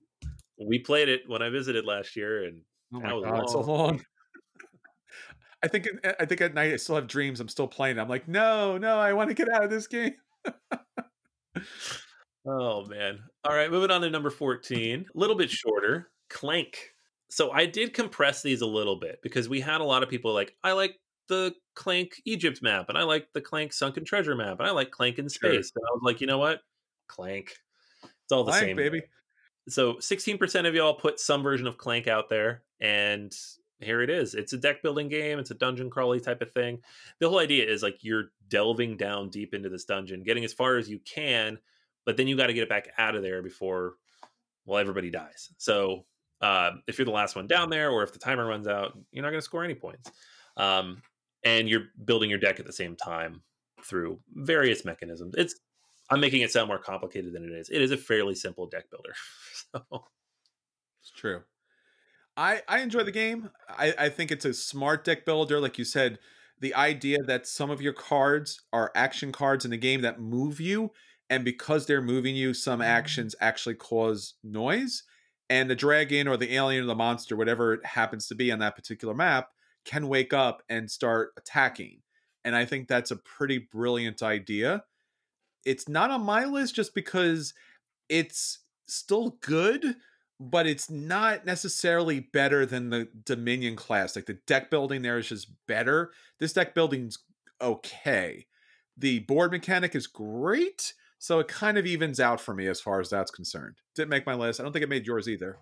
we 0.59 0.81
played 0.81 1.09
it 1.09 1.22
when 1.28 1.40
I 1.40 1.48
visited 1.48 1.87
last 1.87 2.16
year 2.16 2.44
and 2.44 2.61
Oh 2.92 3.00
my 3.00 3.12
was 3.14 3.24
god, 3.24 3.48
so 3.48 3.61
long. 3.61 3.78
long. 3.78 4.05
I 5.62 5.68
think 5.68 5.88
I 6.20 6.26
think 6.26 6.40
at 6.40 6.52
night 6.52 6.72
I 6.72 6.76
still 6.76 6.96
have 6.96 7.07
dreams. 7.07 7.38
I'm 7.38 7.48
still 7.48 7.68
playing. 7.68 7.98
I'm 8.00 8.09
like, 8.09 8.26
no, 8.26 8.76
no, 8.76 8.98
I 8.98 9.12
want 9.12 9.31
to 9.31 9.35
get 9.35 9.48
out 9.48 9.62
of 9.64 9.70
this 9.70 9.87
game. 9.87 10.14
Oh 12.44 12.85
man. 12.87 13.20
All 13.44 13.55
right, 13.55 13.70
moving 13.70 13.90
on 13.90 14.00
to 14.00 14.11
number 14.11 14.31
14. 14.31 15.07
A 15.14 15.18
little 15.18 15.37
bit 15.37 15.48
shorter. 15.48 16.11
Clank. 16.28 16.90
So 17.31 17.52
I 17.52 17.66
did 17.66 17.94
compress 17.94 18.42
these 18.42 18.62
a 18.62 18.66
little 18.66 18.96
bit 18.96 19.20
because 19.22 19.48
we 19.48 19.61
had 19.61 19.81
a 19.81 19.85
lot 19.85 20.02
of 20.02 20.09
people 20.09 20.35
like, 20.35 20.57
I 20.64 20.72
like 20.72 20.98
the 21.33 21.55
Clank 21.75 22.21
Egypt 22.27 22.61
map, 22.62 22.90
and 22.90 22.99
I 22.99 23.03
like 23.05 23.29
the 23.33 23.40
Clank 23.40 23.73
Sunken 23.73 24.05
Treasure 24.05 24.35
map, 24.37 24.61
and 24.61 24.68
I 24.68 24.73
like 24.73 24.90
Clank 24.90 25.18
in 25.18 25.29
Sure. 25.29 25.51
space. 25.53 25.73
And 25.75 25.83
I 25.88 25.92
was 25.95 26.03
like, 26.03 26.21
you 26.21 26.27
know 26.27 26.38
what? 26.38 26.61
Clank. 27.09 27.57
It's 28.03 28.33
all 28.33 28.45
the 28.45 28.53
Clank, 28.53 28.64
same. 28.66 28.77
baby. 28.77 29.03
So 29.68 29.95
16% 29.95 30.66
of 30.68 30.75
y'all 30.75 30.95
put 30.95 31.18
some 31.21 31.42
version 31.42 31.66
of 31.66 31.79
Clank 31.79 32.07
out 32.07 32.29
there, 32.29 32.62
and 32.81 33.33
here 33.81 34.03
it 34.03 34.11
is. 34.11 34.35
It's 34.35 34.53
a 34.53 34.59
deck 34.59 34.83
building 34.83 35.09
game, 35.09 35.38
it's 35.38 35.51
a 35.51 35.55
dungeon 35.55 35.88
crawly 35.90 36.21
type 36.21 36.42
of 36.42 36.53
thing. 36.53 36.81
The 37.18 37.29
whole 37.29 37.38
idea 37.38 37.64
is 37.68 37.83
like 37.83 38.05
you're 38.05 38.31
delving 38.49 38.97
down 38.97 39.31
deep 39.31 39.55
into 39.55 39.68
this 39.71 39.85
dungeon, 39.85 40.23
getting 40.23 40.45
as 40.45 40.53
far 40.53 40.77
as 40.77 40.88
you 40.90 40.99
can, 41.01 41.59
but 42.05 42.16
then 42.16 42.29
you 42.29 42.37
got 42.37 42.49
to 42.49 42.53
get 42.55 42.64
it 42.64 42.68
back 42.68 42.88
out 42.99 43.14
of 43.14 43.23
there 43.23 43.42
before 43.42 43.95
well 44.66 44.79
everybody 44.79 45.11
dies. 45.11 45.51
So 45.59 46.05
uh, 46.40 46.73
if 46.87 46.99
you're 46.99 47.07
the 47.07 47.11
last 47.12 47.35
one 47.37 47.47
down 47.47 47.71
there, 47.71 47.90
or 47.90 48.03
if 48.03 48.12
the 48.12 48.18
timer 48.18 48.47
runs 48.47 48.66
out, 48.68 48.99
you're 49.11 49.23
not 49.23 49.31
going 49.31 49.40
to 49.40 49.45
score 49.45 49.64
any 49.64 49.75
points. 49.75 50.11
Um, 50.57 51.03
and 51.44 51.68
you're 51.68 51.85
building 52.05 52.31
your 52.31 52.38
deck 52.38 52.61
at 52.61 52.66
the 52.66 52.72
same 52.72 52.96
time 52.96 53.42
through 53.83 54.20
various 54.35 54.85
mechanisms. 54.85 55.35
It's 55.37 55.55
I'm 56.11 56.20
making 56.20 56.42
it 56.42 56.50
sound 56.50 56.68
more 56.68 56.78
complicated 56.78 57.33
than 57.33 57.44
it 57.44 57.52
is. 57.52 57.70
It 57.70 57.81
is 57.81 57.90
a 57.90 57.96
fairly 57.96 58.35
simple 58.35 58.66
deck 58.66 58.90
builder. 58.90 59.14
so 59.72 60.05
It's 61.00 61.11
true. 61.11 61.42
I 62.37 62.62
I 62.68 62.81
enjoy 62.81 63.02
the 63.02 63.12
game. 63.12 63.50
I 63.68 63.94
I 63.98 64.09
think 64.09 64.31
it's 64.31 64.44
a 64.44 64.55
smart 64.55 65.05
deck 65.05 65.24
builder, 65.24 65.61
like 65.61 65.78
you 65.78 65.85
said. 65.85 66.18
The 66.61 66.74
idea 66.74 67.18
that 67.26 67.48
some 67.48 67.70
of 67.70 67.83
your 67.83 67.92
cards 67.92 68.62
are 68.72 68.92
action 68.94 69.33
cards 69.33 69.64
in 69.64 69.72
the 69.72 69.76
game 69.76 70.02
that 70.02 70.20
move 70.20 70.61
you, 70.61 70.92
and 71.28 71.44
because 71.44 71.87
they're 71.87 72.02
moving 72.02 72.37
you, 72.37 72.55
some 72.55 72.74
mm-hmm. 72.81 72.88
actions 72.88 73.35
actually 73.40 73.74
cause 73.74 74.35
noise. 74.44 75.02
And 75.50 75.68
the 75.68 75.74
dragon 75.74 76.28
or 76.28 76.38
the 76.38 76.55
alien 76.55 76.85
or 76.85 76.87
the 76.87 76.94
monster, 76.94 77.37
whatever 77.37 77.74
it 77.74 77.85
happens 77.85 78.26
to 78.28 78.35
be 78.35 78.50
on 78.50 78.61
that 78.61 78.74
particular 78.74 79.12
map, 79.12 79.48
can 79.85 80.09
wake 80.09 80.33
up 80.33 80.62
and 80.68 80.90
start 80.90 81.31
attacking. 81.37 81.99
And 82.45 82.57
I 82.57 82.64
think 82.64 82.88
that's 82.88 83.11
a 83.11 83.16
pretty 83.16 83.59
brilliant 83.59 84.23
idea. 84.23 84.85
It's 85.64 85.88
not 85.88 86.11
on 86.11 86.25
my 86.25 86.45
list 86.45 86.75
just 86.75 86.95
because 86.95 87.55
it's 88.09 88.59
still 88.87 89.38
good, 89.40 89.97
but 90.40 90.66
it's 90.66 90.90
not 90.90 91.47
necessarily 91.47 92.21
better 92.21 92.66
than 92.66 92.90
the 92.90 93.09
Dominion 93.25 93.77
class. 93.77 94.16
Like 94.16 94.27
the 94.27 94.38
deck 94.47 94.71
building 94.71 95.03
there 95.03 95.18
is 95.18 95.29
just 95.29 95.53
better. 95.68 96.11
This 96.40 96.53
deck 96.53 96.75
building's 96.75 97.18
okay. 97.61 98.47
The 98.97 99.21
board 99.21 99.53
mechanic 99.53 99.95
is 99.95 100.07
great, 100.07 100.95
so 101.18 101.38
it 101.38 101.49
kind 101.49 101.79
of 101.79 101.87
evens 101.87 102.18
out 102.18 102.40
for 102.40 102.55
me 102.55 102.66
as 102.66 102.81
far 102.81 103.01
as 103.01 103.09
that's 103.09 103.31
concerned. 103.31 103.77
Didn't 103.95 104.11
make 104.11 104.27
my 104.27 104.35
list. 104.35 104.59
I 104.59 104.64
don't 104.64 104.73
think 104.73 104.83
it 104.83 104.88
made 104.88 105.07
yours 105.07 105.29
either. 105.29 105.59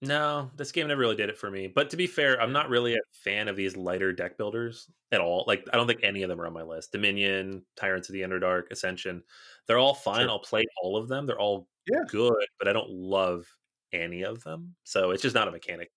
No, 0.00 0.50
this 0.56 0.72
game 0.72 0.88
never 0.88 1.00
really 1.00 1.16
did 1.16 1.28
it 1.30 1.38
for 1.38 1.50
me. 1.50 1.66
But 1.66 1.90
to 1.90 1.96
be 1.96 2.06
fair, 2.06 2.40
I'm 2.40 2.52
not 2.52 2.68
really 2.68 2.94
a 2.94 2.98
fan 3.12 3.48
of 3.48 3.56
these 3.56 3.76
lighter 3.76 4.12
deck 4.12 4.36
builders 4.36 4.90
at 5.12 5.20
all. 5.20 5.44
Like 5.46 5.66
I 5.72 5.76
don't 5.76 5.86
think 5.86 6.00
any 6.02 6.22
of 6.22 6.28
them 6.28 6.40
are 6.40 6.46
on 6.46 6.52
my 6.52 6.62
list. 6.62 6.92
Dominion, 6.92 7.64
Tyrants 7.76 8.08
of 8.08 8.12
the 8.12 8.22
Underdark, 8.22 8.70
Ascension, 8.70 9.22
they're 9.66 9.78
all 9.78 9.94
fine. 9.94 10.22
Sure. 10.22 10.30
I'll 10.30 10.40
play 10.40 10.64
all 10.82 10.96
of 10.96 11.08
them. 11.08 11.26
They're 11.26 11.38
all 11.40 11.68
Yeah. 11.90 12.04
good, 12.08 12.44
but 12.58 12.68
I 12.68 12.72
don't 12.72 12.90
love 12.90 13.46
any 13.92 14.22
of 14.24 14.42
them. 14.44 14.74
So 14.84 15.10
it's 15.10 15.22
just 15.22 15.34
not 15.34 15.48
a 15.48 15.52
mechanic. 15.52 15.90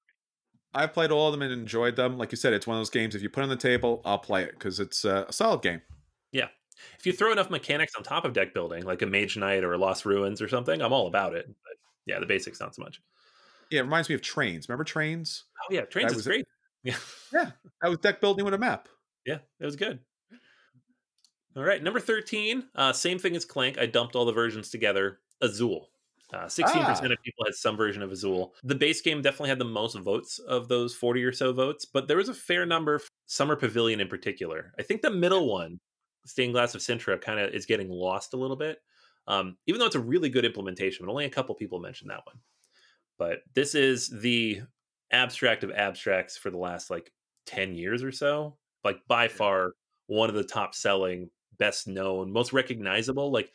I've 0.73 0.93
played 0.93 1.11
all 1.11 1.27
of 1.27 1.31
them 1.31 1.41
and 1.41 1.51
enjoyed 1.51 1.95
them. 1.95 2.17
Like 2.17 2.31
you 2.31 2.37
said, 2.37 2.53
it's 2.53 2.67
one 2.67 2.77
of 2.77 2.81
those 2.81 2.89
games. 2.91 3.15
If 3.15 3.21
you 3.23 3.29
put 3.29 3.43
on 3.43 3.49
the 3.49 3.55
table, 3.55 4.01
I'll 4.05 4.19
play 4.19 4.43
it 4.43 4.51
because 4.51 4.79
it's 4.79 5.03
a 5.05 5.25
solid 5.31 5.61
game. 5.61 5.81
Yeah. 6.31 6.49
If 6.99 7.05
you 7.07 7.13
throw 7.13 7.31
enough 7.31 7.49
mechanics 7.49 7.93
on 7.97 8.03
top 8.03 8.23
of 8.25 8.33
deck 8.33 8.53
building, 8.53 8.83
like 8.83 9.01
a 9.01 9.07
Mage 9.07 9.37
Knight 9.37 9.63
or 9.63 9.73
a 9.73 9.77
Lost 9.77 10.05
Ruins 10.05 10.41
or 10.41 10.47
something, 10.47 10.81
I'm 10.81 10.93
all 10.93 11.07
about 11.07 11.33
it. 11.35 11.47
But 11.47 11.77
yeah, 12.05 12.19
the 12.19 12.25
basics 12.27 12.59
not 12.59 12.75
so 12.75 12.83
much. 12.83 13.01
Yeah, 13.71 13.79
it 13.79 13.83
reminds 13.83 14.09
me 14.09 14.15
of 14.15 14.21
Trains. 14.21 14.67
Remember 14.69 14.83
Trains? 14.83 15.43
Oh 15.61 15.73
yeah, 15.73 15.81
Trains 15.81 16.11
That 16.13 16.19
is 16.19 16.27
it. 16.27 16.29
great. 16.29 16.45
Yeah. 16.83 16.95
Yeah, 17.33 17.51
that 17.81 17.89
was 17.89 17.97
deck 17.99 18.21
building 18.21 18.45
with 18.45 18.53
a 18.53 18.57
map. 18.57 18.87
Yeah, 19.25 19.39
it 19.59 19.65
was 19.65 19.75
good. 19.75 19.99
All 21.55 21.63
right, 21.63 21.81
number 21.81 21.99
13, 21.99 22.63
uh, 22.75 22.93
same 22.93 23.17
thing 23.19 23.35
as 23.35 23.43
Clank. 23.43 23.77
I 23.79 23.87
dumped 23.87 24.15
all 24.15 24.25
the 24.25 24.31
versions 24.31 24.69
together. 24.69 25.19
Azul. 25.41 25.89
Uh, 26.33 26.45
16% 26.45 26.65
Ah. 27.11 27.13
of 27.13 27.23
people 27.23 27.45
had 27.45 27.55
some 27.55 27.75
version 27.75 28.01
of 28.03 28.11
Azul. 28.11 28.53
The 28.63 28.75
base 28.75 29.01
game 29.01 29.21
definitely 29.21 29.49
had 29.49 29.59
the 29.59 29.65
most 29.65 29.97
votes 29.97 30.39
of 30.39 30.67
those 30.67 30.93
40 30.93 31.23
or 31.23 31.31
so 31.31 31.51
votes, 31.51 31.83
but 31.85 32.07
there 32.07 32.17
was 32.17 32.29
a 32.29 32.33
fair 32.33 32.65
number, 32.65 32.99
for 32.99 33.09
Summer 33.25 33.55
Pavilion 33.55 33.99
in 33.99 34.07
particular. 34.07 34.71
I 34.77 34.83
think 34.83 35.01
the 35.01 35.09
middle 35.11 35.51
one, 35.51 35.79
Stained 36.25 36.53
Glass 36.53 36.75
of 36.75 36.81
Sintra, 36.81 37.19
kind 37.19 37.39
of 37.39 37.53
is 37.53 37.65
getting 37.65 37.89
lost 37.89 38.33
a 38.33 38.37
little 38.37 38.57
bit. 38.57 38.79
Um, 39.25 39.57
even 39.65 39.79
though 39.79 39.87
it's 39.87 39.95
a 39.95 39.99
really 39.99 40.29
good 40.29 40.45
implementation, 40.45 41.05
but 41.05 41.11
only 41.11 41.25
a 41.25 41.29
couple 41.29 41.55
people 41.55 41.79
mentioned 41.79 42.11
that 42.11 42.25
one. 42.25 42.35
But 43.17 43.39
this 43.55 43.75
is 43.75 44.09
the 44.09 44.61
abstract 45.11 45.63
of 45.63 45.71
abstracts 45.71 46.37
for 46.37 46.49
the 46.49 46.57
last 46.57 46.89
like 46.89 47.11
10 47.45 47.73
years 47.75 48.03
or 48.03 48.11
so. 48.11 48.57
Like 48.83 48.99
by 49.07 49.27
far 49.27 49.71
one 50.07 50.29
of 50.29 50.35
the 50.35 50.43
top 50.43 50.75
selling, 50.75 51.29
best 51.57 51.87
known, 51.87 52.31
most 52.31 52.53
recognizable. 52.53 53.31
Like 53.31 53.51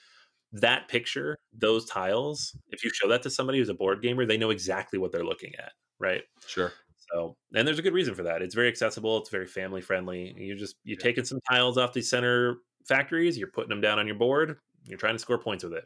that 0.52 0.88
picture, 0.88 1.38
those 1.52 1.86
tiles, 1.86 2.56
if 2.68 2.84
you 2.84 2.90
show 2.92 3.08
that 3.08 3.22
to 3.22 3.30
somebody 3.30 3.58
who's 3.58 3.68
a 3.68 3.74
board 3.74 4.02
gamer, 4.02 4.26
they 4.26 4.36
know 4.36 4.50
exactly 4.50 4.98
what 4.98 5.12
they're 5.12 5.24
looking 5.24 5.52
at, 5.58 5.72
right? 5.98 6.22
Sure. 6.46 6.72
So, 7.12 7.36
and 7.54 7.66
there's 7.66 7.78
a 7.78 7.82
good 7.82 7.94
reason 7.94 8.14
for 8.14 8.22
that. 8.24 8.42
It's 8.42 8.54
very 8.54 8.68
accessible. 8.68 9.18
It's 9.18 9.30
very 9.30 9.46
family 9.46 9.80
friendly. 9.80 10.34
You're 10.36 10.56
just 10.56 10.76
you're 10.84 10.98
taking 10.98 11.24
some 11.24 11.40
tiles 11.50 11.78
off 11.78 11.92
the 11.92 12.02
center 12.02 12.56
factories. 12.86 13.36
You're 13.38 13.50
putting 13.50 13.70
them 13.70 13.80
down 13.80 13.98
on 13.98 14.06
your 14.06 14.16
board. 14.16 14.58
You're 14.84 14.98
trying 14.98 15.14
to 15.14 15.18
score 15.18 15.38
points 15.38 15.64
with 15.64 15.74
it. 15.74 15.84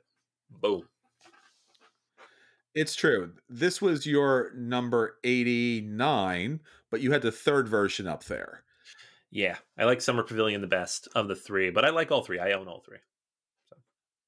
Boom. 0.50 0.82
It's 2.76 2.94
true. 2.94 3.32
This 3.48 3.80
was 3.80 4.04
your 4.04 4.52
number 4.54 5.16
89, 5.24 6.60
but 6.90 7.00
you 7.00 7.10
had 7.10 7.22
the 7.22 7.32
third 7.32 7.66
version 7.66 8.06
up 8.06 8.24
there. 8.24 8.64
Yeah, 9.30 9.56
I 9.78 9.84
like 9.84 10.02
Summer 10.02 10.22
Pavilion 10.22 10.60
the 10.60 10.66
best 10.66 11.08
of 11.14 11.26
the 11.26 11.34
three, 11.34 11.70
but 11.70 11.86
I 11.86 11.88
like 11.88 12.12
all 12.12 12.22
three. 12.22 12.38
I 12.38 12.52
own 12.52 12.68
all 12.68 12.82
three. 12.86 12.98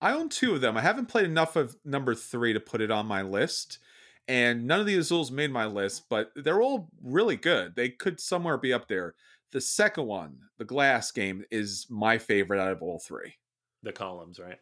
I 0.00 0.12
own 0.12 0.30
two 0.30 0.54
of 0.54 0.62
them. 0.62 0.78
I 0.78 0.80
haven't 0.80 1.10
played 1.10 1.26
enough 1.26 1.56
of 1.56 1.76
number 1.84 2.14
three 2.14 2.54
to 2.54 2.60
put 2.60 2.80
it 2.80 2.90
on 2.90 3.04
my 3.04 3.20
list. 3.20 3.80
And 4.28 4.66
none 4.66 4.80
of 4.80 4.86
the 4.86 4.96
Azuls 4.96 5.30
made 5.30 5.50
my 5.50 5.66
list, 5.66 6.08
but 6.08 6.30
they're 6.34 6.62
all 6.62 6.88
really 7.02 7.36
good. 7.36 7.76
They 7.76 7.90
could 7.90 8.18
somewhere 8.18 8.56
be 8.56 8.72
up 8.72 8.88
there. 8.88 9.14
The 9.52 9.60
second 9.60 10.06
one, 10.06 10.38
the 10.56 10.64
glass 10.64 11.10
game, 11.10 11.44
is 11.50 11.86
my 11.90 12.16
favorite 12.16 12.62
out 12.62 12.72
of 12.72 12.82
all 12.82 12.98
three. 12.98 13.34
The 13.82 13.92
columns, 13.92 14.38
right? 14.38 14.58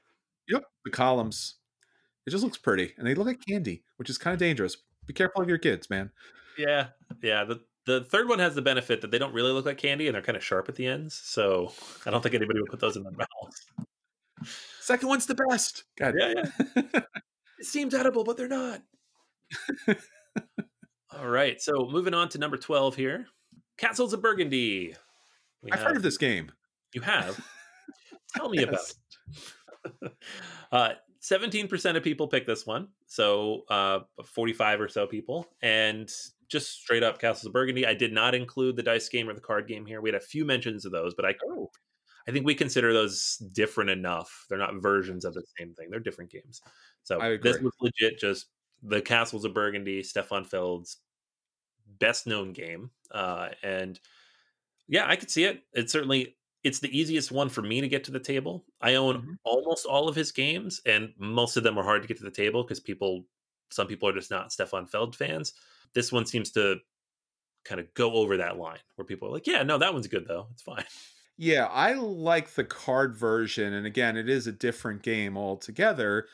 Yep. 0.49 0.65
The 0.85 0.91
columns. 0.91 1.57
It 2.27 2.31
just 2.31 2.43
looks 2.45 2.59
pretty. 2.59 2.93
And 2.99 3.07
they 3.07 3.15
look 3.15 3.27
like 3.27 3.45
candy, 3.47 3.85
which 3.97 4.11
is 4.11 4.19
kind 4.19 4.35
of 4.35 4.41
dangerous. 4.41 4.77
Be 5.07 5.13
careful 5.15 5.43
of 5.43 5.49
your 5.49 5.59
kids, 5.59 5.89
man. 5.89 6.11
Yeah, 6.59 6.89
yeah. 7.23 7.45
The 7.45 7.61
the 7.87 8.03
third 8.03 8.29
one 8.29 8.41
has 8.41 8.55
the 8.57 8.63
benefit 8.63 9.01
that 9.03 9.13
they 9.13 9.19
don't 9.19 9.33
really 9.33 9.53
look 9.53 9.65
like 9.65 9.79
candy 9.79 10.09
and 10.09 10.15
they're 10.15 10.23
kind 10.23 10.37
of 10.37 10.43
sharp 10.45 10.69
at 10.69 10.75
the 10.75 10.87
ends. 10.87 11.15
So 11.15 11.73
I 12.05 12.11
don't 12.11 12.21
think 12.23 12.35
anybody 12.35 12.61
would 12.61 12.71
put 12.71 12.81
those 12.81 12.97
in 12.97 13.05
their 13.05 13.13
mouth. 13.17 14.49
Second 14.81 15.09
one's 15.09 15.27
the 15.27 15.37
best. 15.49 15.85
God. 15.99 16.15
Yeah, 16.19 16.35
yeah. 16.77 17.01
It 17.59 17.65
seems 17.65 17.95
edible, 17.95 18.23
but 18.23 18.37
they're 18.37 18.49
not. 18.49 18.83
All 21.11 21.27
right. 21.27 21.59
So 21.61 21.89
moving 21.91 22.13
on 22.13 22.29
to 22.31 22.39
number 22.39 22.59
12 22.59 22.97
here 22.97 23.29
Castles 23.79 24.13
of 24.13 24.21
Burgundy. 24.21 24.95
We 25.63 25.73
I've 25.73 25.81
heard 25.81 25.97
of 25.97 26.03
this 26.03 26.19
game. 26.19 26.53
You 26.93 27.01
have? 27.01 27.41
Tell 28.37 28.51
me 28.51 28.63
about 28.63 28.81
it. 30.03 30.13
uh, 30.73 30.91
17% 31.29 31.97
of 31.97 32.05
people 32.05 32.29
pick 32.29 32.47
this 32.47 32.67
one. 32.67 32.89
So 33.07 33.63
uh, 33.69 34.01
45 34.25 34.81
or 34.81 34.89
so 34.89 35.07
people. 35.07 35.47
And 35.61 36.11
just 36.49 36.81
straight 36.81 37.03
up 37.03 37.19
Castles 37.19 37.47
of 37.47 37.53
Burgundy. 37.53 37.87
I 37.87 37.95
did 37.95 38.13
not 38.13 38.35
include 38.35 38.77
the 38.77 38.83
dice 38.83 39.09
game 39.09 39.29
or 39.29 39.35
the 39.35 39.41
card 39.41 39.67
game 39.67 39.85
here. 39.85 40.01
We 40.01 40.09
had 40.09 40.21
a 40.21 40.25
few 40.25 40.45
mentions 40.45 40.85
of 40.85 40.93
those, 40.93 41.15
but 41.15 41.25
I, 41.25 41.35
Oh. 41.49 41.71
I 42.29 42.33
think 42.33 42.45
we 42.45 42.55
consider 42.55 42.93
those 42.93 43.37
different 43.53 43.91
enough. 43.91 44.47
They're 44.49 44.59
not 44.59 44.83
versions 44.83 45.25
of 45.25 45.35
the 45.35 45.45
same 45.59 45.75
thing, 45.75 45.91
they're 45.91 46.01
different 46.01 46.31
games. 46.31 46.61
So 47.03 47.19
this 47.41 47.61
was 47.61 47.73
legit 47.81 48.19
just 48.19 48.47
the 48.83 49.01
Castles 49.01 49.45
of 49.45 49.55
Burgundy, 49.55 50.03
Stefan 50.03 50.45
Feld's 50.45 50.99
best 51.99 52.27
known 52.27 52.53
game. 52.53 52.91
Uh, 53.13 53.51
and 53.63 53.99
yeah, 54.89 55.09
I 55.09 55.17
could 55.17 55.31
see 55.31 55.45
it. 55.45 55.63
It 55.73 55.89
certainly 55.89 56.37
it's 56.67 56.81
the 56.81 56.99
easiest 56.99 57.31
one 57.31 57.49
for 57.49 57.63
me 57.63 57.81
to 57.81 57.87
get 57.87 58.03
to 58.05 58.11
the 58.11 58.19
table. 58.19 58.65
I 58.81 58.97
own 58.97 59.19
mm-hmm. 59.19 59.33
almost 59.45 59.87
all 59.87 60.09
of 60.09 60.17
his 60.17 60.33
games, 60.33 60.81
and 60.85 61.11
most 61.17 61.57
of 61.57 61.63
them 61.63 61.79
are 61.79 61.85
hard 61.85 62.03
to 62.03 62.09
get 62.09 62.19
to 62.19 62.25
the 62.25 62.31
table 62.31 62.65
because 62.65 62.81
people, 62.81 63.25
some 63.71 63.87
people 63.87 64.09
are 64.09 64.13
just 64.13 64.33
not 64.33 64.53
Stefan 64.53 64.89
Feld 64.89 65.15
fans. 65.15 65.53
This 65.95 66.11
one 66.11 66.27
seems 66.27 66.51
to 66.53 66.79
kind 67.65 67.81
of 67.81 67.87
go 67.95 68.15
over 68.15 68.37
that 68.39 68.59
line 68.59 68.81
where 68.97 69.07
people 69.07 69.29
are 69.29 69.33
like, 69.33 69.47
yeah, 69.47 69.63
no, 69.63 69.79
that 69.79 69.95
one's 69.95 70.09
good 70.09 70.27
though. 70.27 70.49
It's 70.53 70.63
fine. 70.63 70.85
Yeah, 71.39 71.67
I 71.67 71.93
like 71.93 72.55
the 72.55 72.65
card 72.65 73.15
version. 73.15 73.75
And 73.75 73.87
again, 73.87 74.17
it 74.17 74.29
is 74.29 74.47
a 74.47 74.53
different 74.53 75.03
game 75.03 75.37
altogether, 75.37 76.27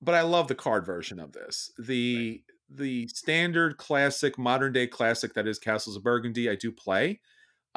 but 0.00 0.14
I 0.14 0.22
love 0.22 0.48
the 0.48 0.54
card 0.54 0.86
version 0.86 1.18
of 1.18 1.32
this. 1.32 1.72
The 1.78 2.42
right. 2.70 2.78
the 2.78 3.08
standard 3.08 3.76
classic, 3.76 4.38
modern 4.38 4.72
day 4.72 4.86
classic 4.86 5.34
that 5.34 5.46
is 5.46 5.58
Castles 5.58 5.96
of 5.96 6.04
Burgundy, 6.04 6.48
I 6.48 6.54
do 6.54 6.72
play. 6.72 7.20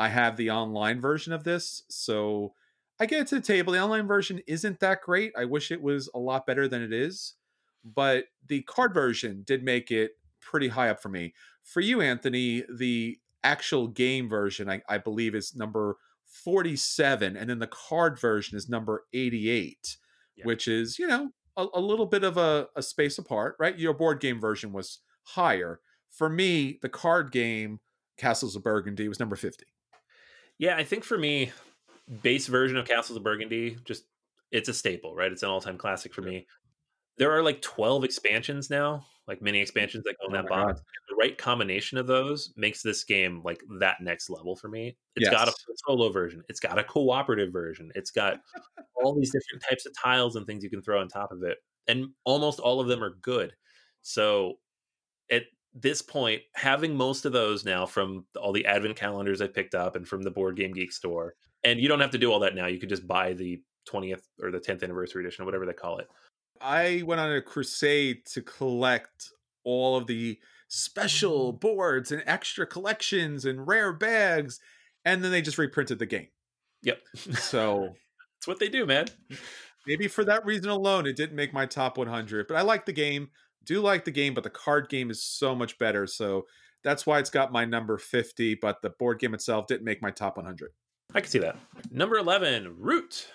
I 0.02 0.08
have 0.08 0.36
the 0.36 0.50
online 0.50 1.00
version 1.00 1.32
of 1.32 1.44
this, 1.44 1.84
so 1.88 2.54
I 3.00 3.06
get 3.06 3.22
it 3.22 3.28
to 3.28 3.36
the 3.36 3.42
table. 3.42 3.72
The 3.72 3.84
online 3.84 4.08
version 4.08 4.42
isn't 4.48 4.80
that 4.80 5.02
great. 5.04 5.32
I 5.38 5.46
wish 5.46 5.70
it 5.70 5.80
was 5.80 6.10
a 6.16 6.18
lot 6.18 6.48
better 6.48 6.68
than 6.68 6.82
it 6.82 6.92
is, 6.92 7.36
but 7.86 8.26
the 8.48 8.64
card 8.64 8.96
version 8.96 9.44
did 9.46 9.64
make 9.64 9.92
it 9.92 10.14
pretty 10.40 10.70
high 10.70 10.90
up 10.90 11.04
for 11.04 11.10
me. 11.10 11.36
For 11.64 11.82
you, 11.82 12.02
Anthony, 12.02 12.64
the 12.76 13.20
actual 13.44 13.90
game 13.90 14.28
version, 14.28 14.72
I, 14.72 14.82
I 14.90 14.98
believe, 14.98 15.36
is 15.36 15.56
number 15.56 15.98
47, 16.26 17.38
and 17.38 17.48
then 17.48 17.60
the 17.60 17.68
card 17.68 18.20
version 18.20 18.58
is 18.58 18.68
number 18.68 19.04
88, 19.14 19.98
yeah. 20.36 20.46
which 20.46 20.68
is, 20.68 20.98
you 20.98 21.06
know, 21.06 21.30
a, 21.56 21.68
a 21.76 21.80
little 21.80 22.08
bit 22.08 22.24
of 22.24 22.38
a, 22.38 22.70
a 22.76 22.82
space 22.82 23.20
apart, 23.20 23.56
right? 23.60 23.78
Your 23.78 23.94
board 23.94 24.20
game 24.20 24.42
version 24.42 24.74
was 24.74 24.98
higher. 25.24 25.80
For 26.10 26.28
me, 26.28 26.80
the 26.82 26.90
card 26.90 27.32
game, 27.32 27.82
Castles 28.18 28.56
of 28.56 28.64
Burgundy, 28.64 29.08
was 29.08 29.20
number 29.20 29.36
50. 29.36 29.68
Yeah, 30.62 30.78
I 30.78 30.86
think 30.86 31.04
for 31.04 31.18
me, 31.18 31.52
base 32.22 32.48
version 32.48 32.78
of 32.78 32.88
Castles 32.88 33.18
of 33.18 33.24
Burgundy, 33.24 33.78
just 33.84 34.06
it's 34.52 34.70
a 34.70 34.74
staple, 34.74 35.14
right? 35.14 35.32
It's 35.32 35.44
an 35.44 35.50
all 35.50 35.60
time 35.60 35.78
classic 35.78 36.14
for 36.14 36.22
me. 36.22 36.48
There 37.18 37.32
are 37.32 37.44
like 37.44 37.62
12 37.62 38.06
expansions 38.06 38.70
now 38.70 39.04
like 39.28 39.42
mini 39.42 39.60
expansions 39.60 40.04
that 40.04 40.16
go 40.20 40.28
in 40.28 40.34
oh 40.34 40.42
that 40.42 40.50
box. 40.50 40.82
The 41.10 41.16
right 41.16 41.38
combination 41.38 41.98
of 41.98 42.08
those 42.08 42.54
makes 42.58 42.82
this 42.82 43.04
game 43.04 43.42
like 43.46 43.62
that 43.80 43.98
next 44.02 44.30
level 44.30 44.56
for 44.56 44.68
me. 44.68 44.98
It's 45.16 45.30
yes. 45.30 45.34
got 45.34 45.48
a 45.48 45.54
solo 45.88 46.12
version. 46.12 46.44
It's 46.50 46.60
got 46.60 46.80
a 46.80 46.84
cooperative 46.84 47.54
version. 47.54 47.92
It's 47.96 48.12
got 48.12 48.42
all 48.96 49.16
these 49.16 49.32
different 49.32 49.64
types 49.68 49.86
of 49.86 49.94
tiles 49.98 50.36
and 50.36 50.46
things 50.46 50.64
you 50.64 50.70
can 50.70 50.82
throw 50.82 51.00
on 51.00 51.08
top 51.08 51.32
of 51.32 51.44
it, 51.44 51.60
and 51.88 52.10
almost 52.26 52.60
all 52.60 52.80
of 52.80 52.88
them 52.88 53.04
are 53.04 53.16
good. 53.22 53.54
So 54.02 54.56
at 55.32 55.44
this 55.74 56.02
point, 56.02 56.42
having 56.54 56.96
most 56.96 57.26
of 57.26 57.32
those 57.32 57.64
now 57.66 57.86
from 57.86 58.26
all 58.40 58.52
the 58.52 58.66
advent 58.66 58.96
calendars 58.96 59.42
I 59.42 59.48
picked 59.48 59.76
up 59.76 59.96
and 59.96 60.08
from 60.08 60.24
the 60.24 60.32
Board 60.32 60.58
Game 60.58 60.74
Geek 60.74 60.92
store, 60.92 61.36
and 61.64 61.80
you 61.80 61.88
don't 61.88 62.02
have 62.02 62.12
to 62.12 62.18
do 62.18 62.32
all 62.32 62.40
that 62.40 62.56
now. 62.56 62.68
You 62.68 62.80
could 62.80 62.90
just 62.90 63.08
buy 63.08 63.34
the 63.34 63.62
20th 63.90 64.24
or 64.42 64.52
the 64.52 64.60
10th 64.60 64.84
anniversary 64.84 65.24
edition 65.24 65.44
or 65.44 65.46
whatever 65.46 65.66
they 65.66 65.74
call 65.74 66.00
it. 66.00 66.08
I 66.60 67.04
went 67.06 67.22
on 67.22 67.32
a 67.32 67.42
crusade 67.42 68.26
to 68.34 68.42
collect 68.42 69.30
all 69.64 69.98
of 69.98 70.08
the 70.08 70.40
special 70.68 71.54
mm. 71.54 71.60
boards 71.60 72.12
and 72.12 72.24
extra 72.26 72.66
collections 72.66 73.46
and 73.46 73.68
rare 73.68 73.94
bags, 73.94 74.60
and 75.06 75.24
then 75.24 75.32
they 75.32 75.42
just 75.42 75.58
reprinted 75.58 76.00
the 76.00 76.06
game. 76.06 76.28
Yep. 76.84 77.00
So 77.16 77.90
that's 78.36 78.48
what 78.48 78.60
they 78.60 78.70
do, 78.70 78.86
man. 78.86 79.08
Maybe 79.88 80.08
for 80.08 80.24
that 80.26 80.46
reason 80.46 80.70
alone, 80.70 81.08
it 81.08 81.16
didn't 81.16 81.36
make 81.36 81.54
my 81.54 81.66
top 81.66 81.98
100. 81.98 82.48
But 82.48 82.58
I 82.58 82.62
like 82.62 82.86
the 82.86 82.94
game. 82.94 83.30
Do 83.66 83.82
like 83.82 84.06
the 84.06 84.12
game, 84.12 84.34
but 84.34 84.44
the 84.44 84.50
card 84.50 84.90
game 84.90 85.12
is 85.12 85.24
so 85.24 85.56
much 85.56 85.78
better. 85.78 86.08
So 86.08 86.46
that's 86.84 87.06
why 87.06 87.20
it's 87.20 87.30
got 87.30 87.52
my 87.52 87.66
number 87.66 87.98
50. 87.98 88.56
But 88.56 88.82
the 88.82 88.90
board 88.92 89.20
game 89.20 89.34
itself 89.34 89.68
didn't 89.68 89.86
make 89.86 90.02
my 90.02 90.12
top 90.12 90.38
100. 90.38 90.72
I 91.14 91.22
can 91.22 91.30
see 91.30 91.40
that. 91.40 91.58
Number 91.92 92.18
11, 92.18 92.76
Root. 92.78 93.28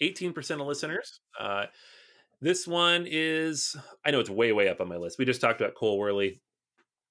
18% 0.00 0.60
of 0.60 0.66
listeners. 0.66 1.20
Uh, 1.38 1.66
this 2.40 2.66
one 2.66 3.06
is, 3.08 3.76
I 4.04 4.10
know 4.10 4.20
it's 4.20 4.30
way, 4.30 4.52
way 4.52 4.68
up 4.68 4.80
on 4.80 4.88
my 4.88 4.96
list. 4.96 5.18
We 5.18 5.24
just 5.24 5.40
talked 5.40 5.60
about 5.60 5.74
Cole 5.74 5.98
Wehrle, 5.98 6.38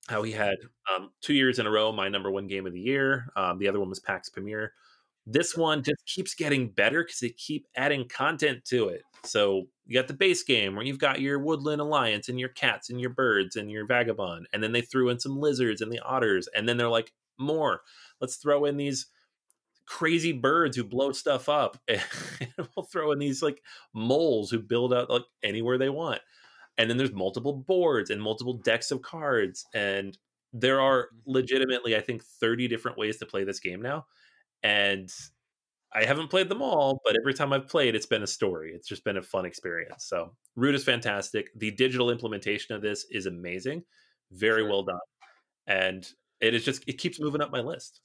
how 0.07 0.23
he 0.23 0.31
had 0.31 0.57
um, 0.93 1.11
two 1.21 1.33
years 1.33 1.57
in 1.57 1.65
a 1.65 1.71
row 1.71 1.91
my 1.91 2.09
number 2.09 2.29
one 2.29 2.47
game 2.47 2.67
of 2.67 2.73
the 2.73 2.81
year. 2.81 3.27
Um, 3.35 3.57
the 3.57 3.67
other 3.67 3.79
one 3.79 3.89
was 3.89 3.99
Pax 3.99 4.29
Pamir. 4.29 4.73
This 5.25 5.55
one 5.55 5.83
just 5.83 6.05
keeps 6.05 6.33
getting 6.33 6.69
better 6.69 7.03
because 7.03 7.19
they 7.19 7.29
keep 7.29 7.67
adding 7.75 8.07
content 8.07 8.65
to 8.65 8.89
it. 8.89 9.03
So 9.23 9.67
you 9.85 9.93
got 9.99 10.07
the 10.07 10.15
base 10.15 10.43
game 10.43 10.75
where 10.75 10.85
you've 10.85 10.97
got 10.97 11.21
your 11.21 11.39
Woodland 11.39 11.81
Alliance 11.81 12.27
and 12.27 12.39
your 12.39 12.49
cats 12.49 12.89
and 12.89 12.99
your 12.99 13.11
birds 13.11 13.55
and 13.55 13.69
your 13.69 13.85
vagabond, 13.85 14.47
and 14.51 14.63
then 14.63 14.71
they 14.71 14.81
threw 14.81 15.09
in 15.09 15.19
some 15.19 15.39
lizards 15.39 15.81
and 15.81 15.91
the 15.91 15.99
otters, 15.99 16.47
and 16.55 16.67
then 16.67 16.77
they're 16.77 16.89
like, 16.89 17.13
more. 17.37 17.81
Let's 18.19 18.37
throw 18.37 18.65
in 18.65 18.77
these 18.77 19.07
crazy 19.85 20.31
birds 20.31 20.77
who 20.77 20.83
blow 20.83 21.11
stuff 21.11 21.49
up 21.49 21.77
and 21.87 22.01
we'll 22.75 22.85
throw 22.85 23.11
in 23.11 23.19
these 23.19 23.41
like 23.41 23.61
moles 23.93 24.49
who 24.49 24.59
build 24.59 24.93
out 24.93 25.09
like 25.09 25.23
anywhere 25.43 25.77
they 25.77 25.89
want 25.89 26.21
and 26.77 26.89
then 26.89 26.95
there's 26.97 27.11
multiple 27.11 27.51
boards 27.51 28.09
and 28.09 28.21
multiple 28.21 28.53
decks 28.53 28.91
of 28.91 29.01
cards 29.01 29.65
and 29.73 30.17
there 30.53 30.79
are 30.79 31.05
mm-hmm. 31.07 31.31
legitimately 31.31 31.95
i 31.95 31.99
think 31.99 32.23
30 32.23 32.69
different 32.69 32.97
ways 32.97 33.17
to 33.17 33.25
play 33.25 33.43
this 33.43 33.59
game 33.59 33.81
now 33.81 34.05
and 34.63 35.09
i 35.93 36.05
haven't 36.05 36.29
played 36.29 36.49
them 36.49 36.61
all 36.61 37.01
but 37.03 37.15
every 37.19 37.33
time 37.33 37.51
i've 37.53 37.67
played 37.67 37.95
it's 37.95 38.05
been 38.05 38.23
a 38.23 38.27
story. 38.27 38.71
It's 38.73 38.87
just 38.87 39.03
been 39.03 39.17
a 39.17 39.21
fun 39.21 39.45
experience. 39.45 40.05
So 40.07 40.31
root 40.55 40.75
is 40.75 40.83
fantastic. 40.83 41.49
The 41.55 41.71
digital 41.71 42.09
implementation 42.09 42.75
of 42.75 42.81
this 42.81 43.05
is 43.11 43.27
amazing. 43.27 43.83
Very 44.31 44.67
well 44.67 44.83
done. 44.83 44.99
And 45.67 46.07
it 46.39 46.55
is 46.55 46.65
just 46.65 46.83
it 46.87 46.97
keeps 46.97 47.19
moving 47.19 47.41
up 47.41 47.51
my 47.51 47.61
list. 47.61 48.01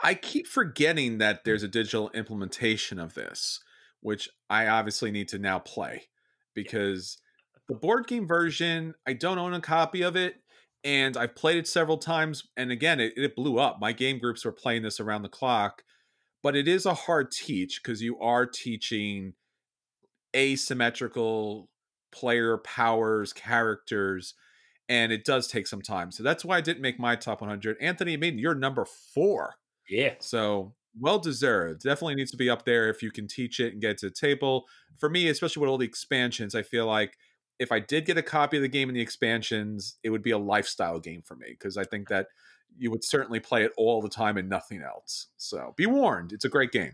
I 0.00 0.14
keep 0.14 0.46
forgetting 0.46 1.18
that 1.18 1.44
there's 1.44 1.62
a 1.62 1.68
digital 1.68 2.10
implementation 2.10 2.98
of 2.98 3.14
this, 3.14 3.60
which 4.00 4.28
I 4.50 4.68
obviously 4.68 5.10
need 5.10 5.28
to 5.28 5.38
now 5.38 5.58
play 5.58 6.04
because 6.54 7.18
the 7.68 7.74
board 7.74 8.06
game 8.06 8.26
version, 8.26 8.94
I 9.06 9.12
don't 9.12 9.38
own 9.38 9.54
a 9.54 9.60
copy 9.60 10.02
of 10.02 10.16
it. 10.16 10.36
And 10.86 11.16
I've 11.16 11.34
played 11.34 11.58
it 11.58 11.66
several 11.66 11.98
times. 11.98 12.44
And 12.56 12.70
again, 12.70 13.00
it, 13.00 13.12
it 13.16 13.36
blew 13.36 13.58
up. 13.58 13.78
My 13.80 13.92
game 13.92 14.18
groups 14.18 14.44
were 14.44 14.52
playing 14.52 14.82
this 14.82 15.00
around 15.00 15.22
the 15.22 15.28
clock. 15.28 15.82
But 16.42 16.54
it 16.54 16.68
is 16.68 16.86
a 16.86 16.94
hard 16.94 17.32
teach 17.32 17.82
because 17.82 18.00
you 18.00 18.18
are 18.20 18.46
teaching 18.46 19.34
asymmetrical 20.34 21.68
player 22.12 22.58
powers, 22.58 23.32
characters, 23.32 24.34
and 24.88 25.10
it 25.10 25.24
does 25.24 25.48
take 25.48 25.66
some 25.66 25.82
time. 25.82 26.12
So 26.12 26.22
that's 26.22 26.44
why 26.44 26.58
I 26.58 26.60
didn't 26.60 26.82
make 26.82 27.00
my 27.00 27.16
top 27.16 27.40
100. 27.40 27.78
Anthony, 27.80 28.12
I 28.12 28.16
mean, 28.16 28.38
you're 28.38 28.54
number 28.54 28.84
four 28.84 29.56
yeah. 29.88 30.14
So 30.20 30.74
well 30.98 31.18
deserved. 31.18 31.82
Definitely 31.82 32.16
needs 32.16 32.30
to 32.30 32.36
be 32.36 32.50
up 32.50 32.64
there 32.64 32.88
if 32.88 33.02
you 33.02 33.10
can 33.10 33.28
teach 33.28 33.60
it 33.60 33.72
and 33.72 33.82
get 33.82 33.98
to 33.98 34.08
the 34.08 34.14
table. 34.14 34.64
For 34.98 35.08
me, 35.08 35.28
especially 35.28 35.60
with 35.60 35.70
all 35.70 35.78
the 35.78 35.86
expansions, 35.86 36.54
I 36.54 36.62
feel 36.62 36.86
like 36.86 37.16
if 37.58 37.72
I 37.72 37.80
did 37.80 38.04
get 38.04 38.18
a 38.18 38.22
copy 38.22 38.56
of 38.56 38.62
the 38.62 38.68
game 38.68 38.88
and 38.88 38.96
the 38.96 39.02
expansions, 39.02 39.98
it 40.02 40.10
would 40.10 40.22
be 40.22 40.30
a 40.30 40.38
lifestyle 40.38 40.98
game 40.98 41.22
for 41.22 41.36
me 41.36 41.48
because 41.50 41.76
I 41.76 41.84
think 41.84 42.08
that 42.08 42.28
you 42.78 42.90
would 42.90 43.04
certainly 43.04 43.40
play 43.40 43.64
it 43.64 43.72
all 43.76 44.02
the 44.02 44.08
time 44.08 44.36
and 44.36 44.48
nothing 44.48 44.82
else. 44.82 45.28
So 45.36 45.74
be 45.76 45.86
warned, 45.86 46.32
it's 46.32 46.44
a 46.44 46.50
great 46.50 46.72
game. 46.72 46.92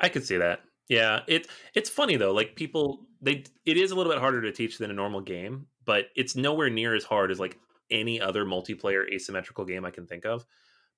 I 0.00 0.08
could 0.08 0.24
see 0.24 0.36
that. 0.36 0.60
Yeah, 0.88 1.20
it 1.26 1.46
it's 1.74 1.90
funny 1.90 2.16
though. 2.16 2.32
Like 2.32 2.56
people, 2.56 3.06
they 3.20 3.44
it 3.66 3.76
is 3.76 3.90
a 3.90 3.94
little 3.94 4.12
bit 4.12 4.20
harder 4.20 4.40
to 4.42 4.52
teach 4.52 4.78
than 4.78 4.90
a 4.90 4.94
normal 4.94 5.20
game, 5.20 5.66
but 5.84 6.06
it's 6.16 6.34
nowhere 6.34 6.70
near 6.70 6.94
as 6.94 7.04
hard 7.04 7.30
as 7.30 7.38
like 7.38 7.58
any 7.90 8.20
other 8.20 8.44
multiplayer 8.44 9.04
asymmetrical 9.12 9.64
game 9.64 9.84
I 9.84 9.90
can 9.90 10.06
think 10.06 10.24
of 10.24 10.44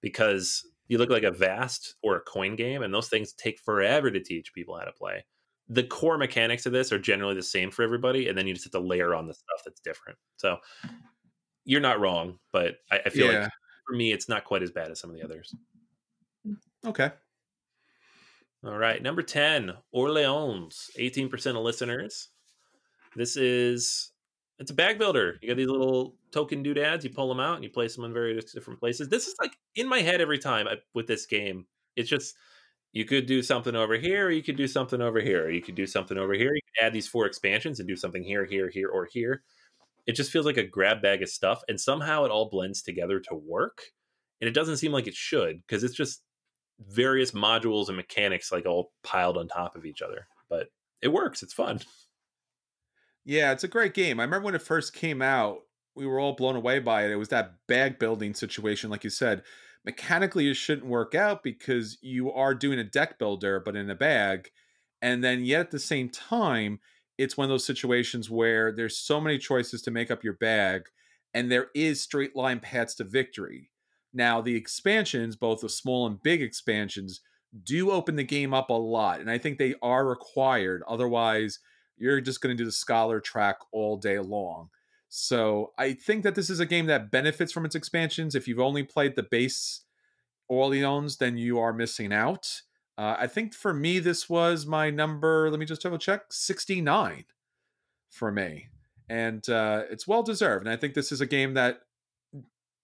because 0.00 0.64
you 0.88 0.98
look 0.98 1.11
like 1.11 1.22
a 1.22 1.30
vast 1.30 1.96
or 2.02 2.16
a 2.16 2.20
coin 2.20 2.56
game, 2.56 2.82
and 2.82 2.92
those 2.92 3.08
things 3.08 3.32
take 3.32 3.58
forever 3.58 4.11
to 4.11 4.20
teach 4.20 4.52
people 4.52 4.76
how 4.76 4.84
to 4.84 4.92
play. 4.92 5.24
The 5.71 5.85
core 5.85 6.18
mechanics 6.18 6.66
of 6.66 6.73
this 6.73 6.93
are 6.93 6.99
generally 6.99 7.35
the 7.35 7.43
same 7.43 7.71
for 7.71 7.83
everybody, 7.83 8.29
and 8.29 8.37
then 8.37 8.47
you 8.47 8.55
just 8.55 8.66
have 8.66 8.73
to 8.73 8.81
layer 8.81 9.14
on 9.14 9.27
the 9.27 9.35
stuff 9.35 9.62
that's 9.64 9.81
different. 9.81 10.18
So 10.37 10.59
you're 11.64 11.81
not 11.81 12.01
wrong, 12.01 12.39
but 12.53 12.77
I, 12.91 13.01
I 13.07 13.09
feel 13.11 13.33
yeah. 13.33 13.43
like 13.43 13.51
for 13.87 13.97
me, 13.97 14.12
it's 14.12 14.29
not 14.29 14.45
quite 14.45 14.62
as 14.62 14.71
bad 14.71 14.91
as 14.91 15.01
some 15.01 15.11
of 15.11 15.16
the 15.16 15.23
others. 15.23 15.55
Okay. 16.85 17.11
All 18.64 18.77
right. 18.77 19.03
Number 19.03 19.23
10, 19.23 19.73
Orleans, 19.93 20.91
18% 20.99 21.57
of 21.57 21.62
listeners. 21.62 22.29
This 23.16 23.37
is 23.37 24.12
it's 24.59 24.71
a 24.71 24.75
bag 24.75 24.99
builder. 24.99 25.39
You 25.41 25.49
got 25.49 25.57
these 25.57 25.68
little 25.68 26.16
token 26.33 26.62
doodads. 26.62 27.03
You 27.03 27.11
pull 27.11 27.29
them 27.29 27.41
out 27.41 27.55
and 27.55 27.64
you 27.64 27.71
place 27.71 27.97
them 27.97 28.05
in 28.05 28.12
various 28.12 28.53
different 28.53 28.79
places. 28.79 29.09
This 29.09 29.27
is 29.27 29.35
like 29.41 29.57
in 29.75 29.89
my 29.89 30.01
head 30.01 30.21
every 30.21 30.39
time 30.39 30.68
I, 30.68 30.77
with 30.95 31.07
this 31.07 31.25
game. 31.25 31.64
It's 31.97 32.11
just 32.11 32.37
you 32.93 33.05
could 33.05 33.26
do 33.26 33.43
something 33.43 33.76
over 33.76 33.97
here, 33.97 34.26
or 34.26 34.30
you 34.30 34.43
could 34.43 34.57
do 34.57 34.66
something 34.66 35.01
over 35.01 35.20
here, 35.20 35.45
or 35.45 35.51
you 35.51 35.62
could 35.62 35.76
do 35.76 35.86
something 35.86 36.18
over 36.18 36.32
here. 36.34 36.53
You 36.55 36.61
could 36.62 36.86
add 36.86 36.93
these 36.93 37.09
four 37.09 37.26
expansions 37.26 37.78
and 37.78 37.88
do 37.88 37.97
something 37.97 38.22
here, 38.22 38.45
here, 38.45 38.68
here, 38.68 38.88
or 38.88 39.09
here. 39.11 39.43
It 40.07 40.16
just 40.16 40.32
feels 40.32 40.47
like 40.47 40.57
a 40.57 40.66
grab 40.66 41.03
bag 41.03 41.22
of 41.22 41.28
stuff, 41.28 41.62
and 41.68 41.80
somehow 41.80 42.24
it 42.24 42.30
all 42.30 42.51
blends 42.51 42.82
together 42.82 43.20
to 43.20 43.34
work. 43.34 43.82
And 44.41 44.49
it 44.49 44.55
doesn't 44.55 44.78
seem 44.78 44.93
like 44.93 45.07
it 45.07 45.14
should 45.14 45.61
because 45.66 45.84
it's 45.84 45.95
just 45.95 46.22
various 46.80 47.32
modules 47.32 47.88
and 47.88 47.97
mechanics 47.97 48.51
like 48.51 48.66
all 48.66 48.93
piled 49.05 49.36
on 49.36 49.49
top 49.49 49.76
of 49.76 49.84
each 49.84 50.03
other. 50.03 50.26
But 50.49 50.68
it 51.03 51.09
works. 51.09 51.43
It's 51.43 51.53
fun. 51.53 51.80
Yeah, 53.24 53.53
it's 53.53 53.64
a 53.64 53.68
great 53.68 53.95
game. 53.95 54.18
I 54.18 54.24
remember 54.24 54.47
when 54.47 54.55
it 54.55 54.62
first 54.62 54.95
came 54.95 55.20
out, 55.20 55.59
we 55.95 56.07
were 56.07 56.18
all 56.18 56.34
blown 56.34 56.57
away 56.57 56.78
by 56.78 57.05
it. 57.05 57.11
It 57.11 57.16
was 57.16 57.28
that 57.28 57.55
bag 57.68 57.99
building 57.99 58.34
situation, 58.34 58.91
like 58.91 59.05
you 59.05 59.11
said. 59.11 59.43
Mechanically 59.85 60.49
it 60.49 60.55
shouldn't 60.55 60.87
work 60.87 61.14
out 61.14 61.43
because 61.43 61.99
you 62.03 62.31
are 62.33 62.55
doing 62.55 62.78
a 62.78 62.85
deck 62.85 63.18
builder 63.18 63.61
but 63.61 63.76
in 63.76 63.89
a 63.91 63.95
bag 63.95 64.51
and 65.03 65.24
then 65.24 65.45
yet 65.45 65.61
at 65.61 65.70
the 65.70 65.78
same 65.78 66.09
time 66.09 66.78
it's 67.18 67.37
one 67.37 67.45
of 67.45 67.51
those 67.51 67.66
situations 67.66 68.31
where 68.31 68.72
there's 68.72 68.97
so 68.97 69.20
many 69.20 69.39
choices 69.39 69.83
to 69.83 69.91
make 69.91 70.11
up 70.11 70.24
your 70.24 70.35
bag 70.35 70.89
and 71.35 71.51
there 71.51 71.68
is 71.74 72.01
straight 72.01 72.35
line 72.35 72.59
paths 72.59 72.95
to 72.95 73.05
victory. 73.05 73.70
Now 74.12 74.41
the 74.41 74.57
expansions 74.57 75.37
both 75.37 75.61
the 75.61 75.68
small 75.68 76.07
and 76.07 76.22
big 76.22 76.43
expansions 76.43 77.20
do 77.64 77.91
open 77.91 78.16
the 78.16 78.24
game 78.24 78.55
up 78.55 78.70
a 78.70 78.74
lot 78.74 79.20
and 79.20 79.31
i 79.31 79.37
think 79.37 79.59
they 79.59 79.74
are 79.83 80.07
required 80.07 80.83
otherwise 80.89 81.59
you're 81.97 82.20
just 82.20 82.41
going 82.41 82.57
to 82.57 82.61
do 82.61 82.64
the 82.64 82.72
scholar 82.72 83.20
track 83.20 83.57
all 83.72 83.97
day 83.97 84.18
long 84.18 84.68
so 85.12 85.72
I 85.76 85.92
think 85.92 86.22
that 86.22 86.36
this 86.36 86.48
is 86.48 86.61
a 86.61 86.66
game 86.66 86.86
that 86.86 87.11
benefits 87.11 87.50
from 87.50 87.64
its 87.64 87.74
expansions. 87.74 88.36
If 88.36 88.46
you've 88.46 88.61
only 88.61 88.84
played 88.84 89.16
the 89.16 89.24
base 89.24 89.82
Orleans, 90.48 91.16
then 91.16 91.36
you 91.36 91.58
are 91.58 91.72
missing 91.72 92.12
out. 92.12 92.62
Uh, 92.96 93.16
I 93.18 93.26
think 93.26 93.52
for 93.52 93.74
me, 93.74 93.98
this 93.98 94.30
was 94.30 94.66
my 94.66 94.88
number. 94.88 95.50
Let 95.50 95.58
me 95.58 95.66
just 95.66 95.82
double 95.82 95.98
check 95.98 96.26
69 96.30 97.24
for 98.08 98.30
me. 98.30 98.68
And 99.08 99.46
uh, 99.48 99.82
it's 99.90 100.06
well 100.06 100.22
deserved. 100.22 100.64
And 100.64 100.72
I 100.72 100.76
think 100.76 100.94
this 100.94 101.11
is 101.11 101.20
a 101.20 101.26
game 101.26 101.54
that 101.54 101.80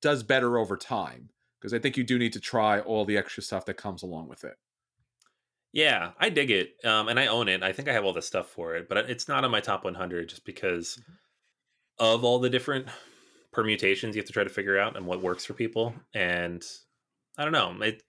does 0.02 0.24
better 0.24 0.58
over 0.58 0.76
time 0.76 1.30
because 1.60 1.72
I 1.72 1.78
think 1.78 1.96
you 1.96 2.02
do 2.02 2.18
need 2.18 2.32
to 2.32 2.40
try 2.40 2.80
all 2.80 3.04
the 3.04 3.16
extra 3.16 3.42
stuff 3.42 3.66
that 3.66 3.74
comes 3.74 4.02
along 4.02 4.28
with 4.28 4.42
it. 4.42 4.56
Yeah, 5.72 6.10
I 6.18 6.30
dig 6.30 6.50
it. 6.50 6.74
Um, 6.84 7.06
and 7.06 7.20
I 7.20 7.26
own 7.26 7.48
it. 7.48 7.62
I 7.62 7.72
think 7.72 7.88
I 7.88 7.92
have 7.92 8.04
all 8.04 8.12
the 8.12 8.22
stuff 8.22 8.48
for 8.48 8.74
it, 8.74 8.88
but 8.88 9.10
it's 9.10 9.28
not 9.28 9.44
on 9.44 9.52
my 9.52 9.60
top 9.60 9.84
100 9.84 10.28
just 10.28 10.44
because. 10.44 10.98
Mm-hmm 11.00 11.12
of 11.99 12.24
all 12.24 12.38
the 12.38 12.51
different 12.51 12.88
permutations 13.53 14.14
you 14.14 14.20
have 14.20 14.26
to 14.26 14.32
try 14.32 14.44
to 14.44 14.51
figure 14.51 14.78
out 14.78 14.97
and 14.97 15.07
what 15.07 15.22
works 15.22 15.44
for 15.44 15.55
people. 15.55 15.94
And 16.14 16.62
I 17.38 17.44
don't 17.44 17.53
know. 17.53 17.74
It 17.82 18.03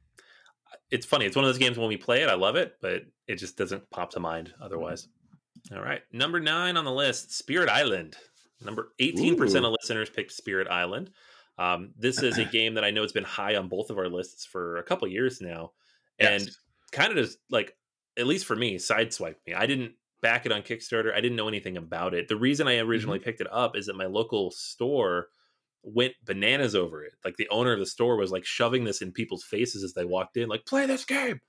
it's 0.92 1.06
funny. 1.06 1.26
It's 1.26 1.36
one 1.36 1.46
of 1.46 1.50
those 1.50 1.58
games 1.58 1.78
when 1.78 1.88
we 1.88 1.98
play 1.98 2.22
it, 2.22 2.30
I 2.30 2.36
love 2.36 2.56
it, 2.56 2.76
but 2.82 3.04
it 3.28 3.36
just 3.36 3.58
doesn't 3.58 3.90
pop 3.90 4.12
to 4.12 4.20
mind 4.20 4.54
otherwise. 4.62 5.08
All 5.74 5.82
right. 5.82 6.02
Number 6.12 6.40
nine 6.40 6.78
on 6.78 6.86
the 6.86 6.92
list, 6.92 7.34
Spirit 7.34 7.70
Island. 7.70 8.16
Number 8.64 8.90
18% 9.00 9.40
Ooh. 9.40 9.66
of 9.66 9.76
listeners 9.80 10.10
picked 10.10 10.32
Spirit 10.32 10.68
Island. 10.68 11.12
Um, 11.58 11.94
this 11.98 12.22
is 12.22 12.38
a 12.38 12.46
game 12.52 12.76
that 12.76 12.84
I 12.84 12.92
know 12.92 13.02
has 13.02 13.12
been 13.12 13.24
high 13.24 13.56
on 13.56 13.68
both 13.68 13.90
of 13.90 13.98
our 13.98 14.10
lists 14.10 14.46
for 14.46 14.78
a 14.78 14.84
couple 14.84 15.08
years 15.08 15.42
now. 15.42 15.72
Yes. 16.20 16.42
And 16.42 16.52
kind 16.92 17.12
of 17.12 17.18
just 17.18 17.38
like, 17.50 17.76
at 18.18 18.28
least 18.28 18.46
for 18.46 18.56
me, 18.56 18.76
sideswiped 18.76 19.46
me. 19.46 19.54
I 19.54 19.66
didn't 19.66 19.94
back 20.22 20.46
it 20.46 20.52
on 20.52 20.62
Kickstarter. 20.62 21.14
I 21.14 21.22
didn't 21.22 21.38
know 21.38 21.48
anything 21.48 21.78
about 21.78 22.14
it. 22.14 22.28
The 22.28 22.38
reason 22.38 22.68
I 22.68 22.78
originally 22.78 23.20
mm-hmm. 23.20 23.26
picked 23.26 23.42
it 23.42 23.48
up 23.52 23.76
is 23.76 23.86
that 23.86 23.96
my 23.96 24.06
local 24.06 24.52
store 24.52 25.28
went 25.84 26.14
bananas 26.26 26.76
over 26.76 27.04
it. 27.04 27.14
Like 27.24 27.38
the 27.38 27.50
owner 27.50 27.74
of 27.74 27.80
the 27.80 27.86
store 27.86 28.18
was 28.18 28.32
like 28.32 28.46
shoving 28.46 28.84
this 28.84 29.02
in 29.02 29.12
people's 29.12 29.44
faces 29.44 29.84
as 29.84 29.94
they 29.94 30.06
walked 30.06 30.38
in, 30.38 30.50
like, 30.50 30.66
play 30.66 30.86
this 30.86 31.06
game. 31.06 31.40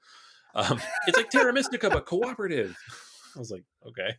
Um, 0.54 0.80
it's 1.06 1.16
like 1.16 1.30
Terra 1.30 1.52
Mystica, 1.52 1.90
but 1.90 2.06
cooperative. 2.06 2.76
I 3.36 3.38
was 3.38 3.50
like, 3.50 3.64
okay. 3.86 4.14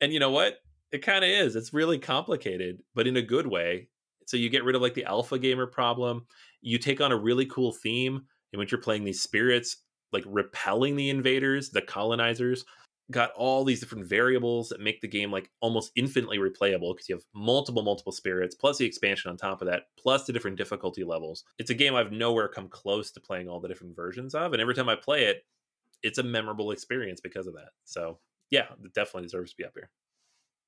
And 0.00 0.12
you 0.12 0.20
know 0.20 0.30
what? 0.30 0.56
It 0.92 1.02
kind 1.02 1.24
of 1.24 1.30
is. 1.30 1.56
It's 1.56 1.74
really 1.74 1.98
complicated, 1.98 2.78
but 2.94 3.06
in 3.06 3.16
a 3.16 3.22
good 3.22 3.46
way. 3.46 3.88
So 4.26 4.36
you 4.36 4.50
get 4.50 4.64
rid 4.64 4.76
of 4.76 4.82
like 4.82 4.94
the 4.94 5.04
alpha 5.04 5.38
gamer 5.38 5.66
problem. 5.66 6.26
You 6.60 6.78
take 6.78 7.00
on 7.00 7.12
a 7.12 7.16
really 7.16 7.46
cool 7.46 7.72
theme 7.72 8.22
in 8.52 8.58
which 8.58 8.72
you're 8.72 8.80
playing 8.80 9.04
these 9.04 9.22
spirits, 9.22 9.76
like 10.12 10.24
repelling 10.26 10.96
the 10.96 11.10
invaders, 11.10 11.70
the 11.70 11.82
colonizers, 11.82 12.64
got 13.10 13.32
all 13.32 13.64
these 13.64 13.80
different 13.80 14.06
variables 14.06 14.68
that 14.68 14.80
make 14.80 15.00
the 15.00 15.08
game 15.08 15.30
like 15.32 15.50
almost 15.60 15.92
infinitely 15.96 16.38
replayable 16.38 16.94
because 16.94 17.08
you 17.08 17.14
have 17.14 17.24
multiple 17.34 17.82
multiple 17.82 18.12
spirits 18.12 18.54
plus 18.54 18.78
the 18.78 18.84
expansion 18.84 19.30
on 19.30 19.36
top 19.36 19.62
of 19.62 19.68
that 19.68 19.84
plus 19.98 20.24
the 20.24 20.32
different 20.32 20.58
difficulty 20.58 21.04
levels. 21.04 21.44
It's 21.58 21.70
a 21.70 21.74
game 21.74 21.94
i've 21.94 22.12
nowhere 22.12 22.48
come 22.48 22.68
close 22.68 23.10
to 23.12 23.20
playing 23.20 23.48
all 23.48 23.60
the 23.60 23.68
different 23.68 23.96
versions 23.96 24.34
of 24.34 24.52
and 24.52 24.60
every 24.60 24.74
time 24.74 24.88
i 24.88 24.94
play 24.94 25.24
it 25.24 25.44
it's 26.02 26.18
a 26.18 26.22
memorable 26.22 26.70
experience 26.70 27.20
because 27.20 27.46
of 27.46 27.54
that. 27.54 27.70
So 27.84 28.18
yeah 28.50 28.66
it 28.84 28.92
definitely 28.92 29.22
deserves 29.22 29.52
to 29.52 29.56
be 29.56 29.64
up 29.64 29.72
here. 29.74 29.90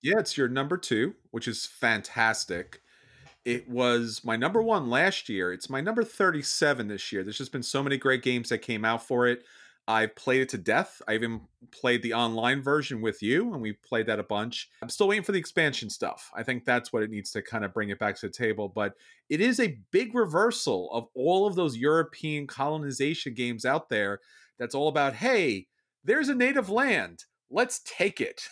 Yeah 0.03 0.19
it's 0.19 0.37
your 0.37 0.49
number 0.49 0.79
two 0.79 1.15
which 1.31 1.47
is 1.47 1.67
fantastic. 1.67 2.81
It 3.45 3.69
was 3.69 4.23
my 4.23 4.37
number 4.37 4.63
one 4.63 4.91
last 4.91 5.31
year. 5.31 5.51
It's 5.53 5.71
my 5.71 5.81
number 5.81 6.05
37 6.05 6.89
this 6.89 7.11
year. 7.11 7.23
There's 7.23 7.39
just 7.39 7.53
been 7.53 7.63
so 7.63 7.83
many 7.83 7.97
great 7.97 8.23
games 8.23 8.51
that 8.51 8.59
came 8.59 8.85
out 8.85 9.03
for 9.03 9.27
it 9.27 9.45
I've 9.89 10.15
played 10.15 10.43
it 10.43 10.49
to 10.51 10.59
death. 10.59 11.03
I 11.09 11.15
even 11.15 11.41
played 11.73 12.03
the 12.03 12.15
online 12.15 12.63
version 12.63 13.01
with 13.01 13.23
you, 13.23 13.53
and 13.53 13.61
we 13.61 13.73
played 13.73 14.07
that 14.07 14.21
a 14.21 14.25
bunch. 14.25 14.69
I'm 14.83 14.89
still 14.89 15.09
waiting 15.09 15.25
for 15.25 15.33
the 15.33 15.39
expansion 15.39 15.91
stuff. 15.91 16.31
I 16.35 16.43
think 16.43 16.65
that's 16.65 16.93
what 16.93 17.03
it 17.03 17.11
needs 17.11 17.33
to 17.33 17.43
kind 17.43 17.65
of 17.65 17.75
bring 17.75 17.91
it 17.91 17.99
back 17.99 18.17
to 18.17 18.27
the 18.27 18.33
table. 18.33 18.69
But 18.69 18.95
it 19.29 19.41
is 19.41 19.59
a 19.59 19.79
big 19.91 20.15
reversal 20.15 20.91
of 20.93 21.09
all 21.15 21.47
of 21.47 21.57
those 21.57 21.77
European 21.77 22.47
colonization 22.47 23.35
games 23.35 23.65
out 23.65 23.89
there 23.89 24.21
that's 24.59 24.75
all 24.75 24.89
about, 24.89 25.15
hey, 25.15 25.67
there's 26.05 26.29
a 26.29 26.35
native 26.35 26.71
land. 26.71 27.25
Let's 27.51 27.81
take 27.85 28.21
it. 28.21 28.43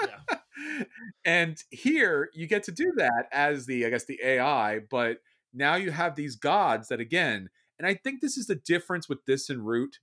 Yeah. 0.00 0.84
and 1.24 1.56
here 1.70 2.30
you 2.34 2.46
get 2.46 2.62
to 2.64 2.72
do 2.72 2.92
that 2.96 3.24
as 3.32 3.66
the, 3.66 3.84
I 3.84 3.90
guess, 3.90 4.04
the 4.04 4.20
AI, 4.22 4.80
but 4.90 5.18
now 5.52 5.74
you 5.74 5.90
have 5.90 6.14
these 6.14 6.36
gods 6.36 6.88
that, 6.88 7.00
again, 7.00 7.48
and 7.78 7.86
I 7.86 7.94
think 7.94 8.20
this 8.20 8.36
is 8.36 8.46
the 8.46 8.54
difference 8.54 9.08
with 9.08 9.24
this 9.26 9.50
and 9.50 9.66
Root 9.66 9.98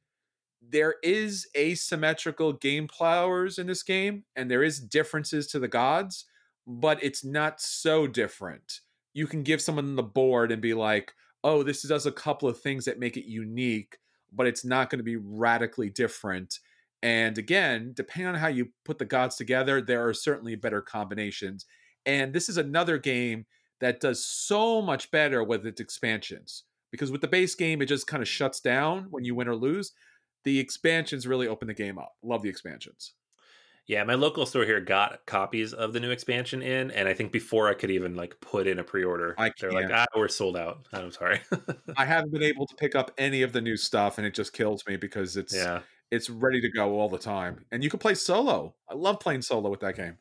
there 0.69 0.95
is 1.03 1.47
asymmetrical 1.55 2.53
game 2.53 2.87
powers 2.87 3.57
in 3.59 3.67
this 3.67 3.83
game 3.83 4.23
and 4.35 4.49
there 4.49 4.63
is 4.63 4.79
differences 4.79 5.47
to 5.47 5.59
the 5.59 5.67
gods 5.67 6.25
but 6.67 7.03
it's 7.03 7.23
not 7.23 7.61
so 7.61 8.07
different. 8.07 8.79
You 9.13 9.27
can 9.27 9.43
give 9.43 9.61
someone 9.61 9.95
the 9.95 10.03
board 10.03 10.51
and 10.51 10.61
be 10.61 10.73
like 10.73 11.13
oh 11.43 11.63
this 11.63 11.83
does 11.83 12.05
a 12.05 12.11
couple 12.11 12.49
of 12.49 12.59
things 12.59 12.85
that 12.85 12.99
make 12.99 13.17
it 13.17 13.29
unique 13.29 13.97
but 14.33 14.47
it's 14.47 14.65
not 14.65 14.89
going 14.89 14.99
to 14.99 15.03
be 15.03 15.15
radically 15.15 15.89
different. 15.89 16.59
And 17.03 17.37
again 17.37 17.91
depending 17.93 18.27
on 18.27 18.35
how 18.35 18.47
you 18.47 18.69
put 18.83 18.97
the 18.97 19.05
gods 19.05 19.35
together 19.35 19.81
there 19.81 20.07
are 20.07 20.13
certainly 20.13 20.55
better 20.55 20.81
combinations. 20.81 21.65
And 22.05 22.33
this 22.33 22.49
is 22.49 22.57
another 22.57 22.97
game 22.97 23.45
that 23.81 23.99
does 23.99 24.25
so 24.25 24.81
much 24.81 25.11
better 25.11 25.43
with 25.43 25.65
its 25.65 25.81
expansions 25.81 26.63
because 26.91 27.11
with 27.11 27.21
the 27.21 27.27
base 27.27 27.55
game 27.55 27.81
it 27.81 27.87
just 27.87 28.07
kind 28.07 28.23
of 28.23 28.27
shuts 28.27 28.59
down 28.59 29.07
when 29.11 29.23
you 29.23 29.35
win 29.35 29.47
or 29.47 29.55
lose 29.55 29.91
the 30.45 30.59
expansions 30.59 31.27
really 31.27 31.47
open 31.47 31.67
the 31.67 31.73
game 31.73 31.97
up. 31.97 32.13
Love 32.23 32.41
the 32.41 32.49
expansions. 32.49 33.13
Yeah, 33.87 34.03
my 34.03 34.15
local 34.15 34.47
store 34.47 34.65
here 34.65 34.79
got 34.79 35.25
copies 35.27 35.71
of 35.71 35.93
the 35.93 35.99
new 35.99 36.09
expansion 36.09 36.63
in, 36.63 36.89
and 36.91 37.07
I 37.07 37.13
think 37.13 37.31
before 37.31 37.69
I 37.69 37.75
could 37.75 37.91
even 37.91 38.15
like 38.15 38.35
put 38.41 38.65
in 38.65 38.79
a 38.79 38.83
pre-order, 38.83 39.35
I 39.37 39.51
they're 39.59 39.71
like, 39.71 39.91
"Ah, 39.91 40.05
we're 40.15 40.27
sold 40.27 40.57
out." 40.57 40.87
I'm 40.91 41.11
sorry. 41.11 41.41
I 41.95 42.05
haven't 42.05 42.31
been 42.31 42.41
able 42.41 42.65
to 42.65 42.75
pick 42.75 42.95
up 42.95 43.11
any 43.17 43.43
of 43.43 43.53
the 43.53 43.61
new 43.61 43.77
stuff, 43.77 44.17
and 44.17 44.25
it 44.25 44.33
just 44.33 44.53
kills 44.53 44.83
me 44.87 44.95
because 44.95 45.37
it's 45.37 45.55
yeah. 45.55 45.81
it's 46.09 46.31
ready 46.31 46.61
to 46.61 46.71
go 46.71 46.99
all 46.99 47.09
the 47.09 47.19
time, 47.19 47.65
and 47.71 47.83
you 47.83 47.91
can 47.91 47.99
play 47.99 48.15
solo. 48.15 48.73
I 48.89 48.95
love 48.95 49.19
playing 49.19 49.43
solo 49.43 49.69
with 49.69 49.81
that 49.81 49.95
game. 49.95 50.17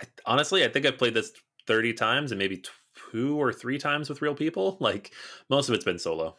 I, 0.00 0.04
honestly, 0.24 0.64
I 0.64 0.68
think 0.68 0.86
I've 0.86 0.98
played 0.98 1.14
this 1.14 1.30
30 1.66 1.92
times, 1.92 2.32
and 2.32 2.38
maybe 2.38 2.64
two 3.10 3.38
or 3.38 3.52
three 3.52 3.76
times 3.76 4.08
with 4.08 4.22
real 4.22 4.34
people. 4.34 4.78
Like 4.80 5.12
most 5.50 5.68
of 5.68 5.74
it's 5.74 5.84
been 5.84 5.98
solo. 5.98 6.36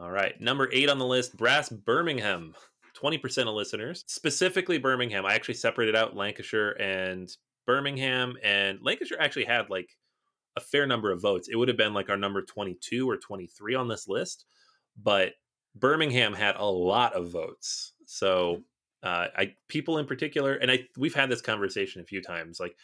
All 0.00 0.10
right. 0.10 0.40
Number 0.40 0.68
eight 0.72 0.88
on 0.88 0.98
the 0.98 1.06
list 1.06 1.36
Brass 1.36 1.68
Birmingham. 1.68 2.54
20% 3.00 3.48
of 3.48 3.54
listeners, 3.54 4.04
specifically 4.06 4.78
Birmingham. 4.78 5.24
I 5.24 5.34
actually 5.34 5.54
separated 5.54 5.96
out 5.96 6.16
Lancashire 6.16 6.70
and 6.80 7.30
Birmingham, 7.66 8.36
and 8.42 8.78
Lancashire 8.82 9.18
actually 9.20 9.44
had 9.44 9.70
like 9.70 9.96
a 10.56 10.60
fair 10.60 10.86
number 10.86 11.12
of 11.12 11.22
votes. 11.22 11.48
It 11.48 11.56
would 11.56 11.68
have 11.68 11.76
been 11.76 11.94
like 11.94 12.10
our 12.10 12.16
number 12.16 12.42
22 12.42 13.08
or 13.08 13.16
23 13.16 13.74
on 13.74 13.88
this 13.88 14.08
list, 14.08 14.44
but 15.00 15.32
Birmingham 15.74 16.34
had 16.34 16.56
a 16.56 16.64
lot 16.64 17.14
of 17.14 17.30
votes. 17.30 17.92
So, 18.06 18.62
uh, 19.02 19.28
I 19.36 19.54
people 19.68 19.98
in 19.98 20.06
particular, 20.06 20.54
and 20.54 20.70
I 20.70 20.80
we've 20.98 21.14
had 21.14 21.30
this 21.30 21.40
conversation 21.40 22.02
a 22.02 22.06
few 22.06 22.20
times. 22.20 22.58
Like, 22.60 22.74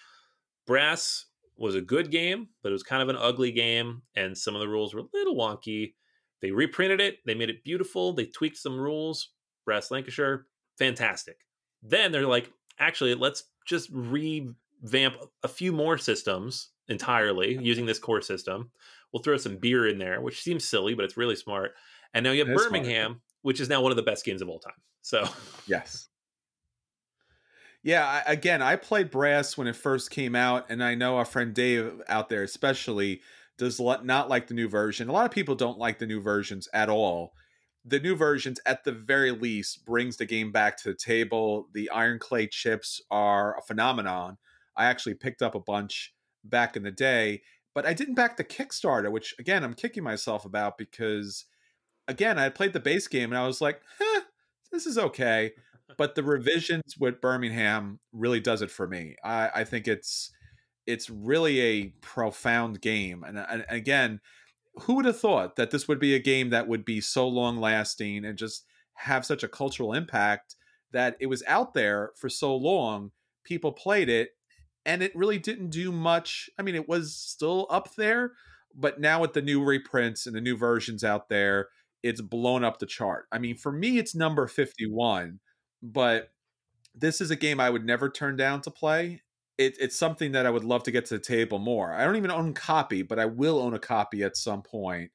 Brass 0.66 1.26
was 1.56 1.74
a 1.74 1.80
good 1.80 2.10
game, 2.10 2.48
but 2.62 2.70
it 2.70 2.72
was 2.72 2.82
kind 2.82 3.02
of 3.02 3.08
an 3.08 3.16
ugly 3.16 3.52
game, 3.52 4.02
and 4.14 4.36
some 4.36 4.54
of 4.54 4.60
the 4.60 4.68
rules 4.68 4.94
were 4.94 5.00
a 5.00 5.08
little 5.12 5.36
wonky. 5.36 5.94
They 6.42 6.50
reprinted 6.50 7.00
it, 7.00 7.18
they 7.24 7.34
made 7.34 7.50
it 7.50 7.64
beautiful, 7.64 8.12
they 8.12 8.26
tweaked 8.26 8.58
some 8.58 8.78
rules. 8.78 9.30
Brass 9.64 9.90
Lancashire, 9.90 10.46
fantastic. 10.78 11.38
Then 11.82 12.12
they're 12.12 12.26
like, 12.26 12.50
actually, 12.78 13.14
let's 13.14 13.44
just 13.66 13.90
revamp 13.92 15.16
a 15.42 15.48
few 15.48 15.72
more 15.72 15.98
systems 15.98 16.68
entirely 16.88 17.58
using 17.60 17.86
this 17.86 17.98
core 17.98 18.22
system. 18.22 18.70
We'll 19.12 19.22
throw 19.22 19.36
some 19.36 19.56
beer 19.56 19.88
in 19.88 19.98
there, 19.98 20.20
which 20.20 20.42
seems 20.42 20.64
silly, 20.64 20.94
but 20.94 21.04
it's 21.04 21.16
really 21.16 21.36
smart. 21.36 21.74
And 22.14 22.22
now 22.24 22.30
you 22.30 22.44
have 22.44 22.56
Birmingham, 22.56 23.12
smart. 23.12 23.20
which 23.42 23.60
is 23.60 23.68
now 23.68 23.80
one 23.80 23.92
of 23.92 23.96
the 23.96 24.02
best 24.02 24.24
games 24.24 24.42
of 24.42 24.48
all 24.48 24.60
time. 24.60 24.74
So, 25.02 25.28
yes. 25.66 26.08
Yeah, 27.82 28.22
again, 28.26 28.62
I 28.62 28.76
played 28.76 29.10
Brass 29.10 29.56
when 29.56 29.68
it 29.68 29.76
first 29.76 30.10
came 30.10 30.34
out, 30.34 30.66
and 30.68 30.82
I 30.82 30.96
know 30.96 31.16
our 31.16 31.24
friend 31.24 31.54
Dave 31.54 32.02
out 32.08 32.28
there, 32.28 32.42
especially, 32.42 33.20
does 33.58 33.80
not 33.80 34.28
like 34.28 34.46
the 34.48 34.54
new 34.54 34.68
version. 34.68 35.08
A 35.08 35.12
lot 35.12 35.24
of 35.24 35.30
people 35.30 35.54
don't 35.54 35.78
like 35.78 35.98
the 35.98 36.06
new 36.06 36.20
versions 36.20 36.68
at 36.72 36.88
all. 36.88 37.32
The 37.84 38.00
new 38.00 38.16
versions, 38.16 38.60
at 38.66 38.84
the 38.84 38.92
very 38.92 39.30
least, 39.30 39.84
brings 39.84 40.16
the 40.16 40.26
game 40.26 40.50
back 40.50 40.76
to 40.78 40.88
the 40.88 40.96
table. 40.96 41.68
The 41.72 41.88
iron 41.90 42.18
clay 42.18 42.48
chips 42.48 43.00
are 43.10 43.56
a 43.56 43.62
phenomenon. 43.62 44.38
I 44.76 44.86
actually 44.86 45.14
picked 45.14 45.40
up 45.40 45.54
a 45.54 45.60
bunch 45.60 46.12
back 46.44 46.76
in 46.76 46.82
the 46.82 46.90
day, 46.90 47.42
but 47.74 47.86
I 47.86 47.94
didn't 47.94 48.14
back 48.14 48.36
the 48.36 48.44
Kickstarter, 48.44 49.10
which 49.10 49.34
again 49.38 49.64
I'm 49.64 49.74
kicking 49.74 50.02
myself 50.02 50.44
about 50.44 50.78
because 50.78 51.44
again 52.08 52.38
I 52.38 52.48
played 52.48 52.72
the 52.72 52.80
base 52.80 53.08
game 53.08 53.32
and 53.32 53.38
I 53.38 53.46
was 53.46 53.60
like, 53.60 53.80
eh, 54.00 54.20
this 54.72 54.86
is 54.86 54.98
okay, 54.98 55.52
but 55.96 56.14
the 56.14 56.22
revisions 56.22 56.96
with 56.98 57.20
Birmingham 57.20 58.00
really 58.12 58.40
does 58.40 58.62
it 58.62 58.70
for 58.70 58.86
me. 58.86 59.16
I, 59.24 59.50
I 59.54 59.64
think 59.64 59.88
it's 59.88 60.30
it's 60.86 61.10
really 61.10 61.60
a 61.60 61.86
profound 62.00 62.80
game, 62.80 63.24
and, 63.24 63.38
and 63.38 63.64
again, 63.68 64.20
who 64.82 64.94
would 64.94 65.04
have 65.04 65.18
thought 65.18 65.56
that 65.56 65.70
this 65.70 65.88
would 65.88 65.98
be 65.98 66.14
a 66.14 66.20
game 66.20 66.50
that 66.50 66.68
would 66.68 66.84
be 66.84 67.00
so 67.00 67.26
long 67.26 67.56
lasting 67.58 68.24
and 68.24 68.36
just 68.36 68.66
have 68.94 69.24
such 69.24 69.42
a 69.42 69.48
cultural 69.48 69.92
impact 69.92 70.56
that 70.92 71.16
it 71.20 71.26
was 71.26 71.42
out 71.46 71.74
there 71.74 72.12
for 72.16 72.28
so 72.28 72.54
long 72.54 73.10
people 73.44 73.72
played 73.72 74.08
it 74.08 74.30
and 74.84 75.02
it 75.02 75.14
really 75.16 75.38
didn't 75.38 75.70
do 75.70 75.90
much. 75.90 76.48
I 76.58 76.62
mean, 76.62 76.74
it 76.74 76.88
was 76.88 77.14
still 77.14 77.66
up 77.70 77.94
there, 77.96 78.32
but 78.74 79.00
now 79.00 79.20
with 79.20 79.32
the 79.32 79.42
new 79.42 79.62
reprints 79.62 80.26
and 80.26 80.36
the 80.36 80.40
new 80.40 80.56
versions 80.56 81.02
out 81.02 81.28
there, 81.28 81.68
it's 82.02 82.20
blown 82.20 82.62
up 82.62 82.78
the 82.78 82.86
chart. 82.86 83.26
I 83.32 83.38
mean, 83.38 83.56
for 83.56 83.72
me, 83.72 83.98
it's 83.98 84.14
number 84.14 84.46
51, 84.46 85.40
but 85.82 86.30
this 86.94 87.20
is 87.20 87.30
a 87.30 87.36
game 87.36 87.58
I 87.58 87.68
would 87.68 87.84
never 87.84 88.08
turn 88.08 88.36
down 88.36 88.60
to 88.62 88.70
play. 88.70 89.22
It, 89.58 89.76
it's 89.80 89.98
something 89.98 90.32
that 90.32 90.46
I 90.46 90.50
would 90.50 90.64
love 90.64 90.82
to 90.84 90.90
get 90.90 91.06
to 91.06 91.14
the 91.14 91.20
table 91.20 91.58
more. 91.58 91.92
I 91.92 92.04
don't 92.04 92.16
even 92.16 92.30
own 92.30 92.50
a 92.50 92.52
copy, 92.52 93.02
but 93.02 93.18
I 93.18 93.24
will 93.24 93.58
own 93.58 93.74
a 93.74 93.78
copy 93.78 94.22
at 94.22 94.36
some 94.36 94.62
point. 94.62 95.10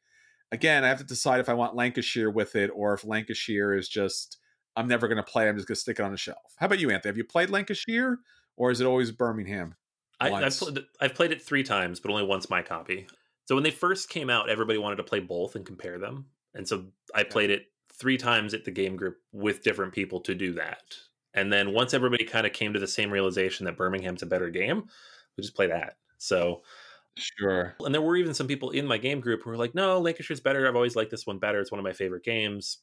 Again, 0.51 0.83
I 0.83 0.87
have 0.87 0.97
to 0.97 1.03
decide 1.03 1.39
if 1.39 1.47
I 1.47 1.53
want 1.53 1.75
Lancashire 1.75 2.29
with 2.29 2.55
it 2.55 2.71
or 2.73 2.93
if 2.93 3.05
Lancashire 3.05 3.73
is 3.73 3.87
just 3.87 4.37
I'm 4.75 4.87
never 4.87 5.07
going 5.07 5.17
to 5.17 5.23
play. 5.23 5.47
I'm 5.47 5.57
just 5.57 5.67
going 5.67 5.75
to 5.75 5.81
stick 5.81 5.99
it 5.99 6.03
on 6.03 6.11
the 6.11 6.17
shelf. 6.17 6.55
How 6.57 6.65
about 6.65 6.79
you, 6.79 6.89
Anthony? 6.89 7.09
Have 7.09 7.17
you 7.17 7.23
played 7.23 7.49
Lancashire? 7.49 8.19
or 8.57 8.71
is 8.71 8.81
it 8.81 8.85
always 8.85 9.11
Birmingham? 9.11 9.75
I, 10.19 10.29
have 10.29 10.55
played, 10.55 10.79
I've 10.99 11.15
played 11.15 11.31
it 11.31 11.41
three 11.41 11.63
times, 11.63 11.99
but 11.99 12.11
only 12.11 12.23
once 12.23 12.47
my 12.47 12.61
copy. 12.61 13.07
So 13.47 13.55
when 13.55 13.63
they 13.63 13.71
first 13.71 14.07
came 14.09 14.29
out, 14.29 14.49
everybody 14.49 14.77
wanted 14.77 14.97
to 14.97 15.03
play 15.03 15.19
both 15.19 15.55
and 15.55 15.65
compare 15.65 15.97
them, 15.97 16.27
and 16.53 16.67
so 16.67 16.85
I 17.15 17.23
played 17.23 17.49
it 17.49 17.65
three 17.91 18.17
times 18.17 18.53
at 18.53 18.63
the 18.63 18.71
game 18.71 18.95
group 18.95 19.17
with 19.31 19.63
different 19.63 19.93
people 19.93 20.21
to 20.21 20.35
do 20.35 20.53
that. 20.53 20.95
And 21.33 21.51
then 21.51 21.73
once 21.73 21.93
everybody 21.93 22.25
kind 22.25 22.45
of 22.45 22.53
came 22.53 22.73
to 22.73 22.79
the 22.79 22.87
same 22.87 23.11
realization 23.11 23.65
that 23.65 23.77
Birmingham's 23.77 24.21
a 24.23 24.25
better 24.25 24.49
game, 24.49 24.83
we 25.37 25.41
just 25.41 25.55
play 25.55 25.67
that. 25.67 25.97
So 26.17 26.61
Sure. 27.17 27.75
And 27.81 27.93
there 27.93 28.01
were 28.01 28.15
even 28.15 28.33
some 28.33 28.47
people 28.47 28.69
in 28.69 28.87
my 28.87 28.97
game 28.97 29.19
group 29.19 29.43
who 29.43 29.49
were 29.49 29.57
like, 29.57 29.75
no, 29.75 29.99
Lancashire's 29.99 30.39
better. 30.39 30.67
I've 30.67 30.75
always 30.75 30.95
liked 30.95 31.11
this 31.11 31.27
one 31.27 31.39
better. 31.39 31.59
It's 31.59 31.71
one 31.71 31.79
of 31.79 31.83
my 31.83 31.93
favorite 31.93 32.23
games. 32.23 32.77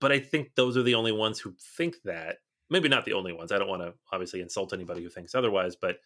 But 0.00 0.12
I 0.12 0.20
think 0.20 0.54
those 0.54 0.76
are 0.76 0.82
the 0.82 0.94
only 0.94 1.12
ones 1.12 1.40
who 1.40 1.54
think 1.76 1.96
that 2.04 2.38
maybe 2.70 2.88
not 2.88 3.04
the 3.04 3.14
only 3.14 3.32
ones. 3.32 3.50
I 3.50 3.58
don't 3.58 3.68
want 3.68 3.82
to 3.82 3.94
obviously 4.12 4.40
insult 4.40 4.72
anybody 4.72 5.02
who 5.02 5.08
thinks 5.08 5.34
otherwise, 5.34 5.74
but 5.76 5.98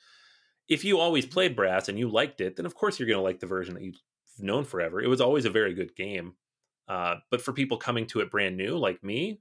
if 0.68 0.84
you 0.84 0.98
always 0.98 1.26
played 1.26 1.56
brass 1.56 1.88
and 1.88 1.98
you 1.98 2.08
liked 2.08 2.40
it, 2.40 2.56
then 2.56 2.66
of 2.66 2.74
course 2.74 2.98
you're 2.98 3.08
going 3.08 3.18
to 3.18 3.22
like 3.22 3.40
the 3.40 3.46
version 3.46 3.74
that 3.74 3.82
you've 3.82 4.00
known 4.38 4.64
forever. 4.64 5.00
It 5.00 5.08
was 5.08 5.20
always 5.20 5.44
a 5.44 5.50
very 5.50 5.74
good 5.74 5.94
game. 5.94 6.34
Uh, 6.88 7.16
but 7.30 7.42
for 7.42 7.52
people 7.52 7.76
coming 7.76 8.06
to 8.06 8.20
it 8.20 8.30
brand 8.30 8.56
new, 8.56 8.78
like 8.78 9.02
me, 9.02 9.40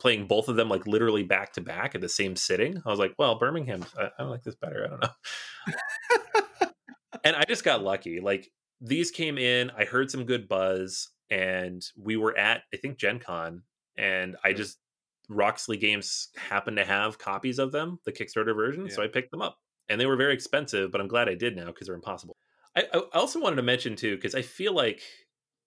playing 0.00 0.26
both 0.26 0.48
of 0.48 0.56
them 0.56 0.68
like 0.68 0.86
literally 0.86 1.22
back 1.22 1.52
to 1.52 1.60
back 1.60 1.94
at 1.94 2.00
the 2.00 2.08
same 2.08 2.34
sitting, 2.34 2.82
I 2.84 2.90
was 2.90 2.98
like, 2.98 3.14
well, 3.18 3.38
Birmingham, 3.38 3.84
I, 3.98 4.10
I 4.18 4.22
like 4.24 4.42
this 4.42 4.56
better. 4.56 4.84
I 4.84 4.88
don't 4.88 5.02
know. 5.02 6.68
and 7.24 7.36
I 7.36 7.44
just 7.44 7.64
got 7.64 7.84
lucky. 7.84 8.20
Like 8.20 8.50
these 8.80 9.10
came 9.10 9.38
in, 9.38 9.70
I 9.76 9.84
heard 9.84 10.10
some 10.10 10.24
good 10.24 10.48
buzz, 10.48 11.08
and 11.30 11.84
we 11.96 12.16
were 12.16 12.36
at 12.36 12.62
I 12.74 12.78
think 12.78 12.98
Gen 12.98 13.20
Con, 13.20 13.62
and 13.96 14.36
I 14.42 14.48
mm-hmm. 14.48 14.56
just 14.56 14.78
Roxley 15.30 15.76
Games 15.76 16.28
happened 16.36 16.76
to 16.76 16.84
have 16.84 17.18
copies 17.18 17.58
of 17.58 17.72
them, 17.72 18.00
the 18.04 18.12
Kickstarter 18.12 18.54
version, 18.54 18.86
yeah. 18.86 18.94
so 18.94 19.02
I 19.02 19.06
picked 19.06 19.30
them 19.30 19.42
up. 19.42 19.58
And 19.88 20.00
they 20.00 20.06
were 20.06 20.16
very 20.16 20.34
expensive, 20.34 20.92
but 20.92 21.00
I'm 21.00 21.08
glad 21.08 21.28
I 21.28 21.34
did 21.34 21.56
now 21.56 21.66
because 21.66 21.86
they're 21.86 21.96
impossible. 21.96 22.36
I, 22.76 22.84
I, 22.92 23.02
also 23.14 23.40
wanted 23.40 23.56
to 23.56 23.62
mention 23.62 23.96
too, 23.96 24.16
because 24.16 24.34
I 24.34 24.42
feel 24.42 24.72
like 24.72 25.02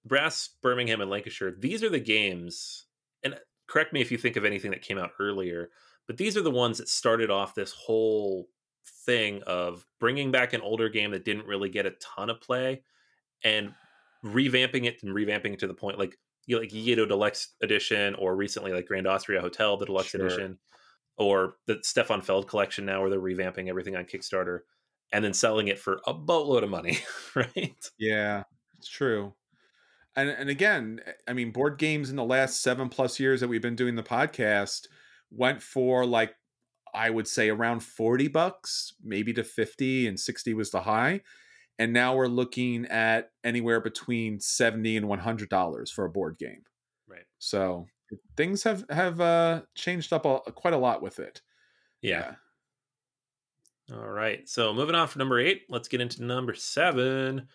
Brass, 0.06 0.50
Birmingham, 0.62 1.02
and 1.02 1.10
Lancashire, 1.10 1.52
these 1.58 1.84
are 1.84 1.90
the 1.90 2.00
games, 2.00 2.83
correct 3.68 3.94
me 3.94 4.02
if 4.02 4.12
you 4.12 4.18
think 4.18 4.36
of 4.36 4.46
anything 4.46 4.72
that 4.72 4.82
came 4.82 4.98
out 4.98 5.12
earlier, 5.20 5.70
but 6.08 6.18
these 6.18 6.38
are 6.38 6.42
the 6.42 6.52
ones 6.52 6.78
that 6.78 6.90
started 6.90 7.30
off 7.30 7.56
this 7.56 7.72
whole 7.72 8.48
thing 9.06 9.42
of 9.48 9.86
bringing 10.00 10.32
back 10.32 10.54
an 10.54 10.62
older 10.62 10.90
game 10.90 11.12
that 11.12 11.26
didn't 11.26 11.48
really 11.48 11.70
get 11.70 11.86
a 11.86 11.94
ton 12.02 12.30
of 12.30 12.42
play 12.42 12.84
and 13.44 13.74
revamping 14.26 14.86
it 14.86 15.02
and 15.04 15.16
revamping 15.16 15.54
it 15.54 15.60
to 15.60 15.68
the 15.68 15.74
point 15.74 16.00
like 16.00 16.18
you 16.46 16.56
know, 16.56 16.62
like 16.62 16.72
Yedo 16.72 17.08
Deluxe 17.08 17.50
Edition, 17.62 18.16
or 18.16 18.36
recently 18.36 18.74
like 18.74 18.86
Grand 18.86 19.08
Austria 19.08 19.42
Hotel, 19.42 19.78
the 19.78 19.86
Deluxe 19.86 20.10
sure. 20.10 20.26
Edition, 20.26 20.58
or 21.18 21.56
the 21.68 21.80
Stefan 21.84 22.22
Feld 22.22 22.48
collection 22.48 22.86
now, 22.86 23.02
where 23.02 23.10
they're 23.10 23.20
revamping 23.20 23.70
everything 23.70 23.96
on 23.96 24.06
Kickstarter 24.06 24.60
and 25.12 25.24
then 25.24 25.34
selling 25.34 25.68
it 25.68 25.80
for 25.80 26.02
a 26.06 26.14
boatload 26.14 26.64
of 26.64 26.70
money, 26.70 27.00
right? 27.36 27.90
Yeah, 27.98 28.44
it's 28.78 28.90
true. 28.90 29.34
And 30.16 30.30
and 30.30 30.50
again, 30.50 31.02
I 31.28 31.34
mean, 31.34 31.52
board 31.52 31.78
games 31.78 32.10
in 32.10 32.16
the 32.16 32.24
last 32.24 32.62
seven 32.62 32.90
plus 32.90 33.20
years 33.20 33.42
that 33.42 33.48
we've 33.48 33.62
been 33.62 33.76
doing 33.76 33.96
the 33.96 34.04
podcast 34.04 34.88
went 35.32 35.62
for 35.62 36.06
like 36.06 36.36
I 36.94 37.10
would 37.10 37.28
say 37.28 37.50
around 37.50 37.82
40 37.82 38.28
bucks, 38.28 38.94
maybe 39.04 39.34
to 39.34 39.44
50 39.44 40.08
and 40.08 40.20
60 40.20 40.54
was 40.54 40.70
the 40.70 40.82
high. 40.82 41.22
And 41.80 41.92
now 41.92 42.16
we're 42.16 42.28
looking 42.28 42.86
at 42.86 43.32
anywhere 43.44 43.82
between 43.82 44.40
70 44.40 44.98
and 44.98 45.08
100 45.08 45.50
dollars 45.50 45.90
for 45.90 46.06
a 46.06 46.10
board 46.10 46.38
game. 46.38 46.64
Right. 47.08 47.26
So 47.40 47.88
things 48.38 48.64
have 48.64 48.86
have 48.90 49.20
uh 49.20 49.62
changed 49.76 50.14
up 50.14 50.26
a, 50.26 50.40
quite 50.52 50.76
a 50.76 50.78
lot 50.78 51.02
with 51.02 51.20
it. 51.20 51.42
Yeah. 52.02 52.36
yeah. 53.90 53.96
All 53.98 54.10
right. 54.10 54.48
So 54.48 54.72
moving 54.74 54.96
on 54.96 55.08
from 55.08 55.20
number 55.20 55.40
eight 55.40 55.64
let's 55.70 55.88
get 55.88 56.02
into 56.02 56.24
number 56.24 56.54
seven 56.54 57.48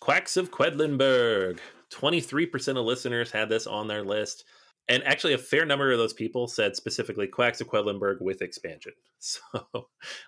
quacks 0.00 0.36
of 0.36 0.52
quedlinburg 0.52 1.58
23% 1.94 2.78
of 2.78 2.84
listeners 2.84 3.30
had 3.30 3.48
this 3.48 3.66
on 3.66 3.88
their 3.88 4.02
list 4.02 4.44
and 4.88 5.02
actually 5.04 5.32
a 5.32 5.38
fair 5.38 5.64
number 5.64 5.90
of 5.92 5.98
those 5.98 6.12
people 6.12 6.46
said 6.46 6.76
specifically 6.76 7.26
quacks 7.26 7.60
of 7.60 7.68
quedlinburg 7.68 8.20
with 8.20 8.42
expansion. 8.42 8.92
So 9.26 9.40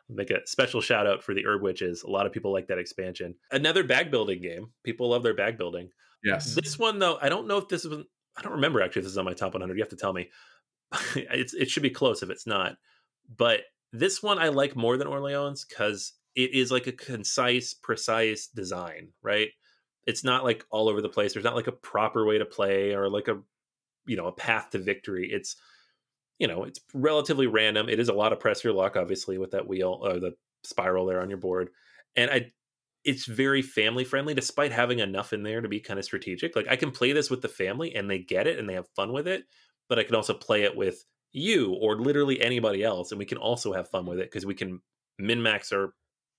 make 0.08 0.30
a 0.30 0.46
special 0.46 0.80
shout 0.80 1.06
out 1.06 1.22
for 1.22 1.34
the 1.34 1.44
herb 1.44 1.60
witches. 1.60 2.02
A 2.02 2.08
lot 2.08 2.24
of 2.24 2.32
people 2.32 2.50
like 2.50 2.68
that 2.68 2.78
expansion. 2.78 3.34
Another 3.50 3.84
bag 3.84 4.10
building 4.10 4.40
game. 4.40 4.70
People 4.84 5.10
love 5.10 5.22
their 5.22 5.34
bag 5.34 5.58
building. 5.58 5.90
Yes. 6.24 6.54
This 6.54 6.78
one 6.78 6.98
though 6.98 7.18
i 7.20 7.28
don't 7.28 7.46
know 7.46 7.58
if 7.58 7.68
this 7.68 7.84
is 7.84 7.92
i 8.38 8.42
don't 8.42 8.52
remember 8.52 8.80
actually 8.80 9.00
if 9.00 9.04
this 9.04 9.12
is 9.12 9.18
on 9.18 9.26
my 9.26 9.34
top 9.34 9.52
100 9.52 9.76
you 9.76 9.82
have 9.82 9.90
to 9.90 9.96
tell 9.96 10.14
me. 10.14 10.30
It's, 11.16 11.52
it 11.52 11.68
should 11.68 11.82
be 11.82 11.90
close 11.90 12.22
if 12.22 12.30
it's 12.30 12.46
not. 12.46 12.76
But 13.36 13.60
this 13.92 14.22
one 14.22 14.38
i 14.38 14.48
like 14.48 14.74
more 14.74 14.96
than 14.96 15.06
orleans 15.06 15.64
because 15.64 16.14
it 16.34 16.54
is 16.54 16.70
like 16.70 16.86
a 16.86 16.92
concise 16.92 17.74
precise 17.74 18.46
design 18.46 19.08
right 19.22 19.50
it's 20.06 20.24
not 20.24 20.44
like 20.44 20.64
all 20.70 20.88
over 20.88 21.02
the 21.02 21.08
place 21.08 21.32
there's 21.32 21.44
not 21.44 21.56
like 21.56 21.66
a 21.66 21.72
proper 21.72 22.24
way 22.24 22.38
to 22.38 22.44
play 22.44 22.94
or 22.94 23.08
like 23.08 23.28
a 23.28 23.38
you 24.06 24.16
know 24.16 24.26
a 24.26 24.32
path 24.32 24.70
to 24.70 24.78
victory 24.78 25.28
it's 25.30 25.56
you 26.38 26.46
know 26.46 26.64
it's 26.64 26.80
relatively 26.94 27.46
random 27.46 27.88
it 27.88 28.00
is 28.00 28.08
a 28.08 28.14
lot 28.14 28.32
of 28.32 28.40
press 28.40 28.64
your 28.64 28.72
luck 28.72 28.96
obviously 28.96 29.38
with 29.38 29.50
that 29.50 29.66
wheel 29.66 30.00
or 30.02 30.18
the 30.18 30.32
spiral 30.64 31.06
there 31.06 31.20
on 31.20 31.28
your 31.28 31.38
board 31.38 31.70
and 32.14 32.30
i 32.30 32.46
it's 33.04 33.26
very 33.26 33.62
family 33.62 34.04
friendly 34.04 34.34
despite 34.34 34.72
having 34.72 34.98
enough 34.98 35.32
in 35.32 35.42
there 35.42 35.60
to 35.60 35.68
be 35.68 35.80
kind 35.80 35.98
of 35.98 36.04
strategic 36.04 36.56
like 36.56 36.66
i 36.68 36.76
can 36.76 36.90
play 36.90 37.12
this 37.12 37.30
with 37.30 37.42
the 37.42 37.48
family 37.48 37.94
and 37.94 38.10
they 38.10 38.18
get 38.18 38.46
it 38.46 38.58
and 38.58 38.68
they 38.68 38.74
have 38.74 38.88
fun 38.96 39.12
with 39.12 39.28
it 39.28 39.44
but 39.88 39.98
i 39.98 40.02
can 40.02 40.14
also 40.14 40.34
play 40.34 40.62
it 40.62 40.76
with 40.76 41.04
you 41.32 41.74
or 41.74 42.00
literally 42.00 42.40
anybody 42.40 42.82
else 42.82 43.12
and 43.12 43.18
we 43.18 43.26
can 43.26 43.38
also 43.38 43.72
have 43.72 43.88
fun 43.90 44.06
with 44.06 44.18
it 44.18 44.30
because 44.30 44.46
we 44.46 44.54
can 44.54 44.80
min 45.18 45.42
max 45.42 45.72
our 45.72 45.92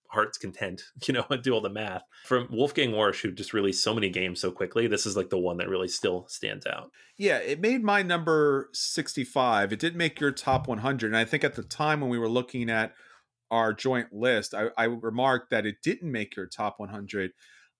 heart's 0.09 0.37
content, 0.37 0.83
you 1.07 1.13
know, 1.13 1.25
and 1.29 1.41
do 1.41 1.53
all 1.53 1.61
the 1.61 1.69
math. 1.69 2.03
From 2.25 2.47
Wolfgang 2.51 2.91
Warsch, 2.91 3.21
who 3.21 3.31
just 3.31 3.53
released 3.53 3.83
so 3.83 3.93
many 3.93 4.09
games 4.09 4.39
so 4.39 4.51
quickly, 4.51 4.87
this 4.87 5.05
is 5.05 5.17
like 5.17 5.29
the 5.29 5.37
one 5.37 5.57
that 5.57 5.69
really 5.69 5.87
still 5.87 6.27
stands 6.27 6.65
out. 6.65 6.91
Yeah, 7.17 7.37
it 7.37 7.59
made 7.59 7.83
my 7.83 8.03
number 8.03 8.69
65. 8.73 9.73
It 9.73 9.79
didn't 9.79 9.97
make 9.97 10.19
your 10.19 10.31
top 10.31 10.67
100. 10.67 11.07
And 11.07 11.17
I 11.17 11.25
think 11.25 11.43
at 11.43 11.55
the 11.55 11.63
time 11.63 12.01
when 12.01 12.09
we 12.09 12.19
were 12.19 12.29
looking 12.29 12.69
at 12.69 12.93
our 13.49 13.73
joint 13.73 14.13
list, 14.13 14.53
I, 14.53 14.67
I 14.77 14.85
remarked 14.85 15.49
that 15.51 15.65
it 15.65 15.77
didn't 15.83 16.11
make 16.11 16.35
your 16.35 16.47
top 16.47 16.79
100. 16.79 17.31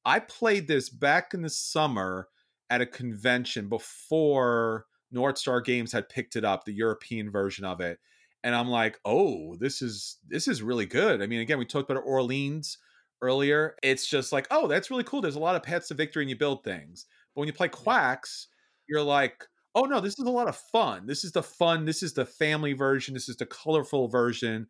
I 0.05 0.19
played 0.19 0.67
this 0.67 0.89
back 0.89 1.33
in 1.33 1.41
the 1.41 1.49
summer 1.49 2.29
at 2.69 2.81
a 2.81 2.85
convention 2.85 3.69
before 3.69 4.85
North 5.11 5.37
Star 5.37 5.61
Games 5.61 5.91
had 5.91 6.09
picked 6.09 6.35
it 6.35 6.43
up, 6.43 6.65
the 6.65 6.73
European 6.73 7.31
version 7.31 7.65
of 7.65 7.79
it 7.79 7.99
and 8.47 8.55
I'm 8.55 8.69
like, 8.69 8.97
oh, 9.03 9.57
this 9.59 9.81
is 9.81 10.19
this 10.25 10.47
is 10.47 10.63
really 10.63 10.85
good. 10.85 11.21
I 11.21 11.27
mean, 11.27 11.41
again, 11.41 11.59
we 11.59 11.65
talked 11.65 11.91
about 11.91 12.01
Orleans 12.05 12.77
earlier. 13.21 13.75
It's 13.83 14.07
just 14.07 14.31
like, 14.31 14.47
oh, 14.51 14.67
that's 14.67 14.89
really 14.89 15.03
cool. 15.03 15.19
There's 15.19 15.35
a 15.35 15.39
lot 15.39 15.57
of 15.57 15.63
paths 15.63 15.89
to 15.89 15.95
victory 15.95 16.23
and 16.23 16.29
you 16.29 16.37
build 16.37 16.63
things. 16.63 17.07
But 17.35 17.41
when 17.41 17.47
you 17.47 17.53
play 17.53 17.67
Quacks, 17.67 18.47
you're 18.87 19.03
like, 19.03 19.43
oh 19.75 19.83
no, 19.83 19.99
this 19.99 20.17
is 20.17 20.25
a 20.25 20.31
lot 20.31 20.47
of 20.47 20.55
fun. 20.55 21.07
This 21.07 21.25
is 21.25 21.33
the 21.33 21.43
fun. 21.43 21.83
This 21.83 22.01
is 22.01 22.13
the 22.13 22.23
family 22.23 22.71
version. 22.71 23.13
This 23.13 23.27
is 23.27 23.35
the 23.35 23.45
colorful 23.45 24.07
version 24.07 24.67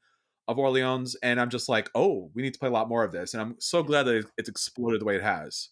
of 0.48 0.58
Orleans. 0.58 1.16
And 1.22 1.40
I'm 1.40 1.52
just 1.52 1.70
like, 1.70 1.92
oh, 1.94 2.32
we 2.34 2.42
need 2.42 2.56
to 2.56 2.60
play 2.60 2.70
a 2.70 2.74
lot 2.74 2.90
more 2.90 3.04
of 3.04 3.12
this. 3.12 3.36
And 3.36 3.42
I'm 3.42 3.58
so 3.60 3.84
glad 3.84 4.08
that 4.08 4.26
it's 4.40 4.50
exploded 4.50 5.02
the 5.02 5.06
way 5.06 5.18
it 5.18 5.24
has. 5.24 5.70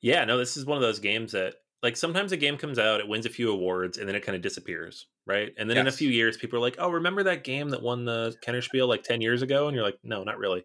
Yeah, 0.00 0.24
no, 0.24 0.38
this 0.38 0.56
is 0.56 0.64
one 0.64 0.78
of 0.78 0.82
those 0.82 1.00
games 1.00 1.32
that 1.32 1.56
like 1.82 1.98
sometimes 1.98 2.32
a 2.32 2.38
game 2.38 2.56
comes 2.56 2.78
out, 2.78 3.00
it 3.00 3.08
wins 3.08 3.26
a 3.26 3.28
few 3.28 3.52
awards, 3.52 3.98
and 3.98 4.08
then 4.08 4.16
it 4.16 4.24
kind 4.24 4.36
of 4.36 4.40
disappears, 4.40 5.06
right? 5.26 5.52
And 5.58 5.68
then 5.68 5.76
yes. 5.76 5.82
in 5.82 5.88
a 5.88 5.92
few 5.92 6.10
years, 6.10 6.36
people 6.36 6.58
are 6.58 6.62
like, 6.62 6.76
"Oh, 6.78 6.90
remember 6.90 7.22
that 7.24 7.44
game 7.44 7.70
that 7.70 7.82
won 7.82 8.04
the 8.04 8.34
Kenner 8.42 8.62
Spiel 8.62 8.86
like 8.86 9.02
ten 9.02 9.20
years 9.20 9.42
ago?" 9.42 9.66
And 9.66 9.74
you're 9.74 9.84
like, 9.84 9.98
"No, 10.02 10.24
not 10.24 10.38
really." 10.38 10.64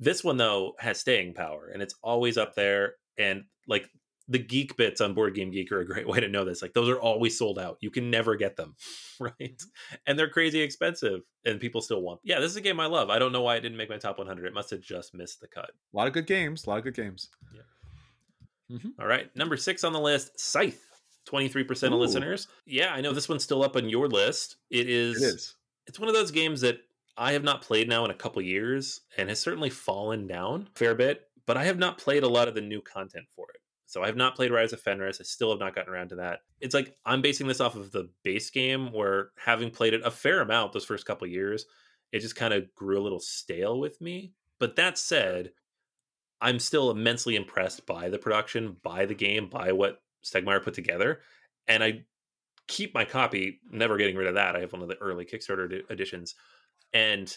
This 0.00 0.22
one 0.22 0.36
though 0.36 0.74
has 0.78 1.00
staying 1.00 1.34
power 1.34 1.70
and 1.72 1.82
it's 1.82 1.94
always 2.02 2.38
up 2.38 2.54
there 2.54 2.94
and 3.18 3.44
like 3.66 3.90
the 4.28 4.38
geek 4.38 4.76
bits 4.76 5.00
on 5.00 5.14
Board 5.14 5.34
Game 5.34 5.50
Geek 5.50 5.72
are 5.72 5.80
a 5.80 5.86
great 5.86 6.06
way 6.08 6.20
to 6.20 6.28
know 6.28 6.44
this. 6.44 6.62
Like 6.62 6.74
those 6.74 6.88
are 6.88 7.00
always 7.00 7.38
sold 7.38 7.58
out. 7.58 7.78
You 7.80 7.90
can 7.90 8.10
never 8.10 8.36
get 8.36 8.56
them, 8.56 8.76
right? 9.20 9.60
And 10.06 10.18
they're 10.18 10.28
crazy 10.28 10.60
expensive, 10.60 11.22
and 11.44 11.60
people 11.60 11.80
still 11.80 12.02
want. 12.02 12.20
Yeah, 12.22 12.40
this 12.40 12.50
is 12.50 12.56
a 12.56 12.62
game 12.62 12.78
I 12.78 12.86
love. 12.86 13.10
I 13.10 13.18
don't 13.18 13.32
know 13.32 13.42
why 13.42 13.56
it 13.56 13.60
didn't 13.60 13.78
make 13.78 13.90
my 13.90 13.96
top 13.96 14.18
100. 14.18 14.46
It 14.46 14.54
must 14.54 14.70
have 14.70 14.80
just 14.80 15.14
missed 15.14 15.40
the 15.40 15.48
cut. 15.48 15.70
A 15.70 15.96
lot 15.96 16.06
of 16.06 16.12
good 16.12 16.26
games. 16.26 16.66
A 16.66 16.70
lot 16.70 16.78
of 16.78 16.84
good 16.84 16.94
games. 16.94 17.30
Yeah. 17.54 18.76
Mm-hmm. 18.76 19.00
All 19.00 19.06
right, 19.06 19.34
number 19.34 19.56
six 19.56 19.82
on 19.82 19.94
the 19.94 20.00
list, 20.00 20.38
Scythe. 20.38 20.87
23% 21.28 21.88
of 21.88 21.92
listeners. 21.94 22.48
Yeah, 22.66 22.92
I 22.92 23.00
know 23.00 23.12
this 23.12 23.28
one's 23.28 23.44
still 23.44 23.62
up 23.62 23.76
on 23.76 23.88
your 23.88 24.08
list. 24.08 24.56
It 24.70 24.88
is. 24.88 25.22
It 25.22 25.26
is. 25.26 25.54
It's 25.86 25.98
one 25.98 26.08
of 26.08 26.14
those 26.14 26.30
games 26.30 26.60
that 26.62 26.80
I 27.16 27.32
have 27.32 27.42
not 27.42 27.62
played 27.62 27.88
now 27.88 28.04
in 28.04 28.10
a 28.10 28.14
couple 28.14 28.40
years 28.42 29.00
and 29.16 29.28
has 29.28 29.40
certainly 29.40 29.70
fallen 29.70 30.26
down 30.26 30.68
a 30.74 30.78
fair 30.78 30.94
bit, 30.94 31.28
but 31.46 31.56
I 31.56 31.64
have 31.64 31.78
not 31.78 31.98
played 31.98 32.22
a 32.22 32.28
lot 32.28 32.48
of 32.48 32.54
the 32.54 32.60
new 32.60 32.80
content 32.80 33.26
for 33.34 33.46
it. 33.50 33.60
So 33.86 34.02
I 34.02 34.06
have 34.06 34.16
not 34.16 34.36
played 34.36 34.50
Rise 34.50 34.74
of 34.74 34.80
Fenris. 34.80 35.18
I 35.18 35.24
still 35.24 35.50
have 35.50 35.58
not 35.58 35.74
gotten 35.74 35.92
around 35.92 36.10
to 36.10 36.16
that. 36.16 36.40
It's 36.60 36.74
like 36.74 36.94
I'm 37.06 37.22
basing 37.22 37.46
this 37.46 37.60
off 37.60 37.74
of 37.74 37.90
the 37.90 38.10
base 38.22 38.50
game 38.50 38.92
where 38.92 39.30
having 39.36 39.70
played 39.70 39.94
it 39.94 40.02
a 40.04 40.10
fair 40.10 40.42
amount 40.42 40.72
those 40.72 40.84
first 40.84 41.06
couple 41.06 41.26
years, 41.26 41.64
it 42.12 42.20
just 42.20 42.36
kind 42.36 42.52
of 42.52 42.72
grew 42.74 43.00
a 43.00 43.02
little 43.02 43.18
stale 43.18 43.80
with 43.80 43.98
me. 44.00 44.34
But 44.58 44.76
that 44.76 44.98
said, 44.98 45.52
I'm 46.40 46.58
still 46.58 46.90
immensely 46.90 47.34
impressed 47.34 47.86
by 47.86 48.10
the 48.10 48.18
production, 48.18 48.76
by 48.82 49.06
the 49.06 49.14
game, 49.14 49.48
by 49.48 49.72
what 49.72 50.02
Stegmaier 50.24 50.62
put 50.62 50.74
together. 50.74 51.20
And 51.66 51.82
I 51.82 52.04
keep 52.66 52.94
my 52.94 53.04
copy, 53.04 53.60
never 53.70 53.96
getting 53.96 54.16
rid 54.16 54.28
of 54.28 54.34
that. 54.34 54.56
I 54.56 54.60
have 54.60 54.72
one 54.72 54.82
of 54.82 54.88
the 54.88 54.98
early 54.98 55.24
Kickstarter 55.24 55.90
editions. 55.90 56.34
And 56.92 57.36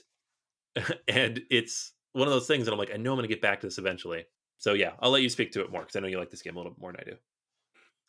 and 1.08 1.42
it's 1.50 1.94
one 2.14 2.28
of 2.28 2.34
those 2.34 2.48
things 2.48 2.66
that 2.66 2.72
I'm 2.72 2.80
like, 2.80 2.94
I 2.94 2.98
know 2.98 3.12
I'm 3.12 3.18
gonna 3.18 3.28
get 3.28 3.42
back 3.42 3.62
to 3.62 3.68
this 3.68 3.78
eventually. 3.78 4.26
So 4.58 4.74
yeah, 4.74 4.92
I'll 5.00 5.12
let 5.12 5.24
you 5.24 5.30
speak 5.30 5.52
to 5.54 5.62
it 5.62 5.72
more 5.72 5.82
because 5.82 5.96
I 5.96 6.00
know 6.00 6.08
you 6.08 6.20
like 6.20 6.30
this 6.30 6.42
game 6.42 6.56
a 6.56 6.60
little 6.60 6.74
bit 6.74 6.82
more 6.82 6.92
than 6.92 7.02
I 7.02 7.10
do. 7.10 7.18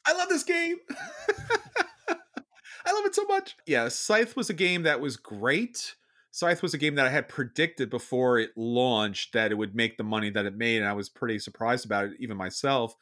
I 0.04 0.12
love 0.12 0.28
this 0.28 0.44
game. 0.44 0.76
I 2.84 2.92
love 2.92 3.06
it 3.06 3.14
so 3.14 3.24
much. 3.24 3.56
Yeah, 3.66 3.88
Scythe 3.88 4.36
was 4.36 4.50
a 4.50 4.54
game 4.54 4.82
that 4.82 5.00
was 5.00 5.16
great. 5.16 5.94
Scythe 6.32 6.62
was 6.62 6.74
a 6.74 6.78
game 6.78 6.94
that 6.96 7.06
I 7.06 7.10
had 7.10 7.28
predicted 7.28 7.90
before 7.90 8.38
it 8.38 8.50
launched 8.56 9.34
that 9.34 9.52
it 9.52 9.54
would 9.54 9.74
make 9.74 9.96
the 9.96 10.04
money 10.04 10.30
that 10.30 10.46
it 10.46 10.56
made, 10.56 10.78
and 10.78 10.88
I 10.88 10.94
was 10.94 11.08
pretty 11.08 11.38
surprised 11.38 11.84
about 11.84 12.06
it, 12.06 12.12
even 12.18 12.36
myself. 12.36 12.96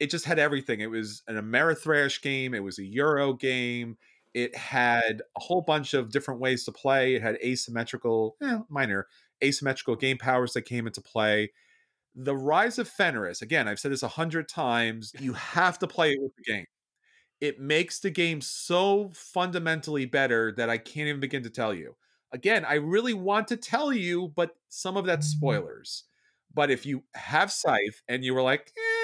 It 0.00 0.10
just 0.10 0.24
had 0.24 0.38
everything. 0.38 0.80
It 0.80 0.90
was 0.90 1.22
an 1.26 1.36
Ameritrash 1.36 2.22
game. 2.22 2.54
It 2.54 2.62
was 2.62 2.78
a 2.78 2.84
Euro 2.84 3.32
game. 3.32 3.96
It 4.34 4.54
had 4.56 5.22
a 5.36 5.40
whole 5.40 5.62
bunch 5.62 5.94
of 5.94 6.10
different 6.10 6.40
ways 6.40 6.64
to 6.64 6.72
play. 6.72 7.14
It 7.14 7.22
had 7.22 7.36
asymmetrical, 7.44 8.36
eh, 8.42 8.58
minor 8.68 9.08
asymmetrical 9.42 9.96
game 9.96 10.18
powers 10.18 10.52
that 10.52 10.62
came 10.62 10.86
into 10.86 11.00
play 11.00 11.50
the 12.14 12.36
Rise 12.36 12.78
of 12.78 12.88
Fenris, 12.88 13.42
again, 13.42 13.68
I've 13.68 13.78
said 13.78 13.92
this 13.92 14.02
a 14.02 14.08
hundred 14.08 14.48
times, 14.48 15.12
you 15.20 15.34
have 15.34 15.78
to 15.78 15.86
play 15.86 16.12
it 16.12 16.20
with 16.20 16.32
the 16.36 16.42
game. 16.42 16.66
It 17.40 17.60
makes 17.60 18.00
the 18.00 18.10
game 18.10 18.40
so 18.40 19.10
fundamentally 19.14 20.06
better 20.06 20.52
that 20.56 20.70
I 20.70 20.78
can't 20.78 21.08
even 21.08 21.20
begin 21.20 21.44
to 21.44 21.50
tell 21.50 21.74
you. 21.74 21.96
Again, 22.32 22.64
I 22.64 22.74
really 22.74 23.14
want 23.14 23.48
to 23.48 23.56
tell 23.56 23.92
you, 23.92 24.32
but 24.36 24.56
some 24.68 24.96
of 24.96 25.06
that's 25.06 25.28
spoilers. 25.28 26.04
But 26.52 26.70
if 26.70 26.84
you 26.86 27.04
have 27.14 27.52
Scythe 27.52 28.02
and 28.08 28.24
you 28.24 28.34
were 28.34 28.42
like, 28.42 28.72
eh, 28.76 28.97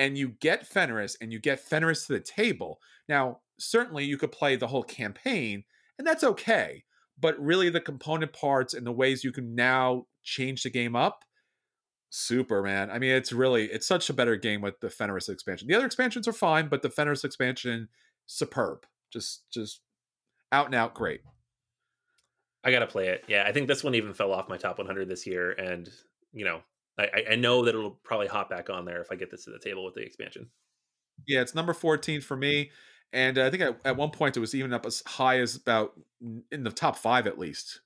and 0.00 0.18
you 0.18 0.30
get 0.40 0.66
Fenris 0.66 1.16
and 1.20 1.32
you 1.32 1.38
get 1.38 1.60
Fenris 1.60 2.06
to 2.06 2.14
the 2.14 2.20
table, 2.20 2.80
now, 3.08 3.40
certainly 3.58 4.04
you 4.04 4.16
could 4.16 4.32
play 4.32 4.56
the 4.56 4.68
whole 4.68 4.82
campaign, 4.82 5.64
and 5.98 6.06
that's 6.06 6.24
okay. 6.24 6.84
But 7.18 7.38
really, 7.38 7.68
the 7.68 7.80
component 7.80 8.32
parts 8.32 8.72
and 8.72 8.86
the 8.86 8.92
ways 8.92 9.22
you 9.22 9.32
can 9.32 9.54
now 9.54 10.06
change 10.22 10.62
the 10.62 10.70
game 10.70 10.96
up, 10.96 11.24
super 12.10 12.62
man. 12.62 12.90
I 12.90 12.98
mean 12.98 13.12
it's 13.12 13.32
really 13.32 13.66
it's 13.66 13.86
such 13.86 14.10
a 14.10 14.14
better 14.14 14.36
game 14.36 14.60
with 14.60 14.80
the 14.80 14.90
fenris 14.90 15.28
expansion. 15.28 15.68
The 15.68 15.74
other 15.74 15.86
expansions 15.86 16.28
are 16.28 16.32
fine 16.32 16.68
but 16.68 16.82
the 16.82 16.90
fenris 16.90 17.24
expansion 17.24 17.88
superb. 18.26 18.84
Just 19.12 19.44
just 19.50 19.80
out 20.52 20.66
and 20.66 20.74
out 20.74 20.94
great. 20.94 21.20
I 22.64 22.72
gotta 22.72 22.86
play 22.86 23.08
it. 23.08 23.24
Yeah 23.28 23.44
i 23.46 23.52
think 23.52 23.68
this 23.68 23.84
one 23.84 23.94
even 23.94 24.12
fell 24.12 24.32
off 24.32 24.48
my 24.48 24.56
top 24.56 24.78
100 24.78 25.08
this 25.08 25.26
year 25.26 25.52
and 25.52 25.88
you 26.32 26.44
know 26.44 26.60
i 26.98 27.24
i 27.32 27.34
know 27.36 27.64
that 27.64 27.74
it'll 27.74 27.98
probably 28.02 28.26
hop 28.26 28.50
back 28.50 28.70
on 28.70 28.84
there 28.84 29.00
if 29.00 29.10
i 29.10 29.14
get 29.14 29.30
this 29.30 29.44
to 29.44 29.50
the 29.50 29.58
table 29.58 29.84
with 29.84 29.94
the 29.94 30.02
expansion 30.02 30.48
yeah 31.26 31.40
it's 31.40 31.54
number 31.54 31.72
14 31.72 32.20
for 32.20 32.36
me 32.36 32.70
and 33.12 33.38
uh, 33.38 33.46
i 33.46 33.50
think 33.50 33.62
at, 33.62 33.80
at 33.84 33.96
one 33.96 34.10
point 34.10 34.36
it 34.36 34.40
was 34.40 34.54
even 34.54 34.72
up 34.72 34.86
as 34.86 35.02
high 35.06 35.38
as 35.38 35.56
about 35.56 35.92
in 36.50 36.64
the 36.64 36.70
top 36.70 36.96
five 36.96 37.26
at 37.26 37.38
least 37.38 37.80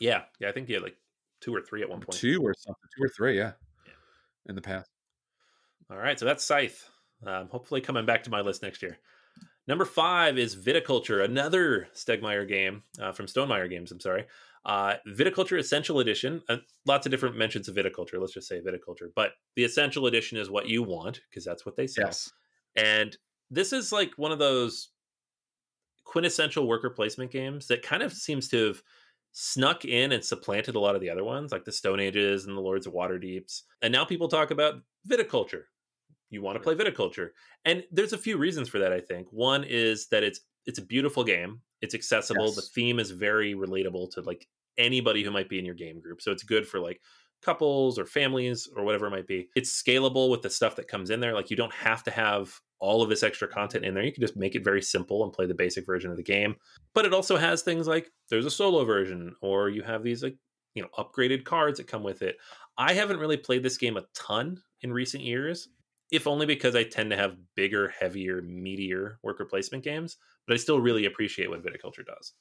yeah 0.00 0.22
yeah 0.40 0.48
i 0.48 0.52
think 0.52 0.68
you 0.68 0.74
had 0.74 0.82
like 0.82 0.96
two 1.44 1.54
or 1.54 1.60
three 1.60 1.82
at 1.82 1.90
one 1.90 2.00
point. 2.00 2.18
Two 2.18 2.40
or 2.42 2.54
something, 2.56 2.88
two 2.96 3.04
or 3.04 3.08
three, 3.08 3.36
yeah, 3.36 3.52
yeah. 3.86 3.92
in 4.46 4.54
the 4.54 4.62
past. 4.62 4.88
All 5.90 5.98
right, 5.98 6.18
so 6.18 6.24
that's 6.24 6.44
Scythe. 6.44 6.88
Um, 7.26 7.48
hopefully, 7.50 7.80
coming 7.80 8.06
back 8.06 8.24
to 8.24 8.30
my 8.30 8.40
list 8.40 8.62
next 8.62 8.82
year. 8.82 8.98
Number 9.66 9.84
five 9.84 10.38
is 10.38 10.56
Viticulture, 10.56 11.24
another 11.24 11.88
Stegmaier 11.94 12.48
game 12.48 12.82
uh, 13.00 13.12
from 13.12 13.26
Stonemaier 13.26 13.68
Games. 13.68 13.92
I'm 13.92 14.00
sorry. 14.00 14.26
Uh, 14.64 14.94
Viticulture 15.08 15.58
Essential 15.58 16.00
Edition. 16.00 16.42
Uh, 16.48 16.56
lots 16.86 17.06
of 17.06 17.10
different 17.10 17.36
mentions 17.36 17.68
of 17.68 17.76
viticulture. 17.76 18.18
Let's 18.18 18.32
just 18.32 18.48
say 18.48 18.60
viticulture, 18.60 19.08
but 19.14 19.32
the 19.56 19.64
Essential 19.64 20.06
Edition 20.06 20.38
is 20.38 20.50
what 20.50 20.68
you 20.68 20.82
want 20.82 21.20
because 21.28 21.44
that's 21.44 21.66
what 21.66 21.76
they 21.76 21.86
sell. 21.86 22.06
Yes. 22.06 22.30
And 22.76 23.16
this 23.50 23.72
is 23.72 23.92
like 23.92 24.12
one 24.16 24.32
of 24.32 24.38
those 24.38 24.88
quintessential 26.04 26.66
worker 26.66 26.90
placement 26.90 27.30
games 27.30 27.66
that 27.68 27.82
kind 27.82 28.02
of 28.02 28.12
seems 28.12 28.48
to 28.48 28.68
have 28.68 28.82
snuck 29.32 29.84
in 29.84 30.12
and 30.12 30.24
supplanted 30.24 30.76
a 30.76 30.80
lot 30.80 30.94
of 30.94 31.00
the 31.00 31.10
other 31.10 31.24
ones, 31.24 31.52
like 31.52 31.64
the 31.64 31.72
Stone 31.72 32.00
Ages 32.00 32.46
and 32.46 32.56
the 32.56 32.60
Lords 32.60 32.86
of 32.86 32.94
Waterdeeps. 32.94 33.62
And 33.82 33.92
now 33.92 34.04
people 34.04 34.28
talk 34.28 34.50
about 34.50 34.74
viticulture. 35.08 35.64
You 36.30 36.40
want 36.40 36.56
to 36.56 36.62
play 36.62 36.74
viticulture. 36.74 37.30
And 37.64 37.84
there's 37.92 38.12
a 38.12 38.18
few 38.18 38.38
reasons 38.38 38.68
for 38.68 38.78
that, 38.78 38.92
I 38.92 39.00
think. 39.00 39.28
One 39.30 39.64
is 39.64 40.06
that 40.08 40.22
it's 40.22 40.40
it's 40.66 40.78
a 40.78 40.82
beautiful 40.82 41.24
game. 41.24 41.60
It's 41.82 41.94
accessible. 41.94 42.46
Yes. 42.46 42.56
The 42.56 42.62
theme 42.62 42.98
is 42.98 43.10
very 43.10 43.54
relatable 43.54 44.12
to 44.14 44.22
like 44.22 44.48
anybody 44.78 45.22
who 45.22 45.30
might 45.30 45.48
be 45.48 45.58
in 45.58 45.64
your 45.64 45.74
game 45.74 46.00
group. 46.00 46.20
So 46.22 46.30
it's 46.30 46.42
good 46.42 46.66
for 46.66 46.80
like 46.80 47.00
couples 47.42 47.98
or 47.98 48.06
families 48.06 48.68
or 48.74 48.84
whatever 48.84 49.06
it 49.06 49.10
might 49.10 49.26
be. 49.26 49.48
It's 49.54 49.82
scalable 49.82 50.30
with 50.30 50.42
the 50.42 50.50
stuff 50.50 50.76
that 50.76 50.88
comes 50.88 51.10
in 51.10 51.20
there. 51.20 51.34
Like 51.34 51.50
you 51.50 51.56
don't 51.56 51.72
have 51.74 52.02
to 52.04 52.10
have 52.10 52.58
all 52.80 53.02
of 53.02 53.08
this 53.08 53.22
extra 53.22 53.48
content 53.48 53.84
in 53.84 53.94
there. 53.94 54.02
You 54.02 54.12
can 54.12 54.22
just 54.22 54.36
make 54.36 54.54
it 54.54 54.64
very 54.64 54.82
simple 54.82 55.24
and 55.24 55.32
play 55.32 55.46
the 55.46 55.54
basic 55.54 55.86
version 55.86 56.10
of 56.10 56.16
the 56.16 56.22
game. 56.22 56.56
But 56.94 57.04
it 57.04 57.14
also 57.14 57.36
has 57.36 57.62
things 57.62 57.86
like 57.86 58.10
there's 58.30 58.46
a 58.46 58.50
solo 58.50 58.84
version, 58.84 59.34
or 59.42 59.68
you 59.68 59.82
have 59.82 60.02
these 60.02 60.22
like 60.22 60.36
you 60.74 60.82
know 60.82 60.88
upgraded 60.98 61.44
cards 61.44 61.78
that 61.78 61.86
come 61.86 62.02
with 62.02 62.22
it. 62.22 62.36
I 62.76 62.94
haven't 62.94 63.20
really 63.20 63.36
played 63.36 63.62
this 63.62 63.78
game 63.78 63.96
a 63.96 64.04
ton 64.14 64.60
in 64.82 64.92
recent 64.92 65.22
years, 65.22 65.68
if 66.10 66.26
only 66.26 66.46
because 66.46 66.74
I 66.74 66.84
tend 66.84 67.10
to 67.10 67.16
have 67.16 67.36
bigger, 67.54 67.88
heavier, 67.88 68.42
meatier 68.42 69.14
worker 69.22 69.44
placement 69.44 69.84
games. 69.84 70.16
But 70.46 70.54
I 70.54 70.56
still 70.58 70.80
really 70.80 71.06
appreciate 71.06 71.48
what 71.48 71.64
Viticulture 71.64 72.04
does. 72.04 72.34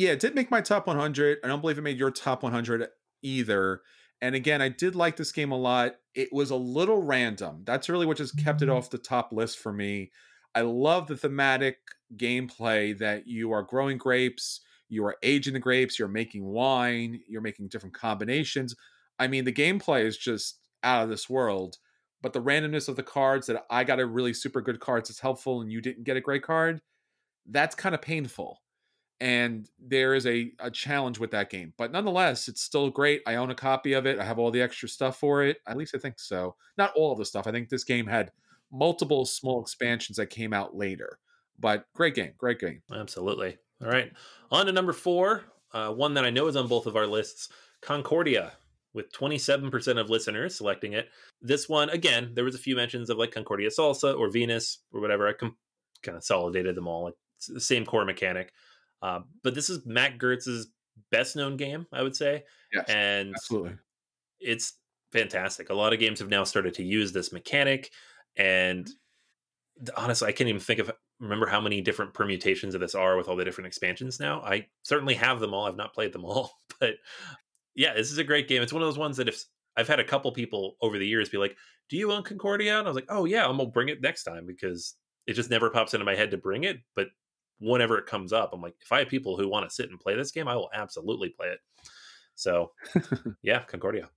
Yeah, 0.00 0.12
it 0.12 0.20
did 0.20 0.34
make 0.34 0.50
my 0.50 0.62
top 0.62 0.86
100. 0.86 1.40
I 1.44 1.46
don't 1.46 1.60
believe 1.60 1.76
it 1.76 1.82
made 1.82 1.98
your 1.98 2.10
top 2.10 2.42
100 2.42 2.88
either. 3.20 3.82
And 4.22 4.34
again, 4.34 4.62
I 4.62 4.70
did 4.70 4.96
like 4.96 5.18
this 5.18 5.30
game 5.30 5.52
a 5.52 5.58
lot. 5.58 5.96
It 6.14 6.30
was 6.32 6.48
a 6.48 6.56
little 6.56 7.02
random. 7.02 7.64
That's 7.66 7.90
really 7.90 8.06
what 8.06 8.16
just 8.16 8.38
kept 8.42 8.62
it 8.62 8.68
mm-hmm. 8.68 8.76
off 8.76 8.88
the 8.88 8.96
top 8.96 9.30
list 9.30 9.58
for 9.58 9.74
me. 9.74 10.10
I 10.54 10.62
love 10.62 11.06
the 11.06 11.18
thematic 11.18 11.80
gameplay 12.16 12.96
that 12.96 13.26
you 13.26 13.52
are 13.52 13.62
growing 13.62 13.98
grapes, 13.98 14.62
you 14.88 15.04
are 15.04 15.18
aging 15.22 15.52
the 15.52 15.60
grapes, 15.60 15.98
you're 15.98 16.08
making 16.08 16.46
wine, 16.46 17.20
you're 17.28 17.42
making 17.42 17.68
different 17.68 17.94
combinations. 17.94 18.74
I 19.18 19.28
mean, 19.28 19.44
the 19.44 19.52
gameplay 19.52 20.06
is 20.06 20.16
just 20.16 20.60
out 20.82 21.02
of 21.02 21.10
this 21.10 21.28
world, 21.28 21.76
but 22.22 22.32
the 22.32 22.40
randomness 22.40 22.88
of 22.88 22.96
the 22.96 23.02
cards 23.02 23.48
that 23.48 23.66
I 23.68 23.84
got 23.84 24.00
a 24.00 24.06
really 24.06 24.32
super 24.32 24.62
good 24.62 24.80
cards 24.80 25.10
is 25.10 25.20
helpful 25.20 25.60
and 25.60 25.70
you 25.70 25.82
didn't 25.82 26.04
get 26.04 26.16
a 26.16 26.22
great 26.22 26.42
card, 26.42 26.80
that's 27.44 27.74
kind 27.74 27.94
of 27.94 28.00
painful 28.00 28.60
and 29.20 29.68
there 29.78 30.14
is 30.14 30.26
a, 30.26 30.52
a 30.60 30.70
challenge 30.70 31.18
with 31.18 31.30
that 31.30 31.50
game 31.50 31.72
but 31.76 31.92
nonetheless 31.92 32.48
it's 32.48 32.62
still 32.62 32.90
great 32.90 33.22
i 33.26 33.34
own 33.34 33.50
a 33.50 33.54
copy 33.54 33.92
of 33.92 34.06
it 34.06 34.18
i 34.18 34.24
have 34.24 34.38
all 34.38 34.50
the 34.50 34.62
extra 34.62 34.88
stuff 34.88 35.18
for 35.18 35.42
it 35.42 35.58
at 35.66 35.76
least 35.76 35.94
i 35.94 35.98
think 35.98 36.18
so 36.18 36.54
not 36.78 36.92
all 36.96 37.12
of 37.12 37.18
the 37.18 37.24
stuff 37.24 37.46
i 37.46 37.52
think 37.52 37.68
this 37.68 37.84
game 37.84 38.06
had 38.06 38.32
multiple 38.72 39.26
small 39.26 39.60
expansions 39.60 40.16
that 40.16 40.26
came 40.26 40.52
out 40.52 40.76
later 40.76 41.18
but 41.58 41.84
great 41.94 42.14
game 42.14 42.32
great 42.38 42.58
game. 42.58 42.80
Absolutely. 42.92 43.58
All 43.82 43.88
right 43.88 44.12
on 44.50 44.66
to 44.66 44.72
number 44.72 44.92
four 44.92 45.44
uh, 45.72 45.92
one 45.92 46.14
that 46.14 46.24
i 46.24 46.30
know 46.30 46.46
is 46.46 46.56
on 46.56 46.66
both 46.66 46.86
of 46.86 46.96
our 46.96 47.06
lists 47.06 47.48
concordia 47.82 48.52
with 48.92 49.12
27% 49.12 50.00
of 50.00 50.10
listeners 50.10 50.56
selecting 50.56 50.94
it. 50.94 51.08
This 51.40 51.68
one 51.68 51.90
again 51.90 52.32
there 52.34 52.44
was 52.44 52.54
a 52.54 52.58
few 52.58 52.76
mentions 52.76 53.10
of 53.10 53.18
like 53.18 53.32
concordia 53.32 53.68
salsa 53.68 54.18
or 54.18 54.30
venus 54.30 54.78
or 54.92 55.00
whatever 55.00 55.28
i 55.28 55.32
com- 55.32 55.56
kind 56.02 56.16
of 56.16 56.22
consolidated 56.22 56.74
them 56.74 56.88
all 56.88 57.12
it's 57.36 57.46
the 57.46 57.60
same 57.60 57.84
core 57.84 58.04
mechanic 58.04 58.52
uh, 59.02 59.20
but 59.42 59.54
this 59.54 59.70
is 59.70 59.84
Mac 59.86 60.18
Gerdts's 60.18 60.68
best 61.10 61.36
known 61.36 61.56
game, 61.56 61.86
I 61.92 62.02
would 62.02 62.16
say. 62.16 62.44
Yes, 62.72 62.88
and 62.88 63.34
absolutely. 63.34 63.78
It's 64.40 64.74
fantastic. 65.12 65.70
A 65.70 65.74
lot 65.74 65.92
of 65.92 65.98
games 65.98 66.20
have 66.20 66.28
now 66.28 66.44
started 66.44 66.74
to 66.74 66.84
use 66.84 67.12
this 67.12 67.32
mechanic. 67.32 67.90
And 68.36 68.88
honestly, 69.96 70.28
I 70.28 70.32
can't 70.32 70.48
even 70.48 70.60
think 70.60 70.80
of 70.80 70.90
remember 71.18 71.46
how 71.46 71.60
many 71.60 71.80
different 71.82 72.14
permutations 72.14 72.74
of 72.74 72.80
this 72.80 72.94
are 72.94 73.16
with 73.16 73.28
all 73.28 73.36
the 73.36 73.44
different 73.44 73.66
expansions 73.66 74.18
now. 74.20 74.40
I 74.40 74.66
certainly 74.82 75.14
have 75.14 75.40
them 75.40 75.52
all. 75.52 75.66
I've 75.66 75.76
not 75.76 75.94
played 75.94 76.12
them 76.12 76.24
all, 76.24 76.52
but 76.80 76.94
Yeah, 77.74 77.94
this 77.94 78.10
is 78.10 78.18
a 78.18 78.24
great 78.24 78.48
game. 78.48 78.62
It's 78.62 78.72
one 78.72 78.82
of 78.82 78.88
those 78.88 78.98
ones 78.98 79.16
that 79.18 79.28
if 79.28 79.44
I've 79.76 79.88
had 79.88 80.00
a 80.00 80.04
couple 80.04 80.32
people 80.32 80.76
over 80.82 80.98
the 80.98 81.06
years 81.06 81.28
be 81.28 81.38
like, 81.38 81.56
"Do 81.88 81.96
you 81.96 82.12
own 82.12 82.22
Concordia?" 82.24 82.78
And 82.78 82.86
I 82.86 82.90
was 82.90 82.96
like, 82.96 83.06
"Oh 83.08 83.24
yeah, 83.24 83.46
I'm 83.46 83.56
gonna 83.56 83.70
bring 83.70 83.88
it 83.88 84.00
next 84.02 84.24
time," 84.24 84.46
because 84.46 84.96
it 85.26 85.34
just 85.34 85.50
never 85.50 85.70
pops 85.70 85.94
into 85.94 86.04
my 86.04 86.14
head 86.16 86.32
to 86.32 86.36
bring 86.38 86.64
it. 86.64 86.78
But 86.96 87.08
whenever 87.60 87.98
it 87.98 88.06
comes 88.06 88.32
up, 88.32 88.52
I'm 88.52 88.60
like, 88.60 88.74
if 88.80 88.90
I 88.90 89.00
have 89.00 89.08
people 89.08 89.36
who 89.36 89.48
want 89.48 89.68
to 89.68 89.74
sit 89.74 89.90
and 89.90 90.00
play 90.00 90.16
this 90.16 90.30
game, 90.30 90.48
I 90.48 90.56
will 90.56 90.70
absolutely 90.74 91.28
play 91.28 91.48
it. 91.48 91.60
So, 92.34 92.72
yeah, 93.42 93.60
Concordia. 93.60 94.08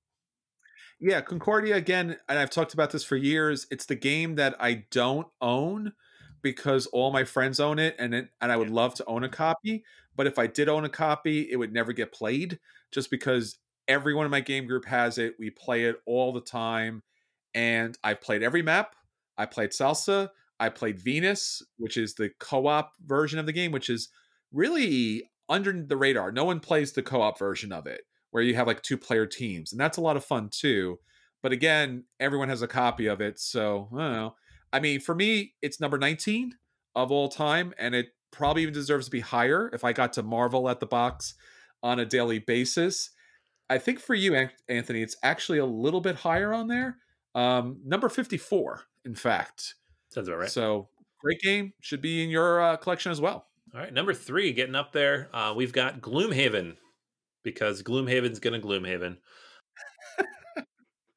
Yeah, 0.99 1.21
Concordia 1.21 1.75
again, 1.75 2.17
and 2.29 2.39
I've 2.39 2.49
talked 2.49 2.73
about 2.73 2.91
this 2.91 3.03
for 3.03 3.17
years. 3.17 3.67
It's 3.69 3.85
the 3.85 3.95
game 3.95 4.35
that 4.35 4.55
I 4.59 4.85
don't 4.89 5.27
own 5.41 5.93
because 6.41 6.85
all 6.87 7.11
my 7.11 7.23
friends 7.23 7.59
own 7.59 7.79
it 7.79 7.95
and 7.99 8.13
it, 8.13 8.29
and 8.41 8.51
I 8.51 8.57
would 8.57 8.69
love 8.69 8.93
to 8.95 9.05
own 9.05 9.23
a 9.23 9.29
copy, 9.29 9.83
but 10.15 10.27
if 10.27 10.39
I 10.39 10.47
did 10.47 10.69
own 10.69 10.85
a 10.85 10.89
copy, 10.89 11.49
it 11.51 11.57
would 11.57 11.73
never 11.73 11.93
get 11.93 12.13
played 12.13 12.59
just 12.91 13.09
because 13.09 13.57
everyone 13.87 14.25
in 14.25 14.31
my 14.31 14.41
game 14.41 14.67
group 14.67 14.85
has 14.85 15.17
it. 15.17 15.35
We 15.39 15.49
play 15.49 15.85
it 15.85 15.97
all 16.05 16.31
the 16.31 16.41
time 16.41 17.01
and 17.53 17.97
I've 18.03 18.21
played 18.21 18.43
every 18.43 18.61
map. 18.61 18.95
I 19.37 19.45
played 19.45 19.71
Salsa, 19.71 20.29
I 20.64 20.70
played 20.70 20.99
Venus, 20.99 21.61
which 21.78 21.97
is 21.97 22.14
the 22.14 22.32
co-op 22.39 22.93
version 23.05 23.38
of 23.38 23.45
the 23.45 23.51
game, 23.51 23.74
which 23.74 23.89
is 23.89 24.07
really 24.53 25.30
under 25.49 25.74
the 25.74 25.97
radar. 25.97 26.32
No 26.32 26.45
one 26.45 26.61
plays 26.61 26.93
the 26.93 27.03
co-op 27.03 27.38
version 27.38 27.74
of 27.74 27.86
it 27.86 28.01
where 28.32 28.41
you 28.41 28.55
have 28.55 28.66
like 28.66 28.82
two 28.82 28.97
player 28.97 29.26
teams, 29.26 29.74
and 29.74 29.80
that's 29.80 29.97
a 29.97 30.01
lot 30.01 30.16
of 30.16 30.24
fun 30.24 30.49
too. 30.49 30.99
But 31.41 31.51
again, 31.51 32.05
everyone 32.20 32.47
has 32.47 32.61
a 32.61 32.68
copy 32.68 33.07
of 33.07 33.20
it, 33.20 33.39
so 33.39 33.89
I 33.93 33.97
don't 33.97 34.14
know. 34.14 34.36
I 34.72 34.80
mean, 34.80 35.01
for 35.01 35.14
me, 35.14 35.53
it's 35.61 35.82
number 35.82 35.97
19 35.97 36.55
of 36.95 37.11
all 37.11 37.28
time, 37.28 37.74
and 37.78 37.93
it 37.93 38.07
probably 38.32 38.61
even 38.61 38.74
deserves 38.74 39.05
to 39.05 39.11
be 39.11 39.20
higher 39.20 39.70
if 39.74 39.84
I 39.84 39.91
got 39.91 40.14
to 40.14 40.24
marvel 40.24 40.70
at 40.70 40.80
the 40.80 40.86
box 40.86 41.36
on 41.84 41.99
a 41.99 42.05
daily 42.05 42.39
basis. 42.39 43.09
I 43.70 43.80
think 43.80 43.99
for 43.99 44.16
you, 44.16 44.47
Anthony, 44.70 45.01
it's 45.01 45.18
actually 45.24 45.57
a 45.57 45.66
little 45.66 46.01
bit 46.01 46.16
higher 46.16 46.53
on 46.53 46.68
there. 46.70 46.97
Um, 47.36 47.82
number 47.86 48.07
54, 48.07 48.82
in 49.03 49.14
fact. 49.14 49.76
Sounds 50.14 50.28
about 50.28 50.39
right. 50.39 50.51
So 50.51 50.89
great 51.20 51.39
game. 51.41 51.74
Should 51.82 52.01
be 52.01 52.24
in 52.24 52.30
your 52.30 52.61
uh, 52.61 52.78
collection 52.78 53.11
as 53.11 53.20
well. 53.20 53.47
All 53.74 53.82
right. 53.82 53.91
Number 53.91 54.14
three, 54.14 54.53
getting 54.53 54.76
up 54.76 54.91
there. 54.91 55.30
Uh, 55.34 55.53
we've 55.55 55.74
got 55.74 56.01
Gloomhaven 56.01 56.76
because 57.43 57.82
Gloomhaven's 57.82 58.39
gonna 58.39 58.59
Gloomhaven. 58.59 59.18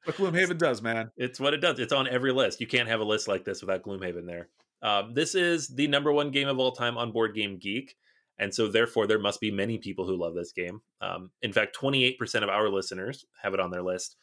what 0.03 0.17
Gloomhaven 0.17 0.57
does, 0.57 0.81
man. 0.81 1.11
It's 1.15 1.39
what 1.39 1.53
it 1.53 1.61
does. 1.61 1.79
It's 1.79 1.93
on 1.93 2.07
every 2.07 2.31
list. 2.31 2.59
You 2.59 2.65
can't 2.65 2.89
have 2.89 2.99
a 2.99 3.05
list 3.05 3.27
like 3.27 3.45
this 3.45 3.61
without 3.61 3.83
Gloomhaven 3.83 4.25
there. 4.25 4.49
Um, 4.81 5.13
this 5.13 5.35
is 5.35 5.67
the 5.67 5.87
number 5.87 6.11
one 6.11 6.31
game 6.31 6.47
of 6.47 6.57
all 6.57 6.71
time 6.71 6.97
on 6.97 7.11
Board 7.11 7.35
Game 7.35 7.57
Geek, 7.57 7.95
and 8.39 8.53
so 8.53 8.67
therefore 8.67 9.05
there 9.05 9.19
must 9.19 9.39
be 9.39 9.51
many 9.51 9.77
people 9.77 10.07
who 10.07 10.17
love 10.17 10.33
this 10.33 10.51
game. 10.51 10.81
Um, 11.01 11.29
in 11.43 11.53
fact, 11.53 11.77
28% 11.79 12.43
of 12.43 12.49
our 12.49 12.69
listeners 12.69 13.25
have 13.43 13.53
it 13.53 13.59
on 13.59 13.69
their 13.69 13.83
list. 13.83 14.17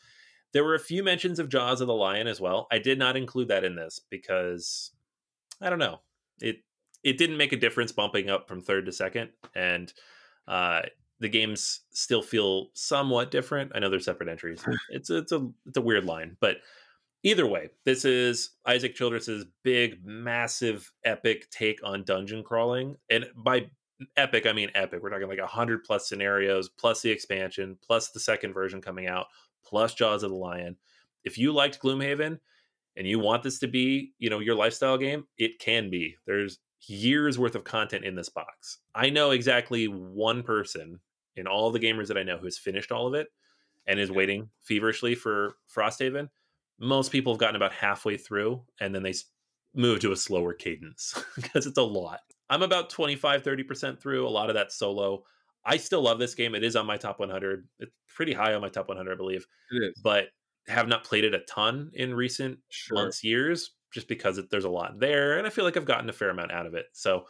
There 0.55 0.65
were 0.65 0.77
a 0.77 0.81
few 0.81 1.03
mentions 1.03 1.39
of 1.39 1.51
Jaws 1.51 1.83
of 1.83 1.89
the 1.89 1.95
Lion 1.95 2.27
as 2.27 2.41
well. 2.41 2.69
I 2.73 2.79
did 2.79 2.99
not 2.99 3.17
include 3.17 3.49
that 3.49 3.65
in 3.65 3.75
this 3.75 4.01
because 4.09 4.93
I 5.61 5.69
don't 5.69 5.79
know. 5.79 6.01
It 6.41 6.59
it 7.03 7.19
didn't 7.19 7.37
make 7.37 7.53
a 7.53 7.59
difference 7.59 7.93
bumping 7.93 8.31
up 8.31 8.49
from 8.49 8.63
third 8.63 8.87
to 8.87 8.93
second, 8.93 9.31
and 9.55 9.93
uh, 10.49 10.83
the 11.21 11.29
games 11.29 11.81
still 11.91 12.23
feel 12.23 12.69
somewhat 12.73 13.31
different. 13.31 13.73
I 13.75 13.81
know 13.81 13.91
they're 13.91 14.01
separate 14.01 14.29
entries. 14.29 14.65
It's 14.91 15.11
a, 15.11 15.19
it's 15.19 15.33
a 15.33 15.49
it's 15.67 15.77
a 15.77 15.83
weird 15.83 16.05
line, 16.05 16.37
but 16.41 16.59
either 17.25 17.47
way, 17.47 17.71
this 17.85 18.05
is 18.05 18.51
Isaac 18.65 18.95
Childres's 18.95 19.45
big, 19.65 20.05
massive, 20.05 20.91
epic 21.05 21.51
take 21.51 21.81
on 21.83 22.05
dungeon 22.05 22.45
crawling, 22.45 22.97
and 23.11 23.27
by 23.37 23.67
epic 24.17 24.47
I 24.47 24.53
mean 24.53 24.71
epic. 24.75 25.03
We're 25.03 25.11
talking 25.11 25.29
like 25.29 25.39
a 25.39 25.47
hundred 25.47 25.83
plus 25.85 26.09
scenarios, 26.09 26.69
plus 26.69 27.03
the 27.03 27.11
expansion, 27.11 27.77
plus 27.83 28.11
the 28.11 28.21
second 28.21 28.53
version 28.53 28.81
coming 28.81 29.09
out, 29.09 29.27
plus 29.67 29.95
Jaws 29.95 30.23
of 30.23 30.31
the 30.31 30.37
Lion. 30.37 30.77
If 31.25 31.39
you 31.39 31.53
liked 31.53 31.81
Gloomhaven 31.81 32.39
and 32.97 33.07
you 33.07 33.19
want 33.19 33.43
this 33.43 33.59
to 33.61 33.67
be, 33.67 34.13
you 34.19 34.31
know, 34.31 34.39
your 34.39 34.55
lifestyle 34.55 34.99
game, 34.99 35.27
it 35.39 35.59
can 35.59 35.91
be. 35.91 36.17
There's 36.27 36.59
years 36.87 37.39
worth 37.39 37.55
of 37.55 37.65
content 37.65 38.05
in 38.05 38.15
this 38.15 38.29
box. 38.29 38.79
I 38.95 39.11
know 39.11 39.31
exactly 39.31 39.87
one 39.87 40.43
person 40.43 41.01
in 41.37 41.47
all 41.47 41.71
the 41.71 41.81
gamers 41.81 42.09
that 42.09 42.19
I 42.19 42.23
know 42.23 42.37
who 42.37 42.45
has 42.45 42.59
finished 42.59 42.93
all 42.93 43.07
of 43.07 43.15
it 43.15 43.29
and 43.87 43.99
is 43.99 44.11
waiting 44.11 44.51
feverishly 44.61 45.15
for 45.15 45.57
Frosthaven. 45.75 46.29
Most 46.79 47.13
people 47.13 47.33
have 47.33 47.41
gotten 47.41 47.57
about 47.57 47.73
halfway 47.73 48.17
through 48.17 48.63
and 48.81 48.95
then 48.95 49.03
they 49.03 49.15
move 49.75 50.01
to 50.01 50.13
a 50.13 50.17
slower 50.17 50.53
cadence 50.53 51.19
because 51.37 51.67
it's 51.67 51.79
a 51.79 51.83
lot. 51.83 52.21
I'm 52.51 52.63
about 52.63 52.91
25, 52.91 53.43
30% 53.43 54.01
through. 54.01 54.27
A 54.27 54.29
lot 54.29 54.51
of 54.51 54.55
that 54.55 54.73
solo. 54.73 55.25
I 55.67 55.77
still 55.77 56.03
love 56.03 56.19
this 56.19 56.35
game. 56.35 56.55
It 56.55 56.65
is 56.65 56.77
on 56.77 56.87
my 56.87 56.97
top 56.97 57.19
100. 57.19 57.67
It's 57.79 57.93
pretty 58.15 58.33
high 58.33 58.55
on 58.55 58.61
my 58.61 58.69
top 58.69 58.89
100, 58.89 59.13
I 59.13 59.17
believe. 59.17 59.47
It 59.71 59.91
is. 59.91 60.01
But 60.03 60.29
have 60.69 60.89
not 60.89 61.05
played 61.05 61.25
it 61.25 61.35
a 61.35 61.41
ton 61.41 61.91
in 61.95 62.15
recent 62.15 62.59
sure. 62.71 62.97
months, 62.97 63.23
years, 63.25 63.73
just 63.93 64.09
because 64.09 64.39
it, 64.39 64.51
there's 64.51 64.65
a 64.65 64.71
lot 64.71 64.99
there. 64.99 65.39
And 65.39 65.47
I 65.47 65.51
feel 65.51 65.65
like 65.65 65.77
I've 65.77 65.85
gotten 65.85 66.09
a 66.09 66.13
fair 66.13 66.31
amount 66.31 66.53
out 66.53 66.67
of 66.67 66.75
it. 66.75 66.87
So 66.93 67.27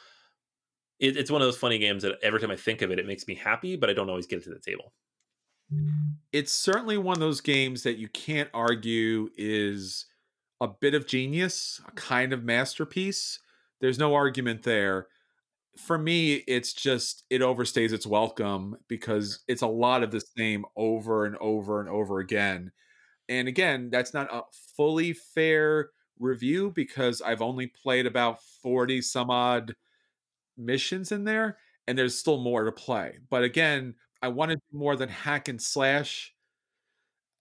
it, 0.99 1.17
it's 1.17 1.31
one 1.31 1.43
of 1.43 1.47
those 1.47 1.57
funny 1.57 1.79
games 1.79 2.03
that 2.03 2.17
every 2.23 2.41
time 2.41 2.51
I 2.51 2.57
think 2.57 2.83
of 2.83 2.91
it, 2.91 2.99
it 2.99 3.07
makes 3.07 3.27
me 3.27 3.35
happy, 3.35 3.77
but 3.77 3.91
I 3.91 3.93
don't 3.93 4.09
always 4.09 4.27
get 4.27 4.39
it 4.41 4.45
to 4.45 4.51
the 4.51 4.61
table. 4.61 4.93
It's 6.33 6.53
certainly 6.53 6.99
one 6.99 7.15
of 7.15 7.21
those 7.21 7.41
games 7.41 7.83
that 7.83 7.99
you 7.99 8.09
can't 8.09 8.51
argue 8.55 9.31
is 9.37 10.07
a 10.61 10.69
bit 10.69 10.95
of 10.95 11.07
genius, 11.07 11.81
a 11.87 11.91
kind 11.93 12.33
of 12.33 12.45
masterpiece. 12.45 13.41
There's 13.81 13.99
no 13.99 14.15
argument 14.15 14.63
there. 14.63 15.09
For 15.79 15.99
me, 15.99 16.35
it's 16.47 16.73
just 16.73 17.25
it 17.31 17.41
overstays 17.41 17.93
its 17.93 18.07
welcome 18.07 18.77
because 18.89 19.41
it's 19.49 19.63
a 19.63 19.67
lot 19.67 20.05
of 20.05 20.13
the 20.13 20.21
same 20.21 20.65
over 20.77 21.25
and 21.25 21.37
over 21.39 21.81
and 21.81 21.89
over 21.89 22.21
again. 22.21 22.71
And 23.29 23.49
again, 23.49 23.91
that's 23.91 24.15
not 24.15 24.33
a 24.33 24.43
fully 24.77 25.13
fair 25.15 25.91
review 26.19 26.73
because 26.73 27.23
I've 27.23 27.43
only 27.43 27.69
played 27.69 28.07
about 28.07 28.43
40 28.63 29.03
some 29.03 29.31
odd 29.31 29.77
missions 30.59 31.13
in 31.13 31.25
there, 31.25 31.59
and 31.89 31.99
there's 31.99 32.19
still 32.19 32.39
more 32.39 32.65
to 32.65 32.73
play. 32.73 33.19
But 33.31 33.45
again, 33.45 33.95
I 34.23 34.29
wanted 34.29 34.61
more 34.73 34.97
than 34.97 35.09
hack 35.11 35.49
and 35.49 35.63
slash. 35.63 36.35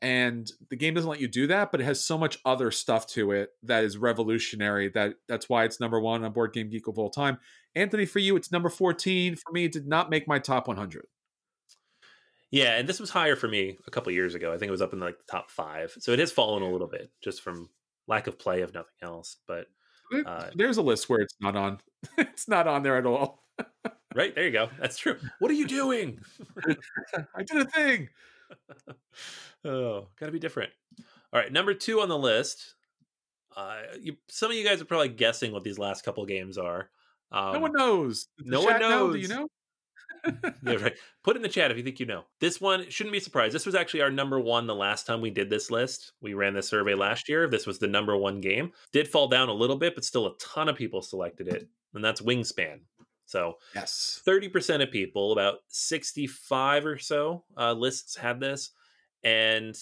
And 0.01 0.51
the 0.69 0.75
game 0.75 0.93
doesn't 0.95 1.09
let 1.09 1.21
you 1.21 1.29
do 1.29 1.47
that, 1.47 1.71
but 1.71 1.79
it 1.79 1.85
has 1.85 2.03
so 2.03 2.17
much 2.17 2.37
other 2.43 2.71
stuff 2.71 3.07
to 3.07 3.31
it 3.31 3.51
that 3.63 3.85
is 3.85 3.97
revolutionary. 3.97 4.89
That 4.89 5.13
that's 5.29 5.47
why 5.47 5.63
it's 5.63 5.79
number 5.79 5.99
one 5.99 6.25
on 6.25 6.33
Board 6.33 6.51
Game 6.51 6.69
Geek 6.69 6.87
of 6.87 6.99
all 6.99 7.09
time. 7.09 7.37
Anthony, 7.75 8.05
for 8.05 8.19
you, 8.19 8.35
it's 8.35 8.51
number 8.51 8.69
fourteen. 8.69 9.35
For 9.35 9.51
me, 9.51 9.65
it 9.65 9.71
did 9.71 9.87
not 9.87 10.09
make 10.09 10.27
my 10.27 10.39
top 10.39 10.67
one 10.67 10.77
hundred. 10.77 11.07
Yeah, 12.53 12.77
and 12.77 12.87
this 12.87 12.99
was 12.99 13.09
higher 13.09 13.35
for 13.35 13.47
me 13.47 13.79
a 13.87 13.91
couple 13.91 14.11
years 14.11 14.35
ago. 14.35 14.53
I 14.53 14.59
think 14.59 14.67
it 14.67 14.71
was 14.71 14.81
up 14.83 14.93
in 14.93 14.99
like 14.99 15.17
the 15.17 15.31
top 15.31 15.49
five. 15.49 15.95
So 15.99 16.11
it 16.11 16.19
has 16.19 16.31
fallen 16.31 16.61
a 16.61 16.71
little 16.71 16.87
bit 16.87 17.09
just 17.23 17.41
from 17.41 17.67
lack 18.07 18.27
of 18.27 18.37
play, 18.37 18.61
if 18.61 18.75
nothing 18.75 18.93
else. 19.01 19.37
But 19.47 19.65
uh, 20.23 20.51
there's 20.55 20.77
a 20.77 20.83
list 20.83 21.09
where 21.09 21.21
it's 21.21 21.33
not 21.41 21.55
on. 21.55 21.79
it's 22.19 22.47
not 22.47 22.67
on 22.67 22.83
there 22.83 22.97
at 22.97 23.07
all. 23.07 23.43
right 24.15 24.35
there 24.35 24.45
you 24.45 24.51
go. 24.51 24.69
That's 24.79 24.99
true. 24.99 25.17
What 25.39 25.49
are 25.49 25.55
you 25.55 25.65
doing? 25.67 26.19
I 27.35 27.41
did 27.41 27.57
a 27.57 27.65
thing. 27.65 28.09
oh, 29.65 30.07
got 30.19 30.27
to 30.27 30.31
be 30.31 30.37
different. 30.37 30.71
All 31.33 31.39
right, 31.39 31.51
number 31.51 31.73
two 31.73 32.01
on 32.01 32.07
the 32.07 32.19
list. 32.19 32.75
Uh, 33.57 33.81
you, 33.99 34.15
some 34.27 34.51
of 34.51 34.57
you 34.57 34.63
guys 34.63 34.79
are 34.79 34.85
probably 34.85 35.09
guessing 35.09 35.51
what 35.51 35.63
these 35.63 35.79
last 35.79 36.05
couple 36.05 36.23
games 36.27 36.59
are. 36.59 36.89
Um, 37.33 37.53
no 37.53 37.59
one 37.59 37.73
knows. 37.73 38.27
No 38.39 38.61
one 38.61 38.79
knows. 38.79 39.07
Know? 39.07 39.13
Do 39.13 39.19
you 39.19 39.27
know? 39.27 39.47
yeah, 40.63 40.75
right. 40.75 40.95
Put 41.23 41.35
in 41.35 41.41
the 41.41 41.49
chat 41.49 41.71
if 41.71 41.77
you 41.77 41.83
think 41.83 41.99
you 41.99 42.05
know. 42.05 42.23
This 42.39 42.61
one 42.61 42.89
shouldn't 42.89 43.11
be 43.11 43.19
surprised. 43.19 43.53
This 43.53 43.65
was 43.65 43.75
actually 43.75 44.01
our 44.01 44.11
number 44.11 44.39
one 44.39 44.67
the 44.67 44.75
last 44.75 45.05
time 45.05 45.19
we 45.19 45.29
did 45.29 45.49
this 45.49 45.69
list. 45.69 46.13
We 46.21 46.33
ran 46.33 46.53
this 46.53 46.69
survey 46.69 46.93
last 46.93 47.27
year. 47.27 47.47
This 47.47 47.65
was 47.65 47.79
the 47.79 47.87
number 47.87 48.15
one 48.15 48.39
game. 48.39 48.71
Did 48.91 49.07
fall 49.07 49.27
down 49.27 49.49
a 49.49 49.53
little 49.53 49.75
bit, 49.75 49.95
but 49.95 50.05
still 50.05 50.27
a 50.27 50.37
ton 50.37 50.69
of 50.69 50.77
people 50.77 51.01
selected 51.01 51.47
it, 51.47 51.67
and 51.93 52.03
that's 52.03 52.21
Wingspan. 52.21 52.79
So 53.25 53.55
yes, 53.75 54.21
thirty 54.23 54.47
percent 54.47 54.83
of 54.83 54.91
people, 54.91 55.33
about 55.33 55.59
sixty-five 55.67 56.85
or 56.85 56.97
so 56.97 57.43
uh, 57.57 57.73
lists 57.73 58.15
had 58.15 58.39
this, 58.39 58.71
and 59.23 59.75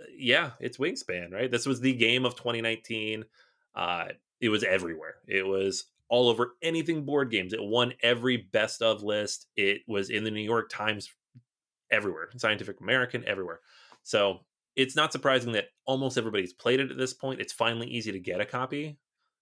uh, 0.00 0.04
yeah, 0.16 0.50
it's 0.60 0.78
Wingspan. 0.78 1.32
Right. 1.32 1.50
This 1.50 1.66
was 1.66 1.80
the 1.80 1.94
game 1.94 2.24
of 2.24 2.36
2019. 2.36 3.24
Uh, 3.74 4.04
it 4.40 4.48
was 4.48 4.64
everywhere. 4.64 5.16
It 5.26 5.46
was 5.46 5.84
all 6.12 6.28
over 6.28 6.56
anything 6.60 7.06
board 7.06 7.30
games. 7.30 7.54
It 7.54 7.62
won 7.62 7.94
every 8.02 8.36
best 8.52 8.82
of 8.82 9.02
list. 9.02 9.46
It 9.56 9.80
was 9.88 10.10
in 10.10 10.24
the 10.24 10.30
New 10.30 10.42
York 10.42 10.68
Times 10.68 11.10
everywhere, 11.90 12.28
Scientific 12.36 12.82
American 12.82 13.24
everywhere. 13.26 13.60
So 14.02 14.40
it's 14.76 14.94
not 14.94 15.10
surprising 15.10 15.52
that 15.52 15.68
almost 15.86 16.18
everybody's 16.18 16.52
played 16.52 16.80
it 16.80 16.90
at 16.90 16.98
this 16.98 17.14
point. 17.14 17.40
It's 17.40 17.54
finally 17.54 17.86
easy 17.88 18.12
to 18.12 18.20
get 18.20 18.42
a 18.42 18.44
copy. 18.44 18.98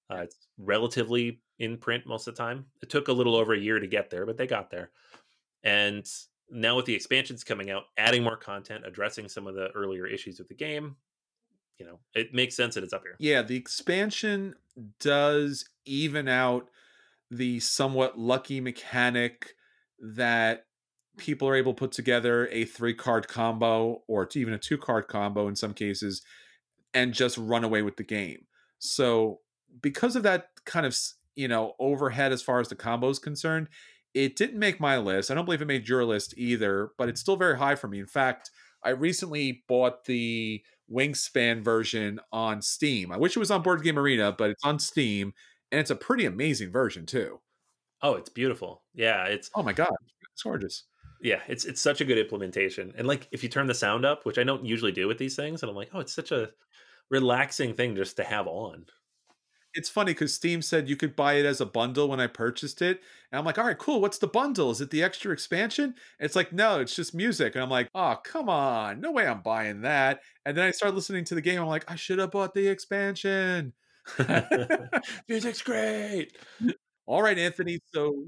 Uh, 0.09 0.19
it's 0.19 0.37
relatively 0.59 1.41
in 1.59 1.77
print 1.77 2.07
most 2.07 2.29
of 2.29 2.37
the 2.37 2.43
time. 2.43 2.67
It 2.83 2.89
took 2.89 3.09
a 3.09 3.13
little 3.13 3.35
over 3.35 3.53
a 3.53 3.59
year 3.59 3.81
to 3.81 3.87
get 3.89 4.09
there, 4.09 4.25
but 4.25 4.37
they 4.37 4.47
got 4.47 4.71
there. 4.71 4.93
And 5.65 6.09
now 6.53 6.77
with 6.77 6.85
the 6.85 6.95
expansions 6.95 7.43
coming 7.43 7.73
out, 7.73 7.87
adding 7.99 8.23
more 8.23 8.37
content, 8.37 8.85
addressing 8.87 9.29
some 9.29 9.49
of 9.49 9.57
the 9.57 9.71
earlier 9.73 10.07
issues 10.07 10.39
with 10.39 10.47
the 10.47 10.55
game, 10.55 10.95
you 11.81 11.87
know, 11.87 11.99
it 12.15 12.33
makes 12.33 12.55
sense 12.55 12.77
that 12.77 12.85
it's 12.85 12.93
up 12.93 13.03
here. 13.03 13.17
Yeah, 13.19 13.43
the 13.43 13.57
expansion 13.57 14.55
does 15.01 15.65
even 15.91 16.29
out 16.29 16.71
the 17.31 17.61
somewhat 17.61 18.19
lucky 18.19 18.61
mechanic 18.61 19.55
that 19.99 20.65
people 21.17 21.49
are 21.49 21.55
able 21.55 21.75
to 21.75 21.79
put 21.79 21.93
together 21.93 22.49
a 22.49 22.65
three 22.65 22.95
card 22.95 23.29
combo 23.29 24.03
or 24.09 24.29
even 24.35 24.55
a 24.55 24.59
two 24.59 24.79
card 24.79 25.09
combo 25.09 25.49
in 25.49 25.57
some 25.57 25.75
cases 25.75 26.23
and 26.95 27.13
just 27.13 27.37
run 27.37 27.65
away 27.65 27.83
with 27.83 27.97
the 27.97 28.05
game. 28.05 28.47
So, 28.79 29.41
because 29.83 30.17
of 30.17 30.23
that 30.23 30.49
kind 30.65 30.87
of, 30.87 30.97
you 31.37 31.47
know, 31.47 31.75
overhead 31.79 32.33
as 32.33 32.43
far 32.43 32.61
as 32.61 32.69
the 32.69 32.75
combo 32.75 33.09
is 33.11 33.19
concerned, 33.19 33.69
it 34.15 34.37
didn't 34.37 34.59
make 34.59 34.81
my 34.81 34.99
list. 34.99 35.31
I 35.31 35.35
don't 35.35 35.45
believe 35.45 35.63
it 35.63 35.67
made 35.67 35.89
your 35.89 36.05
list 36.05 36.35
either, 36.37 36.91
but 36.99 37.09
it's 37.09 37.21
still 37.21 37.37
very 37.37 37.59
high 37.59 37.77
for 37.77 37.87
me. 37.87 38.01
In 38.01 38.07
fact, 38.07 38.51
I 38.83 38.91
recently 38.91 39.63
bought 39.69 40.05
the 40.05 40.63
Wingspan 40.91 41.63
version 41.63 42.19
on 42.33 42.63
Steam. 42.63 43.13
I 43.13 43.19
wish 43.19 43.37
it 43.37 43.41
was 43.41 43.51
on 43.51 43.63
Board 43.63 43.83
Game 43.83 43.99
Arena, 43.99 44.33
but 44.37 44.51
it's 44.51 44.65
on 44.65 44.79
Steam 44.79 45.33
and 45.73 45.81
it's 45.81 45.91
a 45.91 45.97
pretty 45.97 46.25
amazing 46.27 46.71
version 46.71 47.07
too. 47.07 47.41
Oh, 48.03 48.15
it's 48.15 48.29
beautiful. 48.31 48.83
Yeah, 48.95 49.25
it's 49.27 49.51
Oh 49.55 49.63
my 49.63 49.73
god, 49.73 49.95
it's 50.33 50.43
gorgeous. 50.43 50.85
Yeah, 51.23 51.43
it's 51.49 51.65
it's 51.67 51.81
such 51.83 52.01
a 52.01 52.05
good 52.05 52.19
implementation. 52.19 52.93
And 52.97 53.07
like 53.07 53.29
if 53.31 53.43
you 53.43 53.49
turn 53.49 53.67
the 53.67 53.75
sound 53.75 54.05
up, 54.07 54.25
which 54.25 54.39
I 54.39 54.45
don't 54.45 54.65
usually 54.65 54.93
do 54.93 55.07
with 55.07 55.19
these 55.19 55.37
things, 55.37 55.63
and 55.63 55.69
I'm 55.71 55.77
like, 55.77 55.91
"Oh, 55.93 56.01
it's 56.01 56.15
such 56.15 56.33
a 56.33 56.51
relaxing 57.11 57.75
thing 57.75 57.97
just 57.97 58.17
to 58.19 58.25
have 58.25 58.47
on." 58.49 58.87
It's 59.75 59.89
funny 59.89 60.13
because 60.15 60.35
Steam 60.35 60.63
said 60.63 60.89
you 60.89 60.97
could 60.97 61.15
buy 61.17 61.35
it 61.35 61.47
as 61.47 61.61
a 61.61 61.67
bundle 61.67 62.09
when 62.09 62.19
I 62.21 62.27
purchased 62.27 62.83
it. 62.83 63.01
And 63.31 63.39
I'm 63.39 63.45
like, 63.45 63.57
all 63.59 63.65
right, 63.67 63.79
cool. 63.79 64.01
What's 64.01 64.19
the 64.19 64.27
bundle? 64.27 64.71
Is 64.73 64.81
it 64.81 64.91
the 64.91 65.03
extra 65.05 65.33
expansion? 65.33 65.85
And 65.85 65.95
it's 66.27 66.35
like, 66.37 66.53
no, 66.53 66.81
it's 66.81 66.97
just 66.97 67.15
music. 67.15 67.55
And 67.55 67.63
I'm 67.63 67.71
like, 67.71 67.89
oh, 67.95 68.17
come 68.25 68.49
on. 68.49 69.01
No 69.01 69.13
way 69.13 69.29
I'm 69.29 69.43
buying 69.43 69.83
that. 69.83 70.23
And 70.45 70.57
then 70.57 70.67
I 70.67 70.73
start 70.73 70.95
listening 70.95 71.25
to 71.27 71.37
the 71.37 71.41
game. 71.43 71.61
I'm 71.61 71.69
like, 71.69 71.89
I 71.91 71.95
should 71.97 72.19
have 72.19 72.33
bought 72.33 72.55
the 72.55 72.67
expansion. 72.67 73.75
Music's 75.29 75.63
great. 75.63 76.37
All 77.07 77.23
right, 77.23 77.39
Anthony. 77.39 77.81
So 77.93 78.27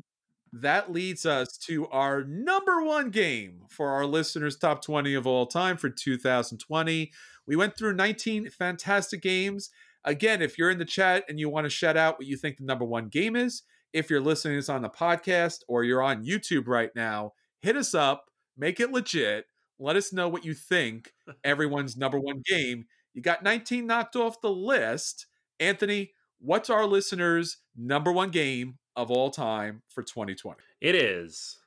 that 0.53 0.93
leads 0.93 1.24
us 1.24 1.57
to 1.57 1.89
our 1.89 2.24
number 2.24 2.83
one 2.85 3.11
game 3.11 3.62
for 3.68 3.91
our 3.91 4.05
listeners' 4.05 4.57
top 4.57 4.83
20 4.83 5.14
of 5.14 5.26
all 5.26 5.47
time 5.47 5.76
for 5.76 5.89
2020. 5.89 7.11
We 7.47 7.57
went 7.57 7.76
through 7.76 7.95
19 7.95 8.51
fantastic 8.51 9.22
games. 9.22 9.70
Again, 10.05 10.43
if 10.43 10.59
you're 10.59 10.70
in 10.70 10.78
the 10.78 10.85
chat 10.85 11.24
and 11.28 11.39
you 11.39 11.49
want 11.49 11.64
to 11.64 11.70
shout 11.70 11.97
out 11.97 12.18
what 12.18 12.26
you 12.26 12.37
think 12.37 12.59
the 12.59 12.64
number 12.64 12.85
one 12.85 13.09
game 13.09 13.37
is, 13.37 13.62
if 13.93 14.11
you're 14.11 14.20
listening 14.20 14.55
to 14.55 14.59
this 14.59 14.68
on 14.68 14.83
the 14.83 14.89
podcast 14.89 15.61
or 15.68 15.85
you're 15.85 16.03
on 16.03 16.24
YouTube 16.24 16.66
right 16.66 16.91
now, 16.95 17.33
hit 17.61 17.76
us 17.76 17.95
up, 17.95 18.24
make 18.57 18.80
it 18.80 18.91
legit. 18.91 19.47
Let 19.78 19.97
us 19.97 20.12
know 20.12 20.28
what 20.28 20.45
you 20.45 20.55
think 20.55 21.12
everyone's 21.45 21.97
number 21.97 22.18
one 22.18 22.43
game. 22.45 22.87
You 23.14 23.22
got 23.22 23.43
19 23.43 23.87
knocked 23.87 24.16
off 24.16 24.41
the 24.41 24.51
list. 24.51 25.26
Anthony, 25.63 26.13
what's 26.41 26.71
our 26.71 26.87
listeners' 26.87 27.59
number 27.77 28.13
one 28.13 28.31
game 28.31 28.79
of 28.97 29.11
all 29.11 29.31
time 29.31 29.83
for 29.89 30.03
2020? 30.03 30.59
It 30.81 30.95
is 30.95 31.59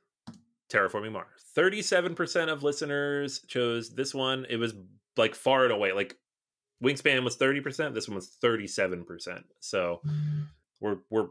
Terraforming 0.69 1.13
Mars. 1.13 1.27
37% 1.57 2.51
of 2.51 2.63
listeners 2.63 3.39
chose 3.47 3.95
this 3.95 4.13
one. 4.13 4.45
It 4.49 4.57
was 4.57 4.73
like 5.15 5.33
far 5.33 5.63
and 5.63 5.71
away, 5.71 5.93
like 5.93 6.17
Wingspan 6.83 7.23
was 7.23 7.37
30%, 7.37 7.93
this 7.93 8.09
one 8.09 8.15
was 8.15 8.35
37%. 8.43 9.43
So 9.61 10.01
we're 10.81 10.97
we're 11.09 11.27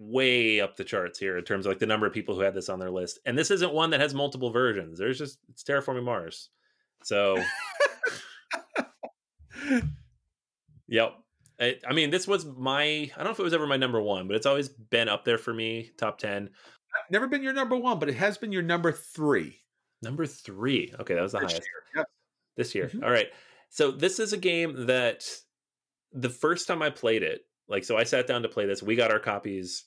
way 0.00 0.60
up 0.60 0.76
the 0.76 0.84
charts 0.84 1.18
here 1.18 1.36
in 1.36 1.44
terms 1.44 1.66
of 1.66 1.70
like 1.70 1.80
the 1.80 1.86
number 1.86 2.06
of 2.06 2.12
people 2.12 2.36
who 2.36 2.42
had 2.42 2.54
this 2.54 2.68
on 2.68 2.78
their 2.78 2.90
list. 2.90 3.18
And 3.26 3.36
this 3.36 3.50
isn't 3.50 3.74
one 3.74 3.90
that 3.90 4.00
has 4.00 4.14
multiple 4.14 4.50
versions. 4.50 4.96
There's 4.98 5.18
just 5.18 5.38
it's 5.48 5.64
Terraforming 5.64 6.04
Mars. 6.04 6.50
So 7.02 7.42
Yep. 10.88 11.14
I, 11.60 11.76
I, 11.88 11.92
mean, 11.92 12.10
this 12.10 12.28
was 12.28 12.46
my 12.46 12.82
I 12.84 13.10
don't 13.16 13.24
know 13.24 13.30
if 13.30 13.40
it 13.40 13.44
was 13.44 13.54
ever 13.54 13.66
my 13.66 13.76
number 13.76 14.00
1, 14.00 14.28
but 14.28 14.36
it's 14.36 14.46
always 14.46 14.68
been 14.68 15.08
up 15.08 15.24
there 15.24 15.38
for 15.38 15.52
me, 15.52 15.90
top 15.98 16.18
10. 16.18 16.50
Never 17.10 17.26
been 17.26 17.42
your 17.42 17.52
number 17.52 17.76
1, 17.76 17.98
but 17.98 18.08
it 18.08 18.14
has 18.16 18.38
been 18.38 18.52
your 18.52 18.62
number 18.62 18.92
3. 18.92 19.56
Number 20.02 20.26
3. 20.26 20.94
Okay, 21.00 21.14
that 21.14 21.22
was 21.22 21.32
the 21.32 21.40
this 21.40 21.52
highest. 21.52 21.62
Year. 21.62 21.82
Yep. 21.96 22.06
This 22.56 22.74
year. 22.74 22.86
Mm-hmm. 22.86 23.04
All 23.04 23.10
right. 23.10 23.28
So 23.70 23.90
this 23.90 24.18
is 24.18 24.32
a 24.32 24.38
game 24.38 24.86
that 24.86 25.28
the 26.12 26.30
first 26.30 26.66
time 26.66 26.82
I 26.82 26.90
played 26.90 27.22
it, 27.22 27.42
like, 27.68 27.84
so 27.84 27.96
I 27.96 28.04
sat 28.04 28.26
down 28.26 28.42
to 28.42 28.48
play 28.48 28.66
this. 28.66 28.82
We 28.82 28.96
got 28.96 29.12
our 29.12 29.18
copies 29.18 29.84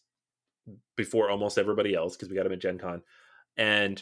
before 0.95 1.29
almost 1.29 1.57
everybody 1.57 1.95
else 1.95 2.15
because 2.15 2.29
we 2.29 2.35
got 2.35 2.43
them 2.43 2.53
at 2.53 2.59
Gen 2.61 2.77
Con. 2.77 3.01
And 3.57 4.01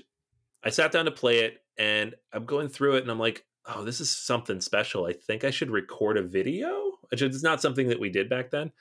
I 0.64 0.70
sat 0.70 0.92
down 0.92 1.06
to 1.06 1.12
play 1.12 1.40
it 1.40 1.60
and 1.78 2.16
I'm 2.34 2.46
going 2.46 2.68
through 2.68 2.96
it 2.96 3.04
and 3.04 3.12
I'm 3.12 3.20
like, 3.20 3.46
oh, 3.66 3.84
this 3.84 4.02
is 4.02 4.10
something 4.10 4.60
special. 4.62 5.06
I 5.06 5.14
think 5.14 5.44
I 5.44 5.52
should 5.52 5.72
record 5.72 6.18
a 6.18 6.24
video, 6.24 6.89
which 7.12 7.22
is 7.22 7.44
not 7.44 7.62
something 7.62 7.88
that 7.90 8.00
we 8.00 8.10
did 8.10 8.30
back 8.30 8.52
then. 8.52 8.72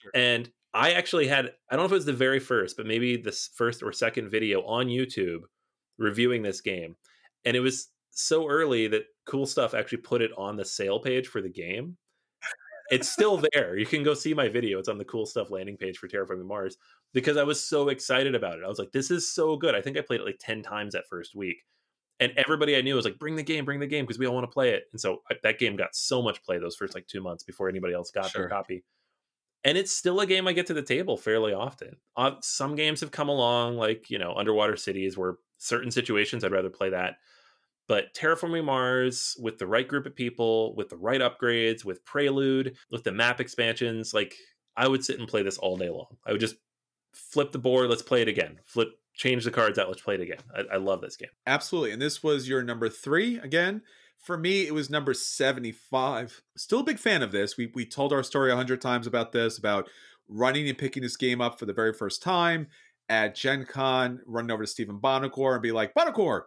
Sure. 0.00 0.10
And 0.14 0.50
I 0.74 0.92
actually 0.92 1.26
had, 1.26 1.52
I 1.70 1.76
don't 1.76 1.82
know 1.82 1.86
if 1.86 1.92
it 1.92 1.96
was 1.96 2.04
the 2.04 2.12
very 2.12 2.40
first, 2.40 2.76
but 2.76 2.86
maybe 2.86 3.16
the 3.16 3.32
first 3.54 3.82
or 3.82 3.92
second 3.92 4.30
video 4.30 4.62
on 4.62 4.86
YouTube 4.86 5.40
reviewing 5.98 6.42
this 6.42 6.60
game. 6.60 6.96
And 7.44 7.56
it 7.56 7.60
was 7.60 7.88
so 8.10 8.48
early 8.48 8.88
that 8.88 9.04
cool 9.26 9.46
stuff 9.46 9.74
actually 9.74 9.98
put 9.98 10.22
it 10.22 10.30
on 10.36 10.56
the 10.56 10.64
sale 10.64 10.98
page 10.98 11.28
for 11.28 11.40
the 11.40 11.48
game. 11.48 11.96
It's 12.90 13.08
still 13.08 13.42
there. 13.52 13.76
You 13.76 13.86
can 13.86 14.02
go 14.02 14.14
see 14.14 14.34
my 14.34 14.48
video. 14.48 14.78
It's 14.78 14.88
on 14.88 14.98
the 14.98 15.04
cool 15.04 15.26
stuff 15.26 15.50
landing 15.50 15.76
page 15.76 15.98
for 15.98 16.08
Terraforming 16.08 16.46
Mars 16.46 16.76
because 17.12 17.36
I 17.36 17.44
was 17.44 17.64
so 17.64 17.88
excited 17.88 18.34
about 18.34 18.58
it. 18.58 18.64
I 18.64 18.68
was 18.68 18.78
like, 18.78 18.92
this 18.92 19.10
is 19.10 19.32
so 19.32 19.56
good. 19.56 19.74
I 19.74 19.80
think 19.80 19.96
I 19.96 20.02
played 20.02 20.20
it 20.20 20.26
like 20.26 20.38
10 20.40 20.62
times 20.62 20.92
that 20.92 21.08
first 21.08 21.34
week. 21.34 21.58
And 22.20 22.32
everybody 22.36 22.76
I 22.76 22.82
knew 22.82 22.96
was 22.96 23.04
like, 23.04 23.18
bring 23.18 23.36
the 23.36 23.42
game, 23.42 23.64
bring 23.64 23.80
the 23.80 23.86
game 23.86 24.04
because 24.04 24.18
we 24.18 24.26
all 24.26 24.34
want 24.34 24.44
to 24.44 24.52
play 24.52 24.70
it. 24.70 24.84
And 24.92 25.00
so 25.00 25.22
I, 25.30 25.36
that 25.42 25.58
game 25.58 25.76
got 25.76 25.94
so 25.94 26.20
much 26.20 26.42
play 26.42 26.58
those 26.58 26.74
first 26.74 26.94
like 26.94 27.06
two 27.06 27.22
months 27.22 27.44
before 27.44 27.68
anybody 27.68 27.94
else 27.94 28.10
got 28.10 28.30
sure. 28.30 28.42
their 28.42 28.48
copy. 28.48 28.84
And 29.64 29.76
it's 29.76 29.92
still 29.92 30.20
a 30.20 30.26
game 30.26 30.48
I 30.48 30.52
get 30.52 30.66
to 30.66 30.74
the 30.74 30.82
table 30.82 31.16
fairly 31.16 31.52
often. 31.52 31.96
Uh, 32.16 32.32
some 32.40 32.74
games 32.74 33.00
have 33.00 33.10
come 33.10 33.28
along, 33.28 33.76
like, 33.76 34.08
you 34.08 34.18
know, 34.18 34.34
Underwater 34.34 34.76
Cities, 34.76 35.16
where 35.16 35.36
certain 35.58 35.90
situations 35.90 36.44
I'd 36.44 36.52
rather 36.52 36.70
play 36.70 36.90
that 36.90 37.16
but 37.88 38.14
terraforming 38.14 38.64
mars 38.64 39.36
with 39.40 39.58
the 39.58 39.66
right 39.66 39.88
group 39.88 40.06
of 40.06 40.14
people 40.14 40.76
with 40.76 40.90
the 40.90 40.96
right 40.96 41.20
upgrades 41.20 41.84
with 41.84 42.04
prelude 42.04 42.76
with 42.90 43.02
the 43.02 43.12
map 43.12 43.40
expansions 43.40 44.14
like 44.14 44.36
i 44.76 44.86
would 44.86 45.04
sit 45.04 45.18
and 45.18 45.26
play 45.26 45.42
this 45.42 45.58
all 45.58 45.76
day 45.76 45.88
long 45.88 46.16
i 46.26 46.30
would 46.30 46.40
just 46.40 46.56
flip 47.12 47.52
the 47.52 47.58
board 47.58 47.88
let's 47.88 48.02
play 48.02 48.22
it 48.22 48.28
again. 48.28 48.58
Flip 48.64 48.88
change 49.14 49.44
the 49.44 49.50
cards 49.50 49.78
out 49.78 49.88
let's 49.88 50.02
play 50.02 50.14
it 50.14 50.20
again. 50.20 50.38
I, 50.54 50.74
I 50.74 50.76
love 50.76 51.00
this 51.00 51.16
game. 51.16 51.30
Absolutely 51.46 51.92
and 51.92 52.02
this 52.02 52.22
was 52.22 52.48
your 52.48 52.62
number 52.62 52.88
three 52.88 53.38
again. 53.38 53.82
For 54.18 54.36
me 54.36 54.66
it 54.66 54.74
was 54.74 54.90
number 54.90 55.14
75 55.14 56.42
still 56.56 56.80
a 56.80 56.84
big 56.84 56.98
fan 56.98 57.22
of 57.22 57.32
this. 57.32 57.56
We, 57.56 57.70
we 57.74 57.84
told 57.84 58.12
our 58.12 58.22
story 58.22 58.52
a 58.52 58.56
hundred 58.56 58.80
times 58.80 59.06
about 59.06 59.32
this 59.32 59.58
about 59.58 59.88
running 60.28 60.68
and 60.68 60.76
picking 60.76 61.02
this 61.02 61.16
game 61.16 61.40
up 61.40 61.58
for 61.58 61.66
the 61.66 61.72
very 61.72 61.92
first 61.92 62.22
time 62.22 62.68
at 63.08 63.34
gen 63.34 63.64
con 63.64 64.20
running 64.26 64.50
over 64.50 64.64
to 64.64 64.66
stephen 64.66 64.98
buonocore 64.98 65.54
and 65.54 65.62
be 65.62 65.72
like 65.72 65.94
buonocore 65.94 66.42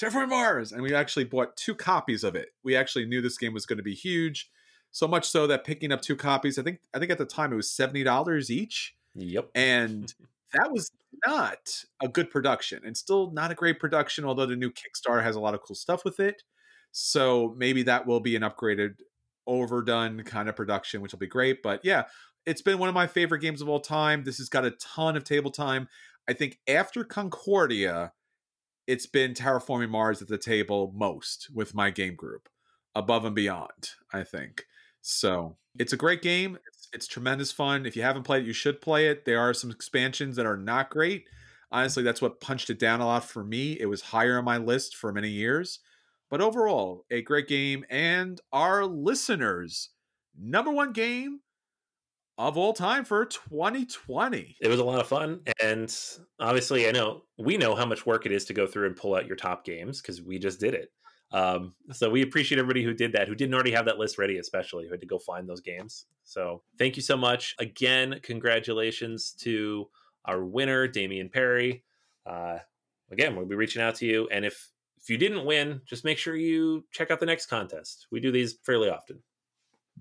Terraforming 0.00 0.30
Mars, 0.30 0.72
and 0.72 0.82
we 0.82 0.94
actually 0.94 1.24
bought 1.24 1.56
two 1.56 1.74
copies 1.74 2.24
of 2.24 2.34
it. 2.34 2.48
We 2.64 2.74
actually 2.74 3.06
knew 3.06 3.20
this 3.20 3.38
game 3.38 3.52
was 3.52 3.66
going 3.66 3.76
to 3.76 3.82
be 3.82 3.94
huge, 3.94 4.50
so 4.90 5.06
much 5.06 5.28
so 5.28 5.46
that 5.46 5.64
picking 5.64 5.92
up 5.92 6.00
two 6.00 6.16
copies, 6.16 6.58
I 6.58 6.62
think, 6.62 6.80
I 6.94 6.98
think 6.98 7.10
at 7.10 7.18
the 7.18 7.24
time 7.24 7.52
it 7.52 7.56
was 7.56 7.70
seventy 7.70 8.02
dollars 8.02 8.50
each. 8.50 8.94
Yep, 9.14 9.50
and 9.54 10.12
that 10.54 10.72
was 10.72 10.90
not 11.26 11.84
a 12.02 12.08
good 12.08 12.30
production, 12.30 12.82
and 12.84 12.96
still 12.96 13.30
not 13.30 13.50
a 13.50 13.54
great 13.54 13.78
production. 13.78 14.24
Although 14.24 14.46
the 14.46 14.56
new 14.56 14.70
Kickstarter 14.70 15.22
has 15.22 15.36
a 15.36 15.40
lot 15.40 15.54
of 15.54 15.62
cool 15.62 15.76
stuff 15.76 16.04
with 16.04 16.20
it, 16.20 16.42
so 16.92 17.54
maybe 17.56 17.82
that 17.84 18.06
will 18.06 18.20
be 18.20 18.36
an 18.36 18.42
upgraded, 18.42 18.96
overdone 19.46 20.22
kind 20.24 20.48
of 20.48 20.56
production, 20.56 21.00
which 21.00 21.12
will 21.12 21.18
be 21.18 21.26
great. 21.26 21.62
But 21.62 21.80
yeah, 21.84 22.04
it's 22.46 22.62
been 22.62 22.78
one 22.78 22.88
of 22.88 22.94
my 22.94 23.06
favorite 23.06 23.40
games 23.40 23.60
of 23.62 23.68
all 23.68 23.80
time. 23.80 24.24
This 24.24 24.38
has 24.38 24.48
got 24.48 24.64
a 24.64 24.72
ton 24.72 25.16
of 25.16 25.24
table 25.24 25.50
time. 25.50 25.88
I 26.28 26.32
think 26.32 26.58
after 26.68 27.04
Concordia 27.04 28.12
it's 28.86 29.06
been 29.06 29.32
terraforming 29.34 29.90
Mars 29.90 30.22
at 30.22 30.28
the 30.28 30.38
table 30.38 30.92
most 30.94 31.48
with 31.54 31.74
my 31.74 31.90
game 31.90 32.14
group, 32.14 32.48
above 32.94 33.24
and 33.24 33.34
beyond. 33.34 33.90
I 34.12 34.24
think 34.24 34.64
so. 35.00 35.56
It's 35.78 35.92
a 35.92 35.96
great 35.96 36.22
game. 36.22 36.58
It's, 36.92 37.06
tremendous 37.06 37.52
fun. 37.52 37.86
If 37.86 37.96
you 37.96 38.02
haven't 38.02 38.24
played 38.24 38.44
it, 38.44 38.46
you 38.46 38.52
should 38.52 38.80
play 38.80 39.08
it. 39.08 39.24
There 39.24 39.40
are 39.40 39.54
some 39.54 39.70
expansions 39.70 40.36
that 40.36 40.46
are 40.46 40.56
not 40.56 40.90
great. 40.90 41.26
Honestly, 41.70 42.02
that's 42.02 42.20
what 42.20 42.40
punched 42.40 42.70
it 42.70 42.78
down 42.78 43.00
a 43.00 43.06
lot 43.06 43.24
for 43.24 43.42
me. 43.42 43.78
It 43.80 43.86
was 43.86 44.02
higher 44.02 44.38
on 44.38 44.44
my 44.44 44.58
list 44.58 44.96
for 44.96 45.12
many 45.12 45.30
years. 45.30 45.80
But 46.30 46.40
overall, 46.40 47.04
a 47.10 47.22
great 47.22 47.48
game. 47.48 47.84
And 47.90 48.40
our 48.52 48.84
listeners' 48.84 49.90
number 50.38 50.70
one 50.70 50.92
game 50.92 51.40
of 52.38 52.56
all 52.56 52.72
time 52.72 53.04
for 53.04 53.24
2020. 53.24 54.56
It 54.60 54.68
was 54.68 54.80
a 54.80 54.84
lot 54.84 55.00
of 55.00 55.06
fun. 55.06 55.40
And 55.62 55.94
obviously, 56.40 56.88
I 56.88 56.92
know 56.92 57.22
we 57.38 57.56
know 57.56 57.74
how 57.74 57.86
much 57.86 58.06
work 58.06 58.26
it 58.26 58.32
is 58.32 58.44
to 58.46 58.54
go 58.54 58.66
through 58.66 58.86
and 58.86 58.96
pull 58.96 59.14
out 59.14 59.26
your 59.26 59.36
top 59.36 59.64
games 59.64 60.00
because 60.00 60.22
we 60.22 60.38
just 60.38 60.60
did 60.60 60.74
it. 60.74 60.90
Um, 61.32 61.74
so 61.92 62.10
we 62.10 62.22
appreciate 62.22 62.58
everybody 62.58 62.82
who 62.84 62.92
did 62.92 63.12
that, 63.12 63.28
who 63.28 63.34
didn't 63.34 63.54
already 63.54 63.72
have 63.72 63.86
that 63.86 63.98
list 63.98 64.18
ready, 64.18 64.38
especially 64.38 64.84
who 64.84 64.90
had 64.90 65.00
to 65.00 65.06
go 65.06 65.18
find 65.18 65.48
those 65.48 65.60
games. 65.60 66.06
So 66.24 66.62
thank 66.78 66.96
you 66.96 67.02
so 67.02 67.16
much. 67.16 67.54
Again, 67.58 68.20
congratulations 68.22 69.32
to 69.40 69.88
our 70.24 70.44
winner, 70.44 70.86
Damian 70.86 71.28
Perry. 71.28 71.84
Uh, 72.26 72.58
again, 73.10 73.34
we'll 73.34 73.46
be 73.46 73.54
reaching 73.54 73.82
out 73.82 73.94
to 73.96 74.06
you. 74.06 74.28
And 74.30 74.44
if 74.44 74.70
if 74.98 75.10
you 75.10 75.18
didn't 75.18 75.44
win, 75.44 75.80
just 75.84 76.04
make 76.04 76.16
sure 76.16 76.36
you 76.36 76.84
check 76.92 77.10
out 77.10 77.18
the 77.18 77.26
next 77.26 77.46
contest. 77.46 78.06
We 78.12 78.20
do 78.20 78.30
these 78.30 78.54
fairly 78.62 78.88
often. 78.88 79.18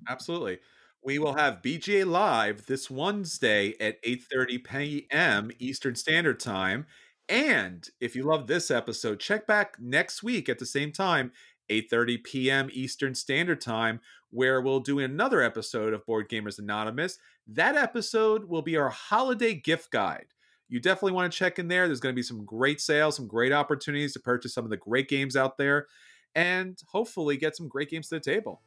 Absolutely 0.08 0.60
we 1.04 1.18
will 1.20 1.34
have 1.34 1.62
BGA 1.62 2.06
live 2.06 2.66
this 2.68 2.90
Wednesday 2.90 3.74
at 3.80 4.02
8:30 4.04 4.64
p.m. 4.64 5.52
Eastern 5.60 5.96
Standard 5.96 6.40
Time, 6.40 6.86
And 7.32 7.90
if 8.02 8.14
you 8.14 8.24
love 8.24 8.46
this 8.46 8.70
episode, 8.70 9.22
check 9.22 9.48
back 9.48 9.78
next 9.80 10.22
week 10.22 10.50
at 10.50 10.60
the 10.60 10.66
same 10.66 10.92
time, 10.92 11.32
8:30 11.70 12.22
p.m. 12.26 12.70
Eastern 12.74 13.16
Standard 13.16 13.62
Time, 13.62 14.02
where 14.32 14.60
we'll 14.60 14.82
do 14.82 15.00
another 15.00 15.42
episode 15.42 15.94
of 15.94 16.06
Board 16.06 16.28
Gamers 16.28 16.60
Anonymous. 16.60 17.20
That 17.48 17.78
episode 17.78 18.50
will 18.50 18.62
be 18.62 18.76
our 18.76 18.90
holiday 18.90 19.54
gift 19.54 19.92
guide. 19.92 20.26
You 20.68 20.82
definitely 20.82 21.14
want 21.14 21.32
to 21.32 21.40
check 21.40 21.58
in 21.58 21.70
there. 21.70 21.88
There's 21.88 22.02
going 22.02 22.14
to 22.14 22.20
be 22.20 22.22
some 22.22 22.44
great 22.44 22.82
sales, 22.82 23.16
some 23.16 23.28
great 23.28 23.54
opportunities 23.54 24.12
to 24.14 24.20
purchase 24.20 24.54
some 24.54 24.66
of 24.66 24.70
the 24.70 24.76
great 24.76 25.08
games 25.08 25.38
out 25.38 25.58
there, 25.58 25.88
and 26.36 26.78
hopefully 26.90 27.38
get 27.38 27.56
some 27.56 27.70
great 27.70 27.90
games 27.90 28.10
to 28.10 28.16
the 28.16 28.20
table. 28.20 28.60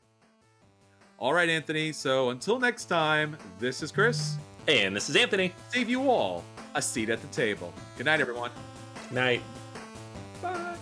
All 1.18 1.34
right, 1.34 1.50
Anthony. 1.50 1.92
So 1.92 2.30
until 2.30 2.58
next 2.58 2.86
time, 2.86 3.36
this 3.58 3.82
is 3.82 3.92
Chris. 3.92 4.38
And 4.66 4.96
this 4.96 5.10
is 5.10 5.16
Anthony. 5.16 5.52
Save 5.68 5.90
you 5.90 6.08
all 6.08 6.42
a 6.74 6.82
seat 6.82 7.10
at 7.10 7.20
the 7.20 7.28
table. 7.28 7.72
Good 7.96 8.06
night, 8.06 8.20
everyone. 8.20 8.50
Night. 9.10 9.42
Bye. 10.42 10.73